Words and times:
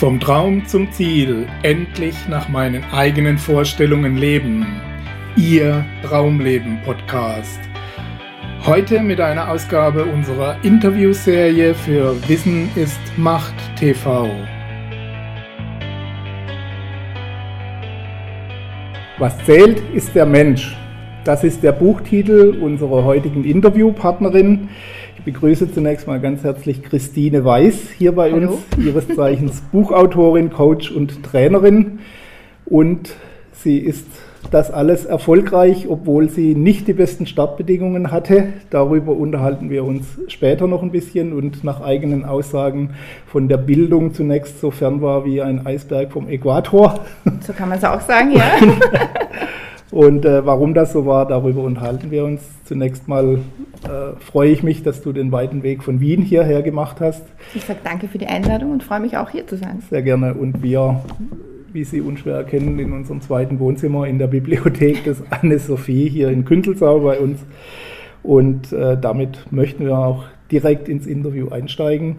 Vom 0.00 0.18
Traum 0.18 0.66
zum 0.66 0.90
Ziel, 0.92 1.46
endlich 1.62 2.26
nach 2.26 2.48
meinen 2.48 2.82
eigenen 2.90 3.36
Vorstellungen 3.36 4.16
leben. 4.16 4.64
Ihr 5.36 5.84
Traumleben 6.02 6.80
Podcast. 6.86 7.60
Heute 8.64 9.02
mit 9.02 9.20
einer 9.20 9.50
Ausgabe 9.50 10.06
unserer 10.06 10.56
Interviewserie 10.64 11.74
für 11.74 12.16
Wissen 12.26 12.70
ist 12.76 12.98
Macht 13.18 13.52
TV. 13.76 14.30
Was 19.18 19.36
zählt, 19.44 19.82
ist 19.92 20.14
der 20.14 20.24
Mensch. 20.24 20.78
Das 21.24 21.44
ist 21.44 21.62
der 21.62 21.72
Buchtitel 21.72 22.56
unserer 22.58 23.04
heutigen 23.04 23.44
Interviewpartnerin. 23.44 24.70
Ich 25.20 25.34
begrüße 25.34 25.70
zunächst 25.70 26.06
mal 26.06 26.18
ganz 26.18 26.44
herzlich 26.44 26.82
Christine 26.82 27.44
Weiß 27.44 27.90
hier 27.98 28.12
bei 28.12 28.32
Hallo. 28.32 28.52
uns, 28.52 28.62
ihres 28.82 29.06
Zeichens 29.06 29.60
Buchautorin, 29.70 30.48
Coach 30.48 30.90
und 30.90 31.22
Trainerin. 31.22 31.98
Und 32.64 33.10
sie 33.52 33.76
ist 33.76 34.06
das 34.50 34.70
alles 34.70 35.04
erfolgreich, 35.04 35.88
obwohl 35.90 36.30
sie 36.30 36.54
nicht 36.54 36.88
die 36.88 36.94
besten 36.94 37.26
Startbedingungen 37.26 38.10
hatte. 38.12 38.46
Darüber 38.70 39.12
unterhalten 39.12 39.68
wir 39.68 39.84
uns 39.84 40.06
später 40.28 40.66
noch 40.66 40.82
ein 40.82 40.90
bisschen 40.90 41.34
und 41.34 41.64
nach 41.64 41.82
eigenen 41.82 42.24
Aussagen 42.24 42.94
von 43.26 43.46
der 43.46 43.58
Bildung 43.58 44.14
zunächst 44.14 44.58
so 44.58 44.70
fern 44.70 45.02
war 45.02 45.26
wie 45.26 45.42
ein 45.42 45.66
Eisberg 45.66 46.12
vom 46.12 46.30
Äquator. 46.30 46.98
So 47.46 47.52
kann 47.52 47.68
man 47.68 47.76
es 47.76 47.84
auch 47.84 48.00
sagen, 48.00 48.32
ja. 48.32 48.52
Und 49.90 50.24
äh, 50.24 50.46
warum 50.46 50.72
das 50.72 50.92
so 50.92 51.04
war, 51.04 51.26
darüber 51.26 51.62
unterhalten 51.62 52.10
wir 52.10 52.24
uns. 52.24 52.42
Zunächst 52.64 53.08
mal 53.08 53.40
äh, 53.84 54.20
freue 54.20 54.50
ich 54.50 54.62
mich, 54.62 54.82
dass 54.82 55.02
du 55.02 55.12
den 55.12 55.32
weiten 55.32 55.62
Weg 55.64 55.82
von 55.82 56.00
Wien 56.00 56.22
hierher 56.22 56.62
gemacht 56.62 57.00
hast. 57.00 57.24
Ich 57.54 57.64
sage 57.64 57.80
danke 57.82 58.06
für 58.06 58.18
die 58.18 58.26
Einladung 58.26 58.70
und 58.70 58.84
freue 58.84 59.00
mich 59.00 59.16
auch 59.16 59.30
hier 59.30 59.46
zu 59.46 59.56
sein. 59.56 59.82
Sehr 59.90 60.02
gerne. 60.02 60.34
Und 60.34 60.62
wir, 60.62 61.00
wie 61.72 61.82
Sie 61.82 62.00
unschwer 62.00 62.36
erkennen, 62.36 62.78
in 62.78 62.92
unserem 62.92 63.20
zweiten 63.20 63.58
Wohnzimmer 63.58 64.06
in 64.06 64.18
der 64.18 64.28
Bibliothek 64.28 65.02
des 65.02 65.22
Anne-Sophie 65.30 66.08
hier 66.08 66.28
in 66.28 66.44
Küntelsau 66.44 67.00
bei 67.00 67.18
uns. 67.18 67.40
Und 68.22 68.72
äh, 68.72 68.96
damit 69.00 69.50
möchten 69.50 69.86
wir 69.86 69.98
auch 69.98 70.24
direkt 70.52 70.88
ins 70.88 71.06
Interview 71.06 71.48
einsteigen. 71.48 72.18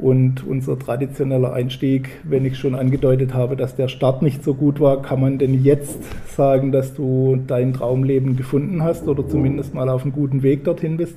Und 0.00 0.46
unser 0.46 0.78
traditioneller 0.78 1.52
Einstieg, 1.52 2.20
wenn 2.22 2.44
ich 2.44 2.56
schon 2.58 2.74
angedeutet 2.74 3.34
habe, 3.34 3.56
dass 3.56 3.74
der 3.74 3.88
Start 3.88 4.22
nicht 4.22 4.44
so 4.44 4.54
gut 4.54 4.80
war, 4.80 5.02
kann 5.02 5.20
man 5.20 5.38
denn 5.38 5.64
jetzt 5.64 5.98
sagen, 6.36 6.70
dass 6.70 6.94
du 6.94 7.42
dein 7.46 7.72
Traumleben 7.72 8.36
gefunden 8.36 8.82
hast 8.82 9.08
oder 9.08 9.26
zumindest 9.26 9.74
mal 9.74 9.88
auf 9.88 10.02
einem 10.02 10.12
guten 10.12 10.42
Weg 10.42 10.64
dorthin 10.64 10.96
bist? 10.96 11.16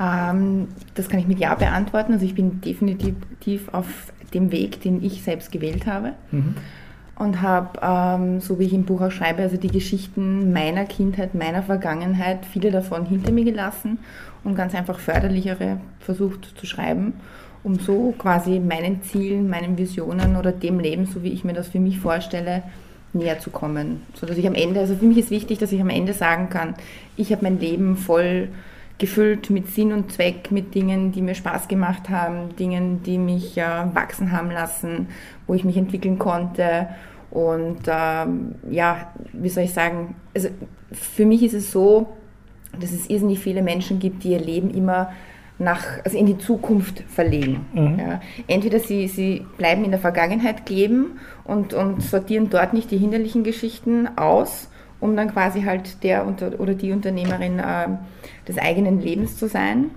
Ähm, 0.00 0.68
das 0.94 1.08
kann 1.08 1.20
ich 1.20 1.28
mit 1.28 1.38
Ja 1.38 1.54
beantworten. 1.54 2.12
Also 2.12 2.24
ich 2.24 2.34
bin 2.34 2.60
definitiv 2.60 3.68
auf 3.72 3.86
dem 4.34 4.50
Weg, 4.50 4.80
den 4.82 5.04
ich 5.04 5.22
selbst 5.22 5.52
gewählt 5.52 5.86
habe. 5.86 6.12
Mhm. 6.32 6.54
Und 7.18 7.40
habe, 7.40 7.78
ähm, 7.80 8.40
so 8.40 8.58
wie 8.58 8.64
ich 8.64 8.74
im 8.74 8.84
Buch 8.84 9.00
auch 9.00 9.10
schreibe, 9.10 9.42
also 9.42 9.56
die 9.56 9.70
Geschichten 9.70 10.52
meiner 10.52 10.84
Kindheit, 10.84 11.34
meiner 11.34 11.62
Vergangenheit, 11.62 12.44
viele 12.44 12.70
davon 12.70 13.06
hinter 13.06 13.32
mir 13.32 13.44
gelassen 13.44 13.98
und 14.44 14.54
ganz 14.54 14.74
einfach 14.74 14.98
förderlichere 14.98 15.78
versucht 16.00 16.54
zu 16.58 16.66
schreiben 16.66 17.14
um 17.66 17.80
so 17.80 18.14
quasi 18.16 18.60
meinen 18.60 19.02
Zielen, 19.02 19.50
meinen 19.50 19.76
Visionen 19.76 20.36
oder 20.36 20.52
dem 20.52 20.78
Leben, 20.78 21.04
so 21.04 21.24
wie 21.24 21.32
ich 21.32 21.42
mir 21.42 21.52
das 21.52 21.66
für 21.66 21.80
mich 21.80 21.98
vorstelle, 21.98 22.62
näher 23.12 23.40
zu 23.40 23.50
kommen. 23.50 24.02
So 24.14 24.24
dass 24.24 24.36
ich 24.36 24.46
am 24.46 24.54
Ende, 24.54 24.78
also 24.78 24.94
für 24.94 25.04
mich 25.04 25.18
ist 25.18 25.32
wichtig, 25.32 25.58
dass 25.58 25.72
ich 25.72 25.80
am 25.80 25.90
Ende 25.90 26.12
sagen 26.12 26.48
kann, 26.48 26.76
ich 27.16 27.32
habe 27.32 27.42
mein 27.42 27.58
Leben 27.58 27.96
voll 27.96 28.50
gefüllt 28.98 29.50
mit 29.50 29.66
Sinn 29.66 29.92
und 29.92 30.12
Zweck, 30.12 30.52
mit 30.52 30.76
Dingen, 30.76 31.10
die 31.10 31.20
mir 31.22 31.34
Spaß 31.34 31.66
gemacht 31.66 32.08
haben, 32.08 32.54
Dingen, 32.54 33.02
die 33.02 33.18
mich 33.18 33.58
äh, 33.58 33.64
wachsen 33.94 34.30
haben 34.30 34.52
lassen, 34.52 35.08
wo 35.48 35.54
ich 35.54 35.64
mich 35.64 35.76
entwickeln 35.76 36.20
konnte. 36.20 36.86
Und 37.32 37.80
ähm, 37.88 38.54
ja, 38.70 39.12
wie 39.32 39.48
soll 39.48 39.64
ich 39.64 39.74
sagen, 39.74 40.14
also 40.32 40.50
für 40.92 41.26
mich 41.26 41.42
ist 41.42 41.54
es 41.54 41.72
so, 41.72 42.06
dass 42.78 42.92
es 42.92 43.10
irrsinnig 43.10 43.40
viele 43.40 43.62
Menschen 43.62 43.98
gibt, 43.98 44.22
die 44.22 44.30
ihr 44.30 44.40
Leben 44.40 44.70
immer 44.70 45.10
nach, 45.58 45.84
also 46.04 46.18
in 46.18 46.26
die 46.26 46.38
Zukunft 46.38 47.02
verlegen. 47.08 47.66
Mhm. 47.72 47.98
Ja. 47.98 48.20
Entweder 48.46 48.78
sie, 48.78 49.08
sie 49.08 49.46
bleiben 49.56 49.84
in 49.84 49.90
der 49.90 50.00
Vergangenheit 50.00 50.66
kleben 50.66 51.18
und, 51.44 51.72
und 51.72 52.02
sortieren 52.02 52.50
dort 52.50 52.74
nicht 52.74 52.90
die 52.90 52.98
hinderlichen 52.98 53.42
Geschichten 53.42 54.08
aus, 54.16 54.68
um 55.00 55.16
dann 55.16 55.32
quasi 55.32 55.62
halt 55.62 56.02
der 56.02 56.26
oder 56.26 56.74
die 56.74 56.92
Unternehmerin 56.92 57.58
äh, 57.58 57.88
des 58.46 58.58
eigenen 58.58 59.00
Lebens 59.00 59.36
zu 59.36 59.48
sein. 59.48 59.90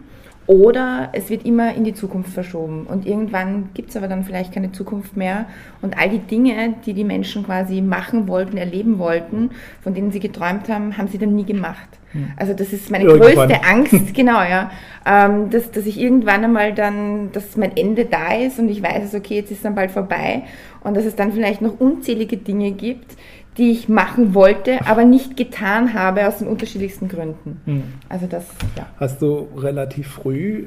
Oder 0.47 1.09
es 1.13 1.29
wird 1.29 1.45
immer 1.45 1.75
in 1.75 1.83
die 1.83 1.93
Zukunft 1.93 2.33
verschoben 2.33 2.87
und 2.87 3.05
irgendwann 3.05 3.69
gibt 3.75 3.91
es 3.91 3.97
aber 3.97 4.07
dann 4.07 4.23
vielleicht 4.23 4.51
keine 4.51 4.71
Zukunft 4.71 5.15
mehr 5.15 5.45
und 5.83 5.95
all 5.95 6.09
die 6.09 6.17
Dinge, 6.17 6.73
die 6.87 6.93
die 6.93 7.03
Menschen 7.03 7.43
quasi 7.43 7.81
machen 7.81 8.27
wollten, 8.27 8.57
erleben 8.57 8.97
wollten, 8.97 9.51
von 9.81 9.93
denen 9.93 10.11
sie 10.11 10.19
geträumt 10.19 10.67
haben, 10.67 10.97
haben 10.97 11.07
sie 11.07 11.19
dann 11.19 11.35
nie 11.35 11.45
gemacht. 11.45 11.98
Hm. 12.11 12.31
Also 12.37 12.53
das 12.53 12.73
ist 12.73 12.89
meine 12.89 13.05
irgendwann. 13.05 13.47
größte 13.49 13.63
Angst, 13.63 14.13
genau, 14.13 14.41
ja, 14.41 14.71
ähm, 15.05 15.49
dass, 15.49 15.71
dass 15.71 15.85
ich 15.85 15.99
irgendwann 15.99 16.43
einmal 16.43 16.73
dann, 16.73 17.31
dass 17.31 17.55
mein 17.55 17.75
Ende 17.77 18.05
da 18.05 18.33
ist 18.33 18.59
und 18.59 18.69
ich 18.69 18.81
weiß 18.81 19.05
es, 19.05 19.15
okay, 19.15 19.35
jetzt 19.35 19.51
ist 19.51 19.63
dann 19.63 19.75
bald 19.75 19.91
vorbei 19.91 20.43
und 20.81 20.97
dass 20.97 21.05
es 21.05 21.15
dann 21.15 21.31
vielleicht 21.33 21.61
noch 21.61 21.79
unzählige 21.79 22.37
Dinge 22.37 22.71
gibt, 22.71 23.15
die 23.57 23.71
ich 23.71 23.89
machen 23.89 24.33
wollte, 24.33 24.79
aber 24.87 25.03
nicht 25.03 25.35
getan 25.35 25.93
habe 25.93 26.27
aus 26.27 26.37
den 26.37 26.47
unterschiedlichsten 26.47 27.09
Gründen. 27.09 27.59
Hm. 27.65 27.83
Also 28.07 28.25
das, 28.25 28.45
ja. 28.77 28.85
Hast 28.97 29.21
du 29.21 29.49
relativ 29.57 30.07
früh 30.07 30.65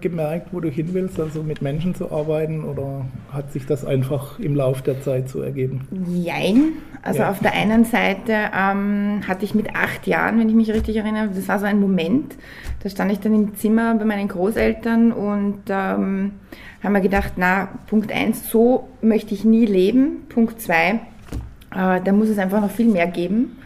gemerkt, 0.00 0.48
wo 0.52 0.60
du 0.60 0.68
hin 0.68 0.90
willst, 0.92 1.18
also 1.18 1.42
mit 1.42 1.62
Menschen 1.62 1.94
zu 1.94 2.12
arbeiten 2.12 2.64
oder 2.64 3.06
hat 3.32 3.52
sich 3.52 3.66
das 3.66 3.84
einfach 3.84 4.38
im 4.38 4.54
Laufe 4.54 4.82
der 4.84 5.00
Zeit 5.02 5.28
so 5.28 5.40
ergeben? 5.40 5.88
Jein. 6.06 6.74
Also 7.02 7.20
ja. 7.20 7.30
auf 7.30 7.40
der 7.40 7.54
einen 7.54 7.84
Seite 7.84 8.32
ähm, 8.56 9.22
hatte 9.26 9.44
ich 9.44 9.54
mit 9.54 9.74
acht 9.74 10.06
Jahren, 10.06 10.38
wenn 10.38 10.48
ich 10.48 10.54
mich 10.54 10.72
richtig 10.72 10.96
erinnere, 10.96 11.30
das 11.34 11.48
war 11.48 11.58
so 11.58 11.66
ein 11.66 11.80
Moment, 11.80 12.36
da 12.82 12.88
stand 12.88 13.10
ich 13.10 13.18
dann 13.18 13.34
im 13.34 13.56
Zimmer 13.56 13.94
bei 13.96 14.04
meinen 14.04 14.28
Großeltern 14.28 15.10
und 15.12 15.62
ähm, 15.68 16.32
haben 16.82 16.92
wir 16.92 17.00
gedacht, 17.00 17.32
na, 17.36 17.68
Punkt 17.88 18.12
eins, 18.12 18.48
so 18.48 18.88
möchte 19.00 19.34
ich 19.34 19.44
nie 19.44 19.66
leben. 19.66 20.26
Punkt 20.28 20.60
zwei, 20.60 21.00
äh, 21.74 22.00
da 22.02 22.12
muss 22.12 22.28
es 22.28 22.38
einfach 22.38 22.60
noch 22.60 22.70
viel 22.70 22.88
mehr 22.88 23.06
geben. 23.06 23.58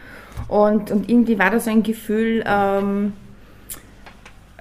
Und, 0.47 0.91
und 0.91 1.09
irgendwie 1.09 1.39
war 1.39 1.51
da 1.51 1.59
so 1.59 1.69
ein 1.69 1.83
Gefühl, 1.83 2.43
ähm, 2.45 3.13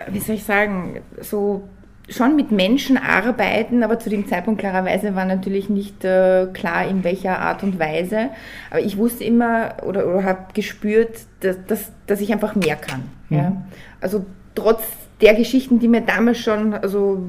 wie 0.09 0.21
soll 0.21 0.37
ich 0.37 0.45
sagen, 0.45 1.01
so 1.21 1.63
schon 2.09 2.37
mit 2.37 2.53
Menschen 2.53 2.97
arbeiten, 2.97 3.83
aber 3.83 3.99
zu 3.99 4.11
dem 4.11 4.29
Zeitpunkt 4.29 4.61
klarerweise 4.61 5.17
war 5.17 5.25
natürlich 5.25 5.69
nicht 5.69 6.05
äh, 6.05 6.47
klar, 6.53 6.87
in 6.87 7.03
welcher 7.03 7.41
Art 7.41 7.63
und 7.63 7.81
Weise. 7.81 8.31
Aber 8.71 8.81
ich 8.81 8.97
wusste 8.97 9.25
immer 9.25 9.75
oder, 9.85 10.07
oder 10.07 10.23
habe 10.23 10.47
gespürt, 10.55 11.19
dass, 11.41 11.57
dass, 11.67 11.91
dass 12.07 12.21
ich 12.21 12.33
einfach 12.33 12.55
mehr 12.55 12.77
kann. 12.77 13.03
Mhm. 13.29 13.37
Ja? 13.37 13.53
Also 14.01 14.25
trotz 14.55 14.85
der 15.21 15.35
Geschichten, 15.35 15.81
die 15.81 15.89
mir 15.89 16.03
damals 16.03 16.39
schon, 16.39 16.75
also 16.75 17.23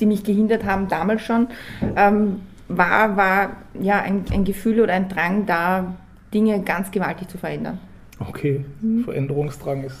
die 0.00 0.06
mich 0.06 0.24
gehindert 0.24 0.64
haben, 0.64 0.88
damals 0.88 1.22
schon, 1.22 1.48
ähm, 1.96 2.40
war, 2.68 3.16
war 3.16 3.50
ja 3.80 4.00
ein, 4.00 4.24
ein 4.32 4.44
Gefühl 4.44 4.80
oder 4.80 4.92
ein 4.94 5.08
Drang 5.08 5.46
da, 5.46 5.94
Dinge 6.32 6.60
ganz 6.62 6.90
gewaltig 6.90 7.28
zu 7.28 7.38
verändern. 7.38 7.78
Okay, 8.18 8.64
mhm. 8.80 9.04
Veränderungsdrang 9.04 9.84
ist 9.84 9.98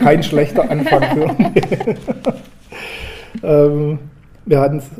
kein 0.00 0.22
schlechter 0.22 0.70
Anfang 0.70 1.02
für 1.02 1.36
ähm, 3.42 3.98
wir 4.44 4.60
hatten 4.60 4.78
es, 4.78 4.90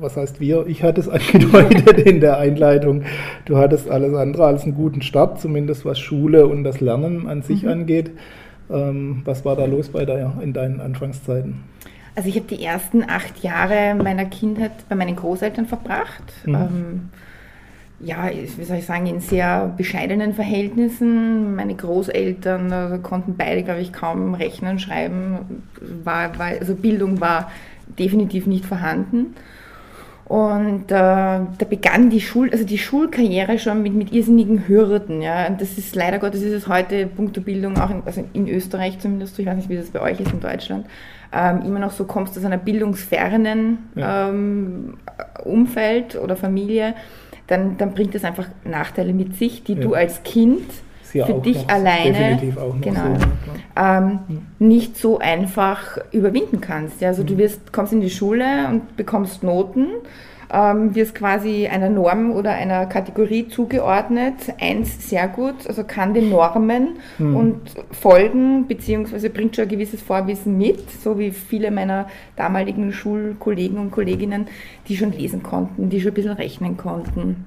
was 0.00 0.16
heißt 0.16 0.40
wir? 0.40 0.66
Ich 0.66 0.82
hatte 0.82 1.00
es 1.00 1.08
angedeutet 1.10 1.98
in 2.00 2.20
der 2.20 2.38
Einleitung. 2.38 3.04
Du 3.44 3.58
hattest 3.58 3.90
alles 3.90 4.14
andere 4.14 4.46
als 4.46 4.64
einen 4.64 4.74
guten 4.74 5.02
Start, 5.02 5.40
zumindest 5.40 5.84
was 5.84 5.98
Schule 5.98 6.46
und 6.46 6.64
das 6.64 6.80
Lernen 6.80 7.28
an 7.28 7.42
sich 7.42 7.62
mhm. 7.62 7.68
angeht. 7.68 8.10
Ähm, 8.70 9.22
was 9.24 9.44
war 9.44 9.56
da 9.56 9.66
los 9.66 9.90
bei 9.90 10.06
der, 10.06 10.32
in 10.42 10.54
deinen 10.54 10.80
Anfangszeiten? 10.80 11.60
Also 12.14 12.28
ich 12.28 12.36
habe 12.36 12.46
die 12.46 12.64
ersten 12.64 13.08
acht 13.08 13.42
Jahre 13.42 13.94
meiner 13.94 14.24
Kindheit 14.24 14.88
bei 14.88 14.94
meinen 14.94 15.16
Großeltern 15.16 15.66
verbracht. 15.66 16.22
Mhm. 16.44 16.54
Ähm, 16.54 17.08
ja, 18.00 18.30
wie 18.30 18.64
soll 18.64 18.78
ich 18.78 18.86
sagen, 18.86 19.06
in 19.06 19.20
sehr 19.20 19.72
bescheidenen 19.76 20.34
Verhältnissen. 20.34 21.54
Meine 21.54 21.74
Großeltern 21.74 22.72
also 22.72 22.98
konnten 22.98 23.36
beide, 23.36 23.62
glaube 23.62 23.80
ich, 23.80 23.92
kaum 23.92 24.34
rechnen, 24.34 24.78
schreiben. 24.78 25.62
War, 26.04 26.38
war, 26.38 26.46
also 26.60 26.74
Bildung 26.74 27.20
war 27.20 27.50
definitiv 27.98 28.46
nicht 28.46 28.66
vorhanden. 28.66 29.34
Und 30.26 30.84
äh, 30.84 30.88
da 30.88 31.66
begann 31.68 32.08
die 32.08 32.20
Schul, 32.20 32.50
also 32.50 32.64
die 32.64 32.78
Schulkarriere 32.78 33.58
schon 33.58 33.82
mit, 33.82 33.92
mit 33.94 34.12
irrsinnigen 34.12 34.66
Hürden. 34.66 35.20
Ja. 35.20 35.46
Und 35.46 35.60
das 35.60 35.76
ist 35.76 35.94
leider 35.94 36.18
Gottes 36.18 36.42
ist 36.42 36.52
es 36.52 36.66
heute 36.66 37.06
punkto 37.06 37.42
Bildung, 37.42 37.78
auch 37.78 37.90
in, 37.90 38.02
also 38.06 38.24
in 38.32 38.48
Österreich 38.48 38.98
zumindest, 38.98 39.38
ich 39.38 39.46
weiß 39.46 39.56
nicht, 39.56 39.68
wie 39.68 39.76
das 39.76 39.90
bei 39.90 40.00
euch 40.00 40.18
ist 40.20 40.32
in 40.32 40.40
Deutschland, 40.40 40.86
ähm, 41.30 41.62
immer 41.66 41.78
noch 41.78 41.92
so 41.92 42.04
kommst 42.04 42.38
aus 42.38 42.44
einer 42.44 42.56
bildungsfernen 42.56 43.78
ja. 43.96 44.30
ähm, 44.30 44.94
Umfeld 45.44 46.16
oder 46.16 46.36
Familie, 46.36 46.94
dann, 47.46 47.76
dann 47.76 47.92
bringt 47.92 48.14
das 48.14 48.24
einfach 48.24 48.46
Nachteile 48.64 49.12
mit 49.12 49.36
sich, 49.36 49.62
die 49.64 49.74
ja. 49.74 49.80
du 49.80 49.92
als 49.92 50.22
Kind 50.22 50.64
für 51.22 51.40
dich 51.40 51.62
noch, 51.62 51.68
alleine 51.68 52.40
genau, 52.80 53.14
so, 53.18 53.26
ähm, 53.80 54.18
nicht 54.58 54.96
so 54.96 55.18
einfach 55.18 55.98
überwinden 56.12 56.60
kannst. 56.60 57.00
Ja, 57.00 57.08
also 57.08 57.22
mhm. 57.22 57.26
du 57.28 57.38
wirst, 57.38 57.72
kommst 57.72 57.92
in 57.92 58.00
die 58.00 58.10
Schule 58.10 58.68
und 58.68 58.96
bekommst 58.96 59.42
Noten 59.42 59.86
ähm, 60.54 60.94
wirst 60.94 61.14
quasi 61.14 61.66
einer 61.66 61.88
Norm 61.88 62.30
oder 62.30 62.52
einer 62.52 62.86
Kategorie 62.86 63.48
zugeordnet. 63.48 64.34
Eins 64.60 65.08
sehr 65.08 65.28
gut, 65.28 65.66
also 65.66 65.84
kann 65.84 66.14
den 66.14 66.30
Normen 66.30 66.96
mhm. 67.18 67.36
und 67.36 67.60
folgen, 67.90 68.66
beziehungsweise 68.66 69.30
bringt 69.30 69.56
schon 69.56 69.64
ein 69.64 69.68
gewisses 69.68 70.00
Vorwissen 70.00 70.56
mit, 70.56 70.90
so 70.90 71.18
wie 71.18 71.30
viele 71.32 71.70
meiner 71.70 72.06
damaligen 72.36 72.92
Schulkollegen 72.92 73.78
und 73.78 73.90
Kolleginnen, 73.90 74.46
die 74.88 74.96
schon 74.96 75.12
lesen 75.12 75.42
konnten, 75.42 75.90
die 75.90 76.00
schon 76.00 76.12
ein 76.12 76.14
bisschen 76.14 76.32
rechnen 76.32 76.76
konnten 76.76 77.46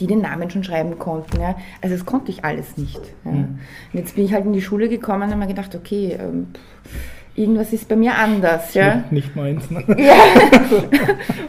die 0.00 0.06
den 0.06 0.20
Namen 0.20 0.50
schon 0.50 0.64
schreiben 0.64 0.98
konnten. 0.98 1.40
Ja. 1.40 1.56
Also 1.80 1.96
das 1.96 2.06
konnte 2.06 2.30
ich 2.30 2.44
alles 2.44 2.76
nicht. 2.76 3.00
Ja. 3.24 3.32
Mhm. 3.32 3.58
Und 3.92 3.98
jetzt 4.00 4.14
bin 4.14 4.24
ich 4.24 4.32
halt 4.32 4.44
in 4.44 4.52
die 4.52 4.62
Schule 4.62 4.88
gekommen 4.88 5.22
und 5.22 5.30
habe 5.30 5.40
mir 5.40 5.46
gedacht, 5.46 5.74
okay, 5.74 6.16
ähm, 6.20 6.48
irgendwas 7.34 7.72
ist 7.72 7.88
bei 7.88 7.96
mir 7.96 8.16
anders. 8.16 8.74
Ja? 8.74 9.04
Nicht 9.10 9.36
meins. 9.36 9.70
Ne? 9.70 9.84
Ja. 9.98 10.14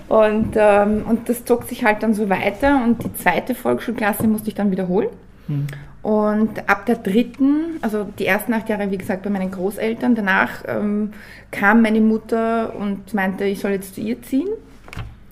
und, 0.15 0.53
ähm, 0.55 1.03
und 1.07 1.29
das 1.29 1.45
zog 1.45 1.63
sich 1.63 1.83
halt 1.83 2.03
dann 2.03 2.13
so 2.13 2.29
weiter 2.29 2.83
und 2.83 3.03
die 3.03 3.13
zweite 3.13 3.55
Volksschulklasse 3.55 4.27
musste 4.27 4.49
ich 4.49 4.55
dann 4.55 4.71
wiederholen. 4.71 5.09
Hm. 5.47 5.67
Und 6.03 6.69
ab 6.69 6.85
der 6.85 6.95
dritten, 6.95 7.79
also 7.81 8.05
die 8.17 8.25
ersten 8.25 8.53
acht 8.53 8.69
Jahre, 8.69 8.91
wie 8.91 8.97
gesagt, 8.97 9.23
bei 9.23 9.29
meinen 9.29 9.51
Großeltern, 9.51 10.15
danach 10.15 10.63
ähm, 10.65 11.11
kam 11.51 11.81
meine 11.81 11.99
Mutter 11.99 12.75
und 12.75 13.13
meinte, 13.13 13.45
ich 13.45 13.59
soll 13.59 13.71
jetzt 13.71 13.95
zu 13.95 14.01
ihr 14.01 14.21
ziehen. 14.21 14.47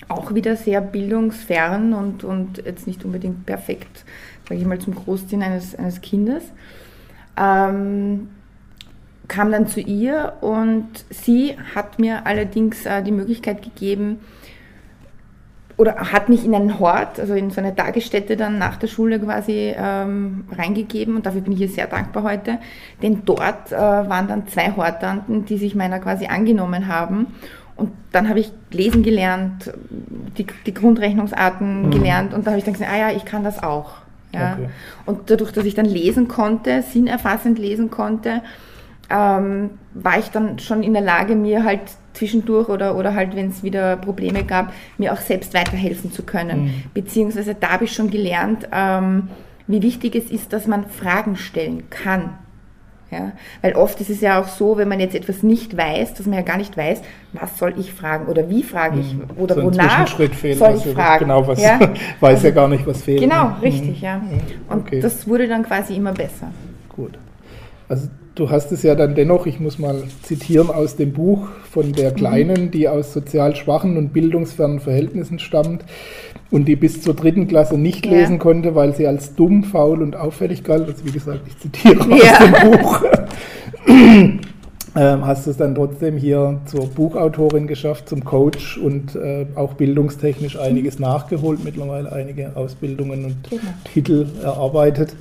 Auch 0.08 0.34
wieder 0.34 0.56
sehr 0.56 0.82
bildungsfern 0.82 1.94
und, 1.94 2.24
und 2.24 2.58
jetzt 2.66 2.88
nicht 2.88 3.04
unbedingt 3.06 3.46
perfekt, 3.46 4.06
sage 4.48 4.62
ich 4.62 4.68
mal, 4.68 4.80
zum 4.80 4.96
Großziehen 4.96 5.42
eines, 5.42 5.76
eines 5.76 6.02
Kindes. 6.02 6.44
Ähm, 7.38 8.30
kam 9.28 9.52
dann 9.52 9.68
zu 9.68 9.80
ihr 9.80 10.34
und 10.42 10.88
sie 11.10 11.58
hat 11.74 11.98
mir 11.98 12.28
allerdings 12.28 12.86
äh, 12.86 13.02
die 13.02 13.12
Möglichkeit 13.12 13.64
gegeben, 13.64 14.20
oder 15.78 15.96
hat 15.96 16.30
mich 16.30 16.46
in 16.46 16.56
einen 16.56 16.80
Hort, 16.80 17.20
also 17.20 17.34
in 17.34 17.50
so 17.50 17.60
eine 17.60 17.76
Tagesstätte 17.76 18.38
dann 18.38 18.58
nach 18.58 18.78
der 18.78 18.88
Schule 18.88 19.20
quasi 19.20 19.74
ähm, 19.78 20.46
reingegeben 20.52 21.16
und 21.16 21.26
dafür 21.26 21.42
bin 21.42 21.54
ich 21.54 21.62
ihr 21.62 21.70
sehr 21.70 21.88
dankbar 21.88 22.24
heute, 22.24 22.60
denn 23.02 23.24
dort 23.26 23.72
äh, 23.72 23.76
waren 23.76 24.28
dann 24.28 24.48
zwei 24.48 24.74
Hortanten, 24.76 25.46
die 25.46 25.58
sich 25.58 25.76
meiner 25.76 26.00
quasi 26.00 26.28
angenommen 26.28 26.88
haben 26.88 27.28
und 27.76 27.92
dann 28.12 28.30
habe 28.30 28.40
ich 28.40 28.52
lesen 28.72 29.04
gelernt, 29.04 29.74
die, 30.38 30.46
die 30.66 30.74
Grundrechnungsarten 30.74 31.88
mhm. 31.88 31.92
gelernt 31.92 32.34
und 32.34 32.46
da 32.46 32.52
habe 32.52 32.60
ich 32.60 32.66
dann 32.66 32.74
gesagt, 32.74 32.92
ah 32.92 32.98
ja, 32.98 33.12
ich 33.12 33.26
kann 33.26 33.44
das 33.44 33.62
auch. 33.62 33.96
Ja? 34.34 34.54
Okay. 34.54 34.70
Und 35.06 35.30
dadurch, 35.30 35.52
dass 35.52 35.66
ich 35.66 35.76
dann 35.76 35.86
lesen 35.86 36.28
konnte, 36.28 36.82
sinnerfassend 36.82 37.60
lesen 37.60 37.90
konnte, 37.90 38.42
ähm, 39.10 39.72
war 39.94 40.20
ich 40.20 40.32
dann 40.32 40.60
schon 40.60 40.84
in 40.84 40.94
der 40.94 41.02
Lage, 41.02 41.36
mir 41.36 41.64
halt 41.64 41.82
zwischendurch 42.14 42.70
oder, 42.70 42.96
oder 42.96 43.14
halt, 43.14 43.36
wenn 43.36 43.50
es 43.50 43.62
wieder 43.62 43.98
Probleme 43.98 44.44
gab, 44.44 44.74
mir 44.98 45.14
auch 45.14 45.20
selbst 45.20 45.54
weiterhelfen 45.54 46.12
zu 46.12 46.24
können. 46.24 46.64
Mhm. 46.64 46.84
Beziehungsweise 46.94 47.56
da 47.56 47.72
habe 47.72 47.86
ich 47.86 47.94
schon 47.94 48.10
gelernt, 48.10 48.68
ähm, 48.72 49.30
wie 49.68 49.82
wichtig 49.82 50.16
es 50.16 50.32
ist, 50.32 50.54
dass 50.54 50.68
man 50.68 50.86
Fragen 50.90 51.36
stellen 51.36 51.90
kann. 51.90 52.38
Ja? 53.12 53.34
Weil 53.62 53.74
oft 53.74 54.02
ist 54.02 54.10
es 54.10 54.22
ja 54.22 54.42
auch 54.42 54.48
so, 54.48 54.78
wenn 54.78 54.88
man 54.88 55.00
jetzt 55.00 55.16
etwas 55.16 55.44
nicht 55.44 55.78
weiß, 55.78 56.16
dass 56.16 56.26
man 56.26 56.36
ja 56.40 56.42
gar 56.42 56.58
nicht 56.58 56.76
weiß, 56.76 57.02
was 57.34 57.58
soll 57.58 57.74
ich 57.78 57.94
fragen 57.94 58.26
oder 58.28 58.50
wie 58.50 58.64
frage 58.64 59.00
ich 59.00 59.14
mhm. 59.14 59.26
oder 59.38 59.56
so 59.56 59.64
wonach 59.64 60.08
soll 60.08 60.30
ich 60.34 60.94
fragen. 60.94 61.26
Genau, 61.26 61.48
was 61.48 61.62
ja? 61.62 61.80
weiß 62.20 62.36
also, 62.36 62.48
ja 62.48 62.54
gar 62.54 62.68
nicht, 62.68 62.86
was 62.88 63.04
fehlt. 63.04 63.22
Genau, 63.22 63.50
ne? 63.50 63.62
richtig, 63.62 64.00
mhm. 64.00 64.04
ja. 64.04 64.22
Und 64.70 64.88
okay. 64.88 65.00
das 65.00 65.28
wurde 65.28 65.48
dann 65.48 65.64
quasi 65.64 65.96
immer 65.96 66.14
besser. 66.14 66.52
Gut. 66.90 67.18
Also 67.88 68.08
Du 68.36 68.50
hast 68.50 68.74
es 68.74 68.84
ja 68.84 68.96
dann 68.96 69.16
dennoch, 69.16 69.46
ich 69.46 69.62
muss 69.62 69.80
mal 69.80 70.04
zitieren 70.22 70.70
aus 70.70 70.98
dem 70.98 71.14
Buch 71.14 71.48
von 71.72 71.94
der 71.94 72.12
mhm. 72.12 72.16
Kleinen, 72.16 72.72
die 72.72 72.90
aus 72.90 73.14
sozial 73.14 73.56
schwachen 73.56 73.96
und 73.96 74.12
bildungsfernen 74.12 74.82
Verhältnissen 74.82 75.40
stammt 75.40 75.86
und 76.52 76.66
die 76.66 76.76
bis 76.76 77.02
zur 77.02 77.14
dritten 77.14 77.48
Klasse 77.48 77.78
nicht 77.78 78.06
ja. 78.06 78.12
lesen 78.12 78.38
konnte, 78.38 78.76
weil 78.76 78.94
sie 78.94 79.08
als 79.08 79.36
dumm, 79.36 79.64
faul 79.64 80.02
und 80.02 80.18
auffällig 80.18 80.66
galt. 80.66 80.88
Also 80.90 81.06
wie 81.06 81.12
gesagt, 81.12 81.48
ich 81.48 81.58
zitiere 81.60 82.10
ja. 82.10 82.34
aus 82.34 82.40
dem 82.40 82.72
Buch. 82.72 83.04
ähm, 84.96 85.26
hast 85.26 85.46
du 85.46 85.52
es 85.52 85.58
dann 85.58 85.76
trotzdem 85.76 86.18
hier 86.18 86.60
zur 86.66 86.88
Buchautorin 86.88 87.68
geschafft, 87.68 88.08
zum 88.08 88.24
Coach 88.24 88.78
und 88.78 89.16
äh, 89.16 89.46
auch 89.56 89.74
bildungstechnisch 89.74 90.58
einiges 90.58 91.00
nachgeholt, 91.00 91.64
mittlerweile 91.64 92.12
einige 92.12 92.56
Ausbildungen 92.56 93.26
und 93.26 93.50
genau. 93.50 93.62
Titel 93.94 94.26
erarbeitet. 94.42 95.16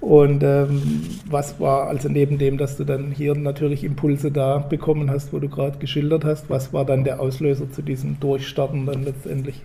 Und 0.00 0.42
ähm, 0.42 1.02
was 1.28 1.58
war, 1.58 1.88
also 1.88 2.08
neben 2.08 2.38
dem, 2.38 2.58
dass 2.58 2.76
du 2.76 2.84
dann 2.84 3.10
hier 3.10 3.34
natürlich 3.34 3.82
Impulse 3.82 4.30
da 4.30 4.58
bekommen 4.58 5.10
hast, 5.10 5.32
wo 5.32 5.38
du 5.38 5.48
gerade 5.48 5.78
geschildert 5.78 6.24
hast, 6.24 6.48
was 6.48 6.72
war 6.72 6.84
dann 6.84 7.02
der 7.02 7.18
Auslöser 7.18 7.70
zu 7.72 7.82
diesem 7.82 8.20
Durchstarten 8.20 8.86
dann 8.86 9.04
letztendlich? 9.04 9.62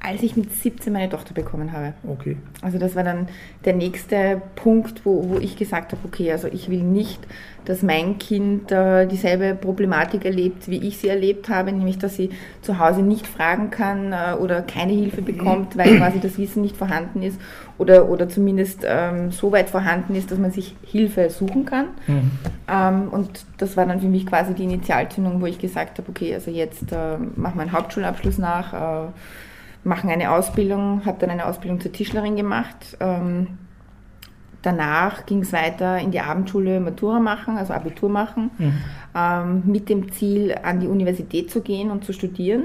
Als 0.00 0.22
ich 0.22 0.36
mit 0.36 0.52
17 0.52 0.92
meine 0.92 1.08
Tochter 1.08 1.34
bekommen 1.34 1.72
habe. 1.72 1.92
Okay. 2.06 2.36
Also 2.62 2.78
das 2.78 2.94
war 2.94 3.02
dann 3.02 3.28
der 3.64 3.74
nächste 3.74 4.40
Punkt, 4.54 5.04
wo, 5.04 5.28
wo 5.28 5.38
ich 5.38 5.56
gesagt 5.56 5.92
habe, 5.92 6.02
okay, 6.04 6.30
also 6.30 6.46
ich 6.48 6.68
will 6.68 6.82
nicht, 6.82 7.20
dass 7.64 7.82
mein 7.82 8.18
Kind 8.18 8.72
äh, 8.72 9.06
dieselbe 9.06 9.54
Problematik 9.54 10.24
erlebt, 10.24 10.68
wie 10.68 10.86
ich 10.86 10.98
sie 10.98 11.08
erlebt 11.08 11.48
habe, 11.48 11.72
nämlich 11.72 11.98
dass 11.98 12.16
sie 12.16 12.30
zu 12.62 12.78
Hause 12.78 13.02
nicht 13.02 13.26
fragen 13.26 13.70
kann 13.70 14.12
äh, 14.12 14.34
oder 14.40 14.62
keine 14.62 14.92
Hilfe 14.92 15.20
bekommt, 15.20 15.76
weil 15.76 15.98
quasi 15.98 16.20
das 16.20 16.38
Wissen 16.38 16.62
nicht 16.62 16.76
vorhanden 16.76 17.22
ist 17.22 17.38
oder, 17.76 18.08
oder 18.08 18.28
zumindest 18.28 18.80
ähm, 18.84 19.30
so 19.32 19.52
weit 19.52 19.68
vorhanden 19.68 20.14
ist, 20.14 20.30
dass 20.30 20.38
man 20.38 20.50
sich 20.50 20.76
Hilfe 20.82 21.30
suchen 21.30 21.64
kann. 21.64 21.88
Mhm. 22.06 22.30
Ähm, 22.68 23.08
und 23.10 23.44
das 23.58 23.76
war 23.76 23.84
dann 23.86 24.00
für 24.00 24.08
mich 24.08 24.26
quasi 24.26 24.54
die 24.54 24.64
Initialzündung, 24.64 25.40
wo 25.40 25.46
ich 25.46 25.58
gesagt 25.58 25.98
habe, 25.98 26.08
okay, 26.08 26.34
also 26.34 26.50
jetzt 26.50 26.90
äh, 26.92 27.18
machen 27.36 27.56
wir 27.56 27.62
einen 27.62 27.72
Hauptschulabschluss 27.72 28.38
nach 28.38 28.72
äh, 28.72 29.08
machen 29.88 30.10
eine 30.10 30.30
Ausbildung, 30.30 31.02
habe 31.04 31.18
dann 31.18 31.30
eine 31.30 31.46
Ausbildung 31.46 31.80
zur 31.80 31.90
Tischlerin 31.90 32.36
gemacht. 32.36 32.96
Ähm, 33.00 33.58
danach 34.62 35.26
ging 35.26 35.40
es 35.40 35.52
weiter 35.52 35.98
in 35.98 36.10
die 36.10 36.20
Abendschule 36.20 36.78
Matura 36.80 37.20
machen, 37.20 37.56
also 37.56 37.72
Abitur 37.72 38.08
machen, 38.08 38.50
mhm. 38.58 38.74
ähm, 39.16 39.62
mit 39.64 39.88
dem 39.88 40.12
Ziel, 40.12 40.54
an 40.62 40.80
die 40.80 40.86
Universität 40.86 41.50
zu 41.50 41.62
gehen 41.62 41.90
und 41.90 42.04
zu 42.04 42.12
studieren. 42.12 42.64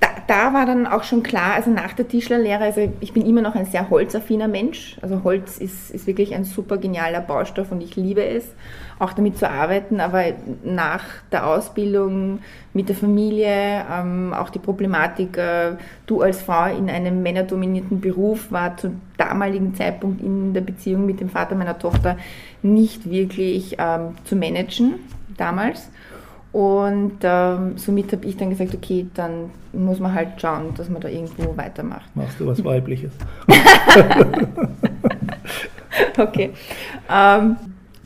Da, 0.00 0.08
da, 0.26 0.54
war 0.54 0.64
dann 0.64 0.86
auch 0.86 1.04
schon 1.04 1.22
klar, 1.22 1.54
also 1.54 1.70
nach 1.70 1.92
der 1.92 2.08
Tischlerlehre, 2.08 2.64
also 2.64 2.90
ich 3.00 3.12
bin 3.12 3.26
immer 3.26 3.42
noch 3.42 3.54
ein 3.54 3.66
sehr 3.66 3.90
holzaffiner 3.90 4.48
Mensch. 4.48 4.96
Also 5.02 5.22
Holz 5.22 5.58
ist, 5.58 5.90
ist 5.90 6.06
wirklich 6.06 6.34
ein 6.34 6.44
super 6.44 6.78
genialer 6.78 7.20
Baustoff 7.20 7.70
und 7.70 7.82
ich 7.82 7.94
liebe 7.94 8.24
es 8.24 8.46
auch 8.98 9.12
damit 9.12 9.38
zu 9.38 9.48
arbeiten, 9.48 10.00
aber 10.00 10.24
nach 10.64 11.04
der 11.30 11.46
Ausbildung 11.46 12.40
mit 12.72 12.88
der 12.88 12.96
Familie, 12.96 13.84
ähm, 13.92 14.32
auch 14.32 14.48
die 14.48 14.58
Problematik, 14.58 15.36
äh, 15.36 15.72
du 16.06 16.22
als 16.22 16.42
Frau 16.42 16.74
in 16.74 16.88
einem 16.88 17.22
männerdominierten 17.22 18.00
Beruf 18.00 18.50
war 18.50 18.76
zum 18.76 19.02
damaligen 19.18 19.74
Zeitpunkt 19.74 20.22
in 20.22 20.54
der 20.54 20.62
Beziehung 20.62 21.04
mit 21.04 21.20
dem 21.20 21.28
Vater 21.28 21.54
meiner 21.54 21.78
Tochter 21.78 22.16
nicht 22.62 23.10
wirklich 23.10 23.76
ähm, 23.78 24.14
zu 24.24 24.36
managen 24.36 24.94
damals. 25.36 25.90
Und 26.52 27.18
ähm, 27.22 27.76
somit 27.76 28.12
habe 28.12 28.24
ich 28.24 28.38
dann 28.38 28.48
gesagt, 28.48 28.74
okay, 28.74 29.06
dann 29.12 29.50
muss 29.74 30.00
man 30.00 30.14
halt 30.14 30.40
schauen, 30.40 30.72
dass 30.74 30.88
man 30.88 31.02
da 31.02 31.08
irgendwo 31.08 31.54
weitermacht. 31.54 32.16
Machst 32.16 32.40
du 32.40 32.46
was 32.46 32.64
Weibliches? 32.64 33.12
okay. 36.18 36.52
Ähm, 37.12 37.56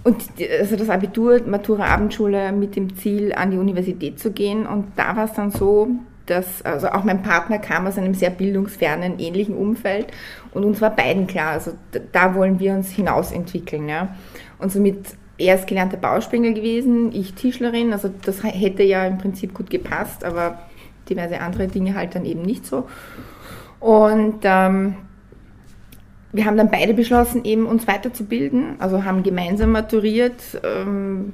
und 0.02 0.16
also 0.58 0.76
das 0.76 0.88
Abitur, 0.88 1.40
Matura 1.46 1.86
Abendschule 1.86 2.52
mit 2.52 2.76
dem 2.76 2.96
Ziel, 2.96 3.32
an 3.34 3.50
die 3.50 3.58
Universität 3.58 4.18
zu 4.18 4.32
gehen. 4.32 4.66
Und 4.66 4.86
da 4.96 5.16
war 5.16 5.24
es 5.24 5.34
dann 5.34 5.50
so, 5.50 5.88
dass, 6.26 6.62
also 6.62 6.88
auch 6.88 7.04
mein 7.04 7.22
Partner 7.22 7.58
kam 7.58 7.86
aus 7.86 7.98
einem 7.98 8.14
sehr 8.14 8.30
bildungsfernen, 8.30 9.18
ähnlichen 9.18 9.54
Umfeld. 9.54 10.06
Und 10.52 10.64
uns 10.64 10.80
war 10.80 10.90
beiden 10.90 11.26
klar, 11.26 11.52
also 11.52 11.72
da 12.12 12.34
wollen 12.34 12.58
wir 12.60 12.72
uns 12.72 12.90
hinausentwickeln. 12.90 13.88
Ja. 13.88 14.16
Und 14.58 14.72
somit 14.72 15.16
er 15.36 15.54
ist 15.54 15.66
gelernter 15.66 15.96
Bauspringer 15.96 16.52
gewesen, 16.52 17.12
ich 17.12 17.34
Tischlerin. 17.34 17.92
Also 17.92 18.10
das 18.24 18.42
hätte 18.42 18.82
ja 18.82 19.06
im 19.06 19.18
Prinzip 19.18 19.54
gut 19.54 19.70
gepasst, 19.70 20.24
aber 20.24 20.60
diverse 21.08 21.40
andere 21.40 21.66
Dinge 21.66 21.94
halt 21.94 22.14
dann 22.14 22.24
eben 22.24 22.42
nicht 22.42 22.66
so. 22.66 22.86
Und 23.80 24.40
ähm, 24.44 24.96
wir 26.32 26.44
haben 26.44 26.56
dann 26.56 26.70
beide 26.70 26.94
beschlossen, 26.94 27.44
eben 27.44 27.66
uns 27.66 27.86
weiterzubilden, 27.86 28.76
also 28.78 29.04
haben 29.04 29.22
gemeinsam 29.22 29.72
maturiert, 29.72 30.60
ähm, 30.62 31.32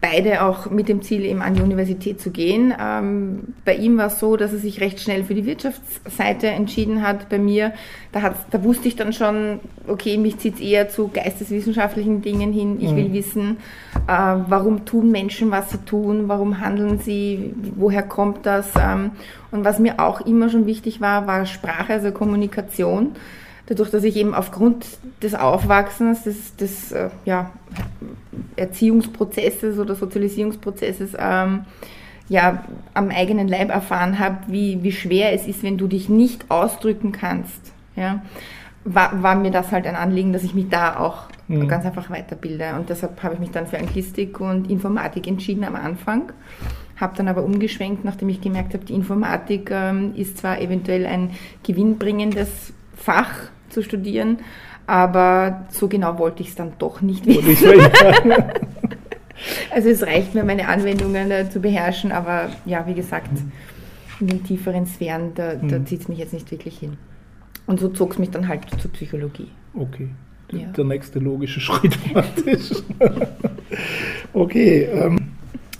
beide 0.00 0.42
auch 0.42 0.70
mit 0.70 0.88
dem 0.88 1.02
Ziel, 1.02 1.24
eben 1.24 1.42
an 1.42 1.54
die 1.54 1.62
Universität 1.62 2.20
zu 2.20 2.30
gehen. 2.30 2.72
Ähm, 2.80 3.54
bei 3.64 3.74
ihm 3.74 3.98
war 3.98 4.06
es 4.06 4.18
so, 4.18 4.36
dass 4.36 4.52
er 4.52 4.58
sich 4.58 4.80
recht 4.80 5.00
schnell 5.00 5.24
für 5.24 5.34
die 5.34 5.44
Wirtschaftsseite 5.44 6.48
entschieden 6.48 7.02
hat. 7.02 7.28
Bei 7.28 7.38
mir, 7.38 7.74
da, 8.12 8.34
da 8.50 8.64
wusste 8.64 8.88
ich 8.88 8.96
dann 8.96 9.12
schon, 9.12 9.60
okay, 9.86 10.16
mich 10.16 10.38
zieht 10.38 10.54
es 10.54 10.60
eher 10.60 10.88
zu 10.88 11.08
geisteswissenschaftlichen 11.08 12.22
Dingen 12.22 12.52
hin. 12.52 12.78
Ich 12.80 12.92
mhm. 12.92 12.96
will 12.96 13.12
wissen, 13.12 13.58
äh, 14.06 14.36
warum 14.48 14.86
tun 14.86 15.10
Menschen, 15.10 15.50
was 15.50 15.70
sie 15.70 15.84
tun, 15.84 16.28
warum 16.28 16.60
handeln 16.60 16.98
sie, 16.98 17.54
woher 17.76 18.02
kommt 18.02 18.46
das. 18.46 18.70
Ähm, 18.80 19.10
und 19.50 19.64
was 19.64 19.78
mir 19.78 20.00
auch 20.00 20.22
immer 20.22 20.48
schon 20.48 20.64
wichtig 20.64 21.02
war, 21.02 21.26
war 21.26 21.44
Sprache, 21.44 21.92
also 21.92 22.10
Kommunikation 22.10 23.12
dadurch, 23.70 23.90
dass 23.90 24.02
ich 24.02 24.16
eben 24.16 24.34
aufgrund 24.34 24.84
des 25.22 25.34
Aufwachsens, 25.34 26.24
des, 26.24 26.56
des 26.56 26.90
äh, 26.90 27.08
ja, 27.24 27.50
Erziehungsprozesses 28.56 29.78
oder 29.78 29.94
Sozialisierungsprozesses 29.94 31.12
ähm, 31.16 31.60
ja 32.28 32.64
am 32.94 33.10
eigenen 33.10 33.46
Leib 33.46 33.70
erfahren 33.70 34.18
habe, 34.18 34.38
wie, 34.48 34.82
wie 34.82 34.90
schwer 34.90 35.32
es 35.32 35.46
ist, 35.46 35.62
wenn 35.62 35.78
du 35.78 35.86
dich 35.86 36.08
nicht 36.08 36.50
ausdrücken 36.50 37.12
kannst. 37.12 37.72
Ja, 37.94 38.22
war, 38.84 39.22
war 39.22 39.36
mir 39.36 39.52
das 39.52 39.70
halt 39.70 39.86
ein 39.86 39.94
Anliegen, 39.94 40.32
dass 40.32 40.42
ich 40.42 40.54
mich 40.54 40.68
da 40.68 40.98
auch 40.98 41.26
mhm. 41.46 41.68
ganz 41.68 41.84
einfach 41.84 42.10
weiterbilde. 42.10 42.74
Und 42.76 42.90
deshalb 42.90 43.22
habe 43.22 43.34
ich 43.34 43.40
mich 43.40 43.52
dann 43.52 43.68
für 43.68 43.78
Anglistik 43.78 44.40
und 44.40 44.68
Informatik 44.68 45.28
entschieden 45.28 45.62
am 45.62 45.76
Anfang. 45.76 46.32
Habe 46.96 47.16
dann 47.16 47.28
aber 47.28 47.44
umgeschwenkt, 47.44 48.04
nachdem 48.04 48.30
ich 48.30 48.40
gemerkt 48.40 48.74
habe, 48.74 48.84
die 48.84 48.94
Informatik 48.94 49.70
ähm, 49.70 50.12
ist 50.16 50.38
zwar 50.38 50.60
eventuell 50.60 51.06
ein 51.06 51.30
gewinnbringendes 51.62 52.72
Fach 52.96 53.30
zu 53.70 53.82
studieren, 53.82 54.38
aber 54.86 55.66
so 55.70 55.88
genau 55.88 56.18
wollte 56.18 56.42
ich 56.42 56.50
es 56.50 56.54
dann 56.54 56.72
doch 56.78 57.00
nicht 57.00 57.26
wissen. 57.26 57.80
also 59.70 59.88
es 59.88 60.02
reicht 60.02 60.34
mir, 60.34 60.44
meine 60.44 60.68
Anwendungen 60.68 61.30
äh, 61.30 61.48
zu 61.48 61.60
beherrschen, 61.60 62.12
aber 62.12 62.50
ja, 62.64 62.86
wie 62.86 62.94
gesagt, 62.94 63.30
in 64.20 64.26
den 64.26 64.44
tieferen 64.44 64.86
Sphären, 64.86 65.32
da, 65.34 65.54
da 65.54 65.78
mhm. 65.78 65.86
zieht 65.86 66.02
es 66.02 66.08
mich 66.08 66.18
jetzt 66.18 66.32
nicht 66.32 66.50
wirklich 66.50 66.78
hin. 66.78 66.96
Und 67.66 67.80
so 67.80 67.88
zog 67.88 68.12
es 68.12 68.18
mich 68.18 68.30
dann 68.30 68.48
halt 68.48 68.62
zur 68.80 68.90
Psychologie. 68.92 69.48
Okay. 69.74 70.08
Ja. 70.52 70.66
Der 70.72 70.84
nächste 70.84 71.20
logische 71.20 71.60
Schritt 71.60 71.96
praktisch. 72.12 72.72
okay. 74.32 74.88
Ähm, 74.92 75.19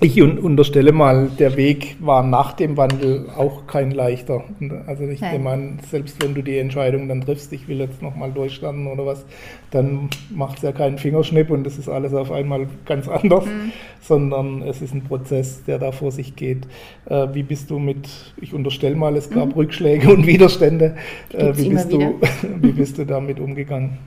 ich 0.03 0.23
unterstelle 0.23 0.93
mal, 0.93 1.29
der 1.39 1.57
Weg 1.57 1.97
war 2.01 2.23
nach 2.23 2.55
dem 2.55 2.79
Wandel 2.79 3.29
auch 3.37 3.67
kein 3.67 3.91
leichter. 3.91 4.45
Also 4.87 5.05
ich 5.05 5.21
Nein. 5.21 5.33
nehme 5.33 5.51
an, 5.51 5.79
selbst 5.91 6.23
wenn 6.23 6.35
du 6.35 6.43
die 6.43 6.57
Entscheidung 6.57 7.07
dann 7.07 7.21
triffst, 7.21 7.53
ich 7.53 7.69
will 7.69 7.81
jetzt 7.81 8.01
nochmal 8.01 8.33
durchstarten 8.33 8.87
oder 8.87 9.05
was, 9.05 9.27
dann 9.71 10.09
macht 10.31 10.57
es 10.57 10.63
ja 10.63 10.73
keinen 10.73 10.97
Fingerschnipp 10.97 11.51
und 11.51 11.65
das 11.65 11.77
ist 11.77 11.89
alles 11.91 12.15
auf 12.15 12.33
einmal 12.33 12.67
ganz 12.87 13.09
anders, 13.09 13.45
mhm. 13.45 13.73
sondern 14.01 14.63
es 14.63 14.81
ist 14.81 14.95
ein 14.95 15.05
Prozess, 15.05 15.65
der 15.65 15.79
da 15.79 15.93
vor 15.93 16.13
sich 16.13 16.35
geht. 16.35 16.67
Äh, 17.05 17.29
wie 17.35 17.43
bist 17.43 17.71
du 17.71 17.79
mit, 17.79 18.09
ich 18.41 18.55
unterstelle 18.55 18.97
mal, 18.97 19.15
es 19.17 19.29
gab 19.29 19.49
mhm. 19.49 19.53
Rückschläge 19.53 20.09
und 20.09 20.27
Widerstände, 20.27 20.97
äh, 21.35 21.53
wie, 21.57 21.69
bist 21.69 21.93
du, 21.93 22.19
wie 22.61 22.73
bist 22.73 22.97
du 22.97 23.05
damit 23.05 23.39
umgegangen? 23.39 23.99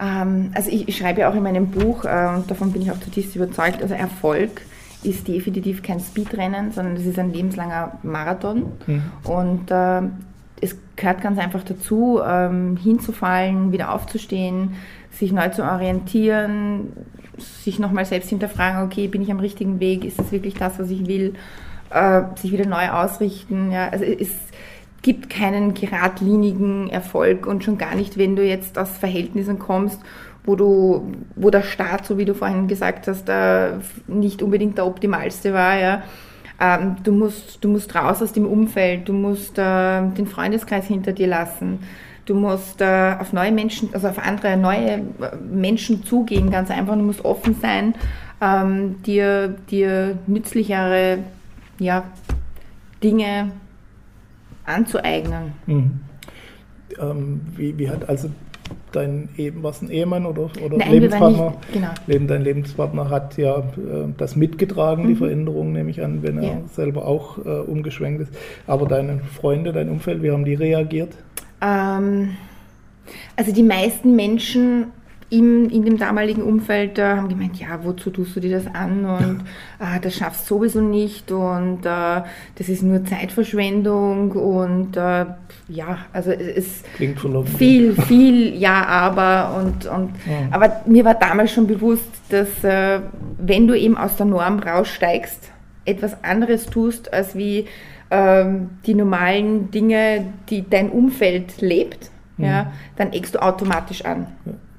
Ähm, 0.00 0.50
also 0.54 0.70
ich, 0.70 0.88
ich, 0.88 0.96
schreibe 0.96 1.20
ja 1.20 1.30
auch 1.30 1.36
in 1.36 1.44
meinem 1.44 1.68
Buch, 1.68 2.04
äh, 2.04 2.34
und 2.34 2.50
davon 2.50 2.72
bin 2.72 2.82
ich 2.82 2.90
auch 2.90 2.98
zutiefst 2.98 3.36
überzeugt, 3.36 3.80
also 3.80 3.94
Erfolg 3.94 4.62
ist 5.04 5.28
definitiv 5.28 5.82
kein 5.82 6.00
Speedrennen, 6.00 6.72
sondern 6.72 6.96
es 6.96 7.06
ist 7.06 7.18
ein 7.18 7.32
lebenslanger 7.32 7.98
Marathon. 8.02 8.72
Mhm. 8.86 9.02
Und 9.24 9.70
äh, 9.70 10.02
es 10.60 10.76
gehört 10.96 11.20
ganz 11.20 11.38
einfach 11.38 11.62
dazu, 11.62 12.20
ähm, 12.24 12.76
hinzufallen, 12.76 13.72
wieder 13.72 13.92
aufzustehen, 13.92 14.76
sich 15.10 15.32
neu 15.32 15.48
zu 15.50 15.62
orientieren, 15.62 16.92
sich 17.36 17.78
nochmal 17.78 18.04
selbst 18.04 18.30
hinterfragen, 18.30 18.84
okay, 18.84 19.08
bin 19.08 19.22
ich 19.22 19.30
am 19.30 19.40
richtigen 19.40 19.80
Weg, 19.80 20.04
ist 20.04 20.18
das 20.18 20.32
wirklich 20.32 20.54
das, 20.54 20.78
was 20.78 20.90
ich 20.90 21.06
will, 21.06 21.34
äh, 21.90 22.22
sich 22.36 22.52
wieder 22.52 22.66
neu 22.66 22.88
ausrichten. 22.90 23.70
Ja? 23.72 23.88
Also 23.88 24.04
es 24.04 24.30
gibt 25.02 25.28
keinen 25.28 25.74
geradlinigen 25.74 26.88
Erfolg 26.88 27.46
und 27.46 27.62
schon 27.62 27.76
gar 27.76 27.94
nicht, 27.94 28.16
wenn 28.16 28.36
du 28.36 28.44
jetzt 28.44 28.78
aus 28.78 28.96
Verhältnissen 28.96 29.58
kommst, 29.58 30.00
wo 30.44 30.56
du, 30.56 31.12
wo 31.36 31.50
der 31.50 31.62
Start, 31.62 32.06
so 32.06 32.18
wie 32.18 32.24
du 32.24 32.34
vorhin 32.34 32.68
gesagt 32.68 33.08
hast, 33.08 33.28
äh, 33.28 33.78
nicht 34.06 34.42
unbedingt 34.42 34.78
der 34.78 34.86
optimalste 34.86 35.52
war, 35.52 35.78
ja. 35.78 36.02
Ähm, 36.60 36.96
du 37.02 37.12
musst, 37.12 37.64
du 37.64 37.68
musst 37.68 37.94
raus 37.94 38.22
aus 38.22 38.32
dem 38.32 38.46
Umfeld, 38.46 39.08
du 39.08 39.12
musst 39.12 39.58
äh, 39.58 40.02
den 40.10 40.26
Freundeskreis 40.26 40.86
hinter 40.86 41.12
dir 41.12 41.26
lassen. 41.26 41.80
Du 42.26 42.34
musst 42.34 42.80
äh, 42.80 43.16
auf 43.18 43.32
neue 43.32 43.52
Menschen, 43.52 43.90
also 43.92 44.08
auf 44.08 44.18
andere 44.18 44.56
neue 44.56 44.92
äh, 44.92 45.00
Menschen 45.50 46.04
zugehen, 46.04 46.50
ganz 46.50 46.70
einfach. 46.70 46.94
Du 46.94 47.02
musst 47.02 47.24
offen 47.24 47.54
sein, 47.60 47.94
ähm, 48.40 49.02
dir, 49.02 49.56
dir 49.70 50.18
nützlichere 50.26 51.18
ja, 51.78 52.04
Dinge 53.02 53.50
anzueignen. 54.64 55.52
Mhm. 55.66 56.00
Ähm, 56.98 57.40
wie, 57.56 57.76
wie 57.76 57.90
hat 57.90 58.08
also 58.08 58.30
dein 58.92 59.28
was 59.60 59.82
ein 59.82 59.90
Ehemann 59.90 60.26
oder, 60.26 60.50
oder 60.64 60.78
Nein, 60.78 60.92
Lebenspartner, 60.92 61.54
genau. 61.72 61.88
Dein 62.06 62.42
Lebenspartner 62.42 63.10
hat 63.10 63.36
ja 63.36 63.58
äh, 63.58 63.62
das 64.16 64.36
mitgetragen, 64.36 65.04
mhm. 65.04 65.08
die 65.08 65.14
Veränderung 65.16 65.72
nehme 65.72 65.90
ich 65.90 66.02
an, 66.02 66.22
wenn 66.22 66.38
er 66.38 66.44
ja. 66.44 66.60
selber 66.72 67.06
auch 67.06 67.38
äh, 67.38 67.48
umgeschwenkt 67.48 68.22
ist. 68.22 68.32
Aber 68.66 68.86
deine 68.86 69.20
Freunde, 69.20 69.72
dein 69.72 69.88
Umfeld, 69.88 70.22
wie 70.22 70.30
haben 70.30 70.44
die 70.44 70.54
reagiert? 70.54 71.12
Ähm, 71.60 72.36
also 73.36 73.52
die 73.52 73.62
meisten 73.62 74.16
Menschen 74.16 74.86
im, 75.38 75.68
in 75.68 75.84
dem 75.84 75.98
damaligen 75.98 76.42
Umfeld 76.42 76.98
äh, 76.98 77.02
haben 77.02 77.28
gemeint, 77.28 77.58
ja, 77.58 77.80
wozu 77.82 78.10
tust 78.10 78.36
du 78.36 78.40
dir 78.40 78.56
das 78.56 78.72
an 78.72 79.04
und 79.04 79.40
äh, 79.80 80.00
das 80.00 80.14
schaffst 80.14 80.48
du 80.48 80.56
sowieso 80.56 80.80
nicht 80.80 81.32
und 81.32 81.80
äh, 81.84 82.22
das 82.56 82.68
ist 82.68 82.82
nur 82.82 83.04
Zeitverschwendung 83.04 84.32
und 84.32 84.96
äh, 84.96 85.26
ja, 85.68 85.98
also 86.12 86.30
es 86.30 86.56
ist 86.56 86.86
viel, 87.46 87.94
viel 87.94 88.54
Ja, 88.56 88.84
aber 88.86 89.56
und, 89.58 89.86
und 89.86 90.10
ja. 90.26 90.48
aber 90.50 90.82
mir 90.86 91.04
war 91.04 91.14
damals 91.14 91.52
schon 91.52 91.66
bewusst, 91.66 92.10
dass 92.28 92.62
äh, 92.62 93.00
wenn 93.38 93.66
du 93.66 93.74
eben 93.74 93.96
aus 93.96 94.16
der 94.16 94.26
Norm 94.26 94.58
raussteigst, 94.58 95.50
etwas 95.84 96.22
anderes 96.22 96.66
tust, 96.66 97.12
als 97.12 97.36
wie 97.36 97.66
ähm, 98.10 98.70
die 98.86 98.94
normalen 98.94 99.70
Dinge, 99.70 100.26
die 100.48 100.68
dein 100.68 100.90
Umfeld 100.90 101.60
lebt, 101.60 102.10
mhm. 102.36 102.44
ja, 102.44 102.72
dann 102.96 103.12
eckst 103.12 103.34
du 103.34 103.42
automatisch 103.42 104.04
an. 104.04 104.28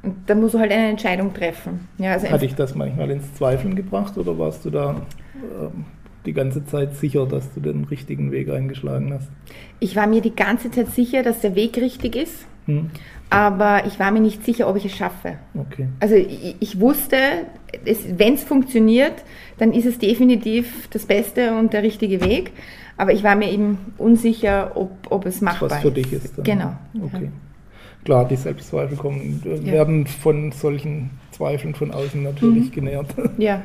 Und 0.05 0.15
da 0.27 0.35
musst 0.35 0.53
du 0.53 0.59
halt 0.59 0.71
eine 0.71 0.89
Entscheidung 0.89 1.33
treffen. 1.33 1.88
Ja, 1.97 2.13
also 2.13 2.29
Hat 2.29 2.41
dich 2.41 2.53
das 2.53 2.75
manchmal 2.75 3.09
ins 3.09 3.33
Zweifeln 3.33 3.75
gebracht 3.75 4.17
oder 4.17 4.38
warst 4.38 4.63
du 4.63 4.69
da 4.69 5.01
ähm, 5.33 5.85
die 6.27 6.33
ganze 6.33 6.63
Zeit 6.65 6.95
sicher, 6.95 7.25
dass 7.25 7.51
du 7.53 7.59
den 7.59 7.85
richtigen 7.85 8.31
Weg 8.31 8.51
eingeschlagen 8.51 9.13
hast? 9.13 9.29
Ich 9.79 9.95
war 9.95 10.05
mir 10.05 10.21
die 10.21 10.35
ganze 10.35 10.69
Zeit 10.69 10.89
sicher, 10.89 11.24
dass 11.24 11.41
der 11.41 11.55
Weg 11.55 11.77
richtig 11.77 12.15
ist, 12.15 12.45
hm. 12.67 12.91
aber 13.31 13.88
ich 13.88 14.00
war 14.00 14.12
mir 14.12 14.19
nicht 14.19 14.45
sicher, 14.45 14.69
ob 14.69 14.75
ich 14.75 14.85
es 14.85 14.95
schaffe. 14.95 15.38
Okay. 15.55 15.88
Also 16.00 16.13
ich, 16.13 16.55
ich 16.59 16.79
wusste, 16.79 17.17
wenn 18.15 18.35
es 18.35 18.43
funktioniert, 18.43 19.24
dann 19.57 19.74
ist 19.74 19.88
es 19.88 19.97
definitiv 19.97 20.88
das 20.89 21.07
Beste 21.07 21.57
und 21.57 21.74
der 21.74 21.81
richtige 21.81 22.21
Weg. 22.21 22.51
Aber 22.97 23.12
ich 23.12 23.24
war 23.24 23.35
mir 23.35 23.51
eben 23.51 23.79
unsicher, 23.97 24.71
ob, 24.75 24.91
ob 25.09 25.25
es 25.25 25.41
machbar 25.41 25.67
ist. 25.67 25.75
Was 25.75 25.81
für 25.81 25.91
dich 25.91 26.13
ist. 26.13 26.38
Dann. 26.38 26.45
Genau. 26.45 26.74
Okay. 27.01 27.25
Ja 27.25 27.45
klar, 28.05 28.25
die 28.25 28.38
Selbstzweifel 28.38 28.95
kommen, 28.95 29.41
ja. 29.43 29.74
werden 29.74 30.07
von 30.07 30.51
solchen 30.53 31.09
Zweifeln 31.31 31.75
von 31.75 31.91
außen 31.91 32.24
natürlich 32.24 32.69
mhm. 32.69 32.71
genährt. 32.71 33.07
Ja. 33.38 33.62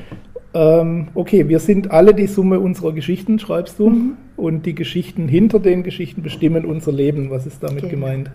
ähm, 0.54 1.08
okay, 1.14 1.48
wir 1.48 1.60
sind 1.60 1.90
alle 1.92 2.14
die 2.14 2.26
Summe 2.26 2.58
unserer 2.58 2.92
Geschichten, 2.92 3.38
schreibst 3.38 3.78
du. 3.78 3.90
Mhm. 3.90 4.12
Und 4.36 4.66
die 4.66 4.74
Geschichten 4.74 5.28
hinter 5.28 5.60
den 5.60 5.84
Geschichten 5.84 6.22
bestimmen 6.22 6.64
unser 6.64 6.90
Leben. 6.90 7.30
Was 7.30 7.46
ist 7.46 7.62
damit 7.62 7.84
okay. 7.84 7.90
gemeint? 7.90 8.30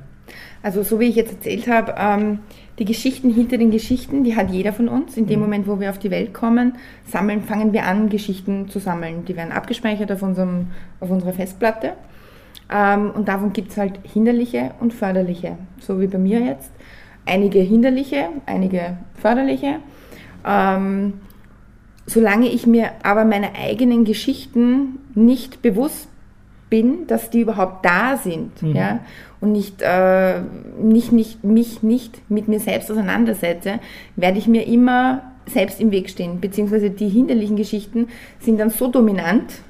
Also 0.64 0.84
so 0.84 1.00
wie 1.00 1.06
ich 1.06 1.16
jetzt 1.16 1.34
erzählt 1.34 1.68
habe, 1.68 1.96
ähm, 1.98 2.40
die 2.78 2.86
Geschichten 2.86 3.34
hinter 3.34 3.58
den 3.58 3.72
Geschichten, 3.72 4.24
die 4.24 4.36
hat 4.36 4.50
jeder 4.52 4.72
von 4.72 4.88
uns. 4.88 5.18
In 5.18 5.26
dem 5.26 5.40
mhm. 5.40 5.46
Moment, 5.46 5.68
wo 5.68 5.80
wir 5.80 5.90
auf 5.90 6.00
die 6.00 6.12
Welt 6.12 6.34
kommen, 6.34 6.76
sammeln, 7.06 7.42
fangen 7.42 7.74
wir 7.74 7.86
an, 7.86 8.10
Geschichten 8.10 8.70
zu 8.70 8.80
sammeln. 8.80 9.26
Die 9.26 9.36
werden 9.36 9.52
abgespeichert 9.52 10.12
auf, 10.12 10.22
unserem, 10.22 10.68
auf 11.02 11.10
unserer 11.10 11.34
Festplatte. 11.34 11.94
Ähm, 12.72 13.12
und 13.12 13.28
davon 13.28 13.54
gibt 13.54 13.72
es 13.72 13.78
halt 13.78 14.00
hinderliche 14.04 14.72
und 14.80 14.94
förderliche, 14.94 15.58
so 15.80 16.00
wie 16.00 16.08
bei 16.08 16.18
mir 16.18 16.40
jetzt. 16.40 16.72
Einige 17.26 17.60
hinderliche, 17.60 18.30
einige 18.46 18.98
förderliche. 19.16 19.76
Ähm, 20.46 21.14
solange 22.06 22.48
ich 22.48 22.66
mir 22.66 22.92
aber 23.04 23.26
meine 23.26 23.56
eigenen 23.56 24.06
Geschichten 24.06 25.00
nicht 25.16 25.62
bewusst 25.62 26.10
bin, 26.70 27.08
dass 27.08 27.30
die 27.30 27.42
überhaupt 27.42 27.86
da 27.86 28.18
sind, 28.18 28.62
mhm. 28.62 28.76
ja, 28.76 29.00
und 29.42 29.52
nicht, 29.52 29.82
äh, 29.82 30.42
nicht, 30.82 31.12
nicht, 31.12 31.44
mich 31.44 31.82
nicht 31.82 32.30
mit 32.30 32.48
mir 32.48 32.60
selbst 32.60 32.92
auseinandersetze, 32.92 33.80
werde 34.16 34.38
ich 34.38 34.48
mir 34.48 34.68
immer 34.68 35.22
selbst 35.46 35.80
im 35.80 35.92
Weg 35.92 36.10
stehen, 36.10 36.40
beziehungsweise 36.40 36.92
die 36.92 37.10
hinderlichen 37.10 37.56
Geschichten 37.56 38.08
sind 38.40 38.60
dann 38.60 38.70
so 38.70 38.88
dominant, 38.88 39.62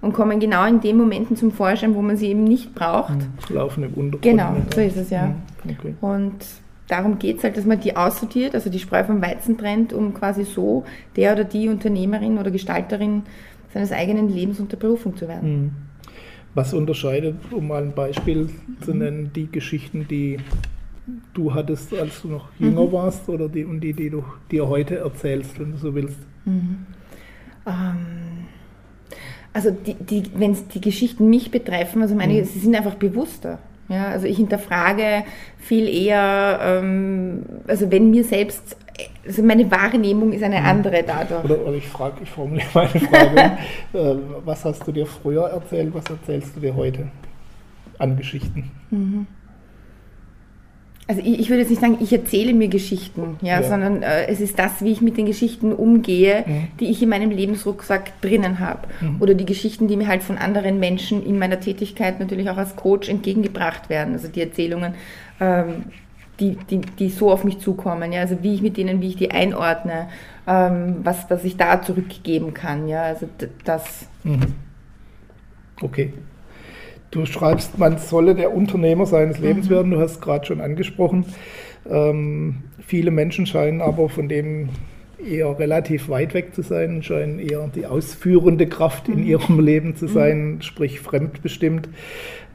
und 0.00 0.12
kommen 0.12 0.40
genau 0.40 0.66
in 0.66 0.80
den 0.80 0.96
Momenten 0.96 1.36
zum 1.36 1.50
Vorschein, 1.50 1.94
wo 1.94 2.02
man 2.02 2.16
sie 2.16 2.28
eben 2.28 2.44
nicht 2.44 2.74
braucht. 2.74 3.18
Mhm. 3.18 3.54
Laufen 3.54 3.84
im 3.84 3.94
Untergrund. 3.94 4.22
Genau, 4.22 4.56
so 4.74 4.80
ist 4.80 4.96
es 4.96 5.10
ja. 5.10 5.34
Mhm. 5.64 5.70
Okay. 5.70 5.94
Und 6.00 6.34
darum 6.86 7.18
geht 7.18 7.38
es 7.38 7.44
halt, 7.44 7.56
dass 7.56 7.64
man 7.64 7.80
die 7.80 7.96
aussortiert, 7.96 8.54
also 8.54 8.70
die 8.70 8.78
Spreu 8.78 9.04
vom 9.04 9.20
Weizen 9.20 9.58
trennt, 9.58 9.92
um 9.92 10.14
quasi 10.14 10.44
so 10.44 10.84
der 11.16 11.32
oder 11.32 11.44
die 11.44 11.68
Unternehmerin 11.68 12.38
oder 12.38 12.50
Gestalterin 12.50 13.22
seines 13.72 13.92
eigenen 13.92 14.28
Lebens 14.28 14.60
und 14.60 14.72
der 14.72 14.78
Berufung 14.78 15.16
zu 15.16 15.28
werden. 15.28 15.62
Mhm. 15.62 15.70
Was 16.54 16.72
unterscheidet, 16.72 17.36
um 17.50 17.68
mal 17.68 17.82
ein 17.82 17.92
Beispiel 17.92 18.48
zu 18.80 18.94
nennen, 18.94 19.30
die 19.34 19.50
Geschichten, 19.50 20.06
die 20.08 20.38
du 21.34 21.54
hattest, 21.54 21.94
als 21.94 22.22
du 22.22 22.28
noch 22.28 22.48
jünger 22.58 22.84
mhm. 22.84 22.92
warst, 22.92 23.28
oder 23.28 23.48
die 23.48 23.64
und 23.64 23.80
die, 23.80 23.92
die 23.92 24.10
du 24.10 24.24
dir 24.50 24.68
heute 24.68 24.98
erzählst, 24.98 25.58
wenn 25.60 25.72
du 25.72 25.78
so 25.78 25.94
willst? 25.94 26.18
Mhm. 26.44 26.86
Ähm 27.66 28.48
also 29.58 29.72
die, 29.72 29.94
die, 29.94 30.22
wenn 30.36 30.56
die 30.72 30.80
Geschichten 30.80 31.28
mich 31.28 31.50
betreffen, 31.50 32.00
also 32.00 32.14
meine, 32.14 32.34
mhm. 32.34 32.44
sie 32.44 32.60
sind 32.60 32.76
einfach 32.76 32.94
bewusster. 32.94 33.58
Ja, 33.88 34.08
also 34.08 34.26
ich 34.26 34.36
hinterfrage 34.36 35.24
viel 35.58 35.88
eher, 35.88 36.60
ähm, 36.62 37.42
also 37.66 37.90
wenn 37.90 38.10
mir 38.10 38.22
selbst 38.22 38.76
also 39.26 39.42
meine 39.42 39.68
Wahrnehmung 39.70 40.32
ist 40.32 40.42
eine 40.42 40.60
mhm. 40.60 40.66
andere 40.66 41.02
dadurch. 41.02 41.44
Oder, 41.44 41.60
oder 41.60 41.74
ich 41.74 41.88
frage, 41.88 42.16
ich 42.22 42.30
formuliere 42.30 42.68
meine 42.74 42.88
Frage, 42.88 43.58
äh, 43.94 44.14
was 44.44 44.64
hast 44.64 44.86
du 44.86 44.92
dir 44.92 45.06
früher 45.06 45.48
erzählt, 45.48 45.92
was 45.92 46.04
erzählst 46.08 46.54
du 46.54 46.60
dir 46.60 46.76
heute 46.76 47.08
an 47.98 48.16
Geschichten? 48.16 48.70
Mhm. 48.90 49.26
Also 51.08 51.22
ich, 51.22 51.40
ich, 51.40 51.48
würde 51.48 51.62
jetzt 51.62 51.70
nicht 51.70 51.80
sagen, 51.80 51.96
ich 52.00 52.12
erzähle 52.12 52.52
mir 52.52 52.68
Geschichten, 52.68 53.38
ja, 53.40 53.60
ja. 53.60 53.66
sondern 53.66 54.02
äh, 54.02 54.26
es 54.26 54.40
ist 54.40 54.58
das, 54.58 54.84
wie 54.84 54.92
ich 54.92 55.00
mit 55.00 55.16
den 55.16 55.24
Geschichten 55.24 55.72
umgehe, 55.72 56.44
mhm. 56.46 56.68
die 56.78 56.90
ich 56.90 57.02
in 57.02 57.08
meinem 57.08 57.30
Lebensrucksack 57.30 58.20
drinnen 58.20 58.58
habe. 58.58 58.88
Mhm. 59.00 59.16
Oder 59.20 59.32
die 59.32 59.46
Geschichten, 59.46 59.88
die 59.88 59.96
mir 59.96 60.06
halt 60.06 60.22
von 60.22 60.36
anderen 60.36 60.78
Menschen 60.78 61.24
in 61.24 61.38
meiner 61.38 61.60
Tätigkeit 61.60 62.20
natürlich 62.20 62.50
auch 62.50 62.58
als 62.58 62.76
Coach 62.76 63.08
entgegengebracht 63.08 63.88
werden. 63.88 64.12
Also 64.12 64.28
die 64.28 64.42
Erzählungen, 64.42 64.94
ähm, 65.40 65.84
die, 66.40 66.58
die, 66.68 66.82
die 66.82 67.08
so 67.08 67.32
auf 67.32 67.42
mich 67.42 67.58
zukommen, 67.58 68.12
ja, 68.12 68.20
also 68.20 68.42
wie 68.42 68.54
ich 68.54 68.60
mit 68.60 68.76
denen, 68.76 69.00
wie 69.00 69.08
ich 69.08 69.16
die 69.16 69.30
einordne, 69.30 70.08
ähm, 70.46 70.96
was, 71.04 71.30
was 71.30 71.42
ich 71.44 71.56
da 71.56 71.80
zurückgeben 71.80 72.52
kann, 72.52 72.86
ja, 72.86 73.04
also 73.04 73.26
das. 73.64 74.08
Mhm. 74.24 74.54
Okay. 75.80 76.12
Du 77.10 77.24
schreibst, 77.24 77.78
man 77.78 77.98
solle 77.98 78.34
der 78.34 78.54
Unternehmer 78.54 79.06
seines 79.06 79.38
Lebens 79.38 79.66
mhm. 79.66 79.70
werden. 79.70 79.90
Du 79.92 80.00
hast 80.00 80.12
es 80.12 80.20
gerade 80.20 80.44
schon 80.46 80.60
angesprochen. 80.60 81.24
Ähm, 81.88 82.64
viele 82.80 83.10
Menschen 83.10 83.46
scheinen 83.46 83.80
aber 83.80 84.08
von 84.08 84.28
dem 84.28 84.68
eher 85.24 85.58
relativ 85.58 86.08
weit 86.08 86.34
weg 86.34 86.54
zu 86.54 86.62
sein, 86.62 87.02
scheinen 87.02 87.38
eher 87.38 87.68
die 87.74 87.86
ausführende 87.86 88.66
Kraft 88.66 89.08
in 89.08 89.20
mhm. 89.20 89.26
ihrem 89.26 89.60
Leben 89.60 89.96
zu 89.96 90.06
sein, 90.06 90.54
mhm. 90.54 90.62
sprich 90.62 91.00
fremdbestimmt. 91.00 91.88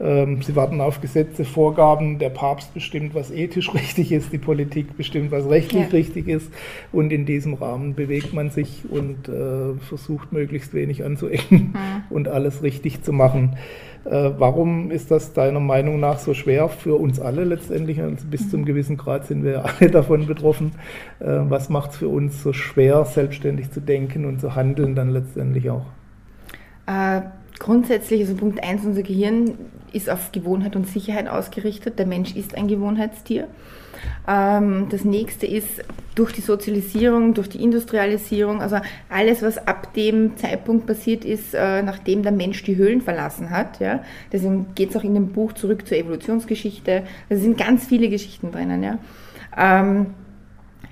Ähm, 0.00 0.42
sie 0.42 0.56
warten 0.56 0.80
auf 0.80 1.00
Gesetze, 1.00 1.44
Vorgaben, 1.44 2.18
der 2.18 2.30
Papst 2.30 2.74
bestimmt, 2.74 3.14
was 3.14 3.30
ethisch 3.30 3.72
richtig 3.74 4.12
ist, 4.12 4.32
die 4.32 4.38
Politik 4.38 4.96
bestimmt, 4.96 5.30
was 5.30 5.48
rechtlich 5.48 5.84
ja. 5.84 5.88
richtig 5.88 6.28
ist 6.28 6.50
und 6.92 7.12
in 7.12 7.26
diesem 7.26 7.54
Rahmen 7.54 7.94
bewegt 7.94 8.32
man 8.32 8.50
sich 8.50 8.82
und 8.90 9.28
äh, 9.28 9.74
versucht 9.80 10.32
möglichst 10.32 10.74
wenig 10.74 11.04
anzuecken 11.04 11.74
mhm. 11.74 12.02
und 12.10 12.28
alles 12.28 12.62
richtig 12.62 13.02
zu 13.02 13.12
machen. 13.12 13.56
Äh, 14.04 14.32
warum 14.36 14.90
ist 14.90 15.10
das 15.10 15.32
deiner 15.32 15.60
Meinung 15.60 15.98
nach 15.98 16.18
so 16.18 16.34
schwer 16.34 16.68
für 16.68 16.98
uns 16.98 17.20
alle 17.20 17.44
letztendlich? 17.44 18.02
Also 18.02 18.26
bis 18.26 18.50
zum 18.50 18.64
gewissen 18.64 18.96
Grad 18.96 19.26
sind 19.26 19.44
wir 19.44 19.64
alle 19.80 19.90
davon 19.90 20.26
betroffen. 20.26 20.72
Äh, 21.20 21.26
was 21.48 21.68
macht 21.68 21.92
es 21.92 21.96
für 21.98 22.08
uns 22.08 22.42
so 22.42 22.52
schwer, 22.52 23.04
selbstständig 23.04 23.70
zu 23.70 23.80
denken 23.80 24.24
und 24.24 24.40
zu 24.40 24.54
handeln 24.54 24.94
dann 24.94 25.10
letztendlich 25.10 25.70
auch? 25.70 25.86
Grundsätzlich, 27.58 28.20
also 28.20 28.34
Punkt 28.34 28.62
1, 28.62 28.84
unser 28.84 29.02
Gehirn 29.02 29.56
ist 29.92 30.10
auf 30.10 30.32
Gewohnheit 30.32 30.74
und 30.74 30.88
Sicherheit 30.88 31.28
ausgerichtet. 31.28 31.98
Der 31.98 32.06
Mensch 32.06 32.34
ist 32.34 32.56
ein 32.56 32.66
Gewohnheitstier. 32.66 33.48
Ähm, 34.26 34.88
das 34.90 35.04
nächste 35.04 35.46
ist 35.46 35.84
durch 36.14 36.32
die 36.32 36.40
Sozialisierung, 36.40 37.34
durch 37.34 37.48
die 37.48 37.62
Industrialisierung, 37.62 38.60
also 38.60 38.78
alles, 39.08 39.42
was 39.42 39.58
ab 39.66 39.94
dem 39.94 40.36
Zeitpunkt 40.36 40.86
passiert 40.86 41.24
ist, 41.24 41.54
äh, 41.54 41.82
nachdem 41.82 42.22
der 42.22 42.32
Mensch 42.32 42.62
die 42.64 42.76
Höhlen 42.76 43.00
verlassen 43.00 43.50
hat. 43.50 43.80
Ja. 43.80 44.02
Deswegen 44.32 44.74
geht 44.74 44.90
es 44.90 44.96
auch 44.96 45.04
in 45.04 45.14
dem 45.14 45.28
Buch 45.28 45.52
zurück 45.52 45.86
zur 45.86 45.96
Evolutionsgeschichte. 45.96 47.04
Da 47.28 47.36
sind 47.36 47.56
ganz 47.56 47.86
viele 47.86 48.08
Geschichten 48.08 48.50
drinnen. 48.50 48.82
Ja. 48.82 48.98
Ähm, 49.56 50.06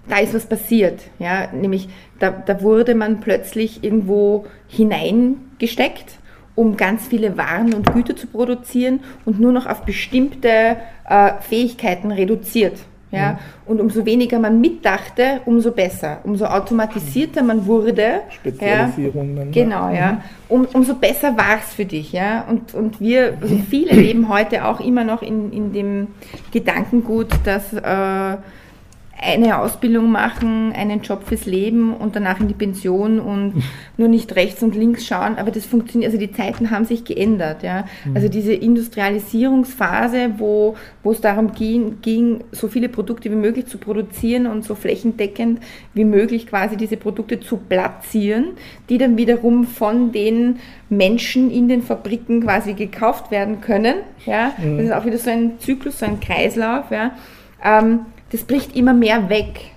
da 0.09 0.19
ist 0.19 0.35
was 0.35 0.47
passiert, 0.47 1.01
ja, 1.21 1.47
nämlich 1.53 1.89
da, 2.19 2.31
da 2.31 2.61
wurde 2.61 2.97
man 2.97 3.21
plötzlich 3.21 3.85
irgendwo 3.85 4.47
hineingesteckt 4.67 6.19
um 6.55 6.77
ganz 6.77 7.07
viele 7.07 7.37
Waren 7.37 7.75
und 7.75 7.93
Güter 7.93 8.17
zu 8.17 8.27
produzieren 8.27 9.01
und 9.25 9.41
nur 9.41 9.53
noch 9.53 9.67
auf 9.67 9.83
bestimmte 9.83 10.77
äh, 11.09 11.33
Fähigkeiten 11.41 12.11
reduziert. 12.13 12.79
Ja? 13.13 13.33
Mhm. 13.33 13.39
Und 13.67 13.81
umso 13.81 14.05
weniger 14.05 14.39
man 14.39 14.61
mitdachte, 14.61 15.41
umso 15.45 15.71
besser. 15.71 16.21
Umso 16.25 16.47
automatisierter 16.47 17.43
man 17.43 17.67
wurde. 17.67 18.23
Spezialisierung. 18.31 19.37
Ja, 19.37 19.45
genau, 19.53 19.91
ja. 19.91 20.13
Mhm. 20.13 20.21
Um, 20.49 20.67
umso 20.73 20.95
besser 20.95 21.37
war 21.37 21.59
es 21.59 21.75
für 21.75 21.85
dich. 21.85 22.13
Ja? 22.13 22.45
Und, 22.49 22.75
und 22.75 23.01
wir, 23.01 23.39
also 23.41 23.57
viele 23.69 23.93
leben 24.01 24.29
heute 24.29 24.65
auch 24.65 24.81
immer 24.81 25.05
noch 25.05 25.23
in, 25.23 25.53
in 25.53 25.73
dem 25.73 26.09
Gedankengut, 26.53 27.29
dass 27.45 27.73
äh, 27.73 28.37
eine 29.23 29.59
Ausbildung 29.59 30.11
machen, 30.11 30.73
einen 30.73 31.01
Job 31.03 31.25
fürs 31.25 31.47
Leben 31.47 31.95
und 31.95 32.17
danach 32.17 32.41
in 32.41 32.49
die 32.49 32.55
Pension 32.55 33.21
und 33.21 33.63
nur 33.97 34.09
nicht 34.09 34.35
rechts 34.35 34.63
und 34.63 34.75
links 34.75 35.07
schauen. 35.07 35.37
Aber 35.37 35.51
das 35.51 35.65
funktioniert, 35.65 36.13
also 36.13 36.19
die 36.19 36.33
Zeiten 36.33 36.71
haben 36.71 36.85
sich 36.85 37.05
geändert. 37.05 37.63
Ja? 37.63 37.85
Mhm. 38.05 38.17
Also 38.17 38.29
diese 38.29 38.53
Industrialisierungsphase, 38.53 40.33
wo, 40.39 40.75
wo 41.03 41.13
es 41.13 41.21
darum 41.21 41.53
ging, 41.53 42.01
ging, 42.03 42.45
so 42.51 42.69
viele 42.69 42.89
Produkte 42.89 43.31
wie 43.31 43.37
möglich 43.37 43.67
zu 43.67 43.79
produzieren 43.79 44.47
und 44.47 44.65
so 44.65 44.75
flächendeckend 44.75 45.61
wie 45.95 46.05
möglich 46.05 46.47
quasi 46.47 46.77
diese 46.77 46.97
Produkte 46.97 47.39
zu 47.39 47.57
platzieren, 47.57 48.53
die 48.89 48.99
dann 48.99 49.17
wiederum 49.17 49.65
von 49.65 50.11
den 50.11 50.57
Menschen 50.89 51.51
in 51.51 51.69
den 51.69 51.83
Fabriken 51.83 52.43
quasi 52.43 52.75
gekauft 52.75 53.31
werden 53.31 53.61
können. 53.61 53.97
Ja? 54.27 54.53
Mhm. 54.59 54.79
Das 54.79 54.87
ist 54.87 54.93
auch 54.93 55.05
wieder 55.05 55.19
so 55.19 55.31
ein 55.31 55.59
Zyklus, 55.61 56.01
so 56.01 56.07
ein 56.07 56.19
Kreislauf. 56.19 56.91
Ja? 56.91 57.13
Ähm, 57.65 58.01
das 58.33 58.43
bricht 58.45 58.75
immer 58.75 58.95
mehr 58.95 59.29
weg. 59.29 59.73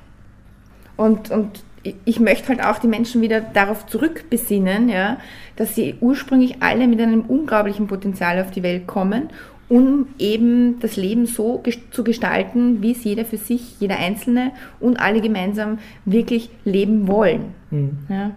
Und, 0.98 1.30
und 1.30 1.64
ich 2.06 2.20
möchte 2.20 2.48
halt 2.48 2.64
auch 2.64 2.80
die 2.80 2.88
Menschen 2.88 3.22
wieder 3.22 3.42
darauf 3.42 3.86
zurückbesinnen, 3.86 4.90
ja, 4.90 5.18
dass 5.56 5.76
sie 5.76 5.96
ursprünglich 6.00 6.62
alle 6.62 6.88
mit 6.88 7.00
einem 7.00 7.22
unglaublichen 7.22 7.88
Potenzial 7.88 8.42
auf 8.42 8.52
die 8.52 8.64
Welt 8.64 8.88
kommen, 8.88 9.30
um 9.68 10.08
eben 10.18 10.80
das 10.80 10.96
Leben 10.96 11.26
so 11.26 11.62
zu 11.92 12.04
gestalten, 12.04 12.82
wie 12.82 12.92
es 12.92 13.04
jeder 13.04 13.26
für 13.26 13.38
sich, 13.38 13.80
jeder 13.80 13.98
Einzelne 13.98 14.52
und 14.80 15.00
alle 15.00 15.22
gemeinsam 15.22 15.80
wirklich 16.06 16.50
leben 16.64 17.08
wollen. 17.08 17.54
Mhm. 17.72 17.98
Ja. 18.10 18.32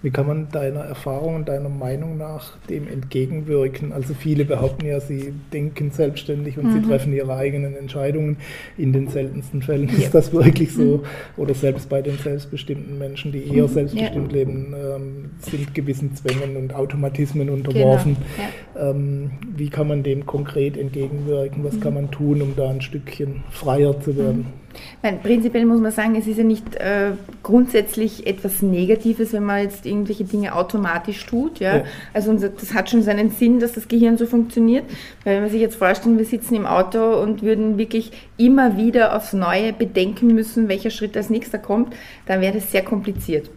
Wie 0.00 0.10
kann 0.10 0.28
man 0.28 0.48
deiner 0.52 0.80
Erfahrung 0.80 1.34
und 1.34 1.48
deiner 1.48 1.68
Meinung 1.68 2.16
nach 2.16 2.56
dem 2.68 2.86
entgegenwirken? 2.86 3.92
Also 3.92 4.14
viele 4.14 4.44
behaupten 4.44 4.86
ja, 4.86 5.00
sie 5.00 5.34
denken 5.52 5.90
selbstständig 5.90 6.56
und 6.56 6.66
mhm. 6.66 6.72
sie 6.74 6.88
treffen 6.88 7.12
ihre 7.12 7.34
eigenen 7.34 7.74
Entscheidungen. 7.74 8.36
In 8.76 8.92
den 8.92 9.08
seltensten 9.08 9.60
Fällen 9.60 9.88
ja. 9.88 9.94
ist 9.94 10.14
das 10.14 10.32
wirklich 10.32 10.72
so. 10.72 10.98
Mhm. 10.98 11.02
Oder 11.36 11.54
selbst 11.54 11.88
bei 11.88 12.00
den 12.00 12.16
selbstbestimmten 12.16 12.96
Menschen, 12.96 13.32
die 13.32 13.42
eher 13.44 13.64
mhm. 13.64 13.72
selbstbestimmt 13.72 14.32
ja. 14.32 14.38
leben, 14.38 14.74
ähm, 14.74 15.30
sind 15.40 15.74
gewissen 15.74 16.14
Zwängen 16.14 16.56
und 16.56 16.74
Automatismen 16.74 17.50
unterworfen. 17.50 18.16
Genau. 18.36 18.84
Ja. 18.86 18.90
Ähm, 18.90 19.30
wie 19.56 19.68
kann 19.68 19.88
man 19.88 20.04
dem 20.04 20.26
konkret 20.26 20.76
entgegenwirken? 20.76 21.64
Was 21.64 21.74
mhm. 21.74 21.80
kann 21.80 21.94
man 21.94 22.10
tun, 22.12 22.40
um 22.40 22.54
da 22.54 22.70
ein 22.70 22.82
Stückchen 22.82 23.42
freier 23.50 24.00
zu 24.00 24.16
werden? 24.16 24.38
Mhm. 24.38 24.67
Nein, 25.02 25.20
prinzipiell 25.22 25.64
muss 25.64 25.80
man 25.80 25.92
sagen, 25.92 26.16
es 26.16 26.26
ist 26.26 26.38
ja 26.38 26.44
nicht 26.44 26.74
äh, 26.76 27.12
grundsätzlich 27.42 28.26
etwas 28.26 28.62
Negatives, 28.62 29.32
wenn 29.32 29.44
man 29.44 29.62
jetzt 29.62 29.86
irgendwelche 29.86 30.24
Dinge 30.24 30.54
automatisch 30.54 31.24
tut. 31.26 31.60
Ja? 31.60 31.78
ja. 31.78 31.84
Also 32.12 32.32
das 32.34 32.74
hat 32.74 32.90
schon 32.90 33.02
seinen 33.02 33.30
Sinn, 33.30 33.60
dass 33.60 33.72
das 33.72 33.88
Gehirn 33.88 34.18
so 34.18 34.26
funktioniert. 34.26 34.84
Weil 35.24 35.36
wenn 35.36 35.42
man 35.42 35.50
sich 35.50 35.60
jetzt 35.60 35.76
vorstellt, 35.76 36.18
wir 36.18 36.24
sitzen 36.24 36.54
im 36.54 36.66
Auto 36.66 37.20
und 37.22 37.42
würden 37.42 37.78
wirklich 37.78 38.12
immer 38.36 38.76
wieder 38.76 39.16
aufs 39.16 39.32
Neue 39.32 39.72
bedenken 39.72 40.34
müssen, 40.34 40.68
welcher 40.68 40.90
Schritt 40.90 41.16
als 41.16 41.30
nächster 41.30 41.58
kommt, 41.58 41.94
dann 42.26 42.40
wäre 42.40 42.54
das 42.54 42.72
sehr 42.72 42.82
kompliziert. 42.82 43.50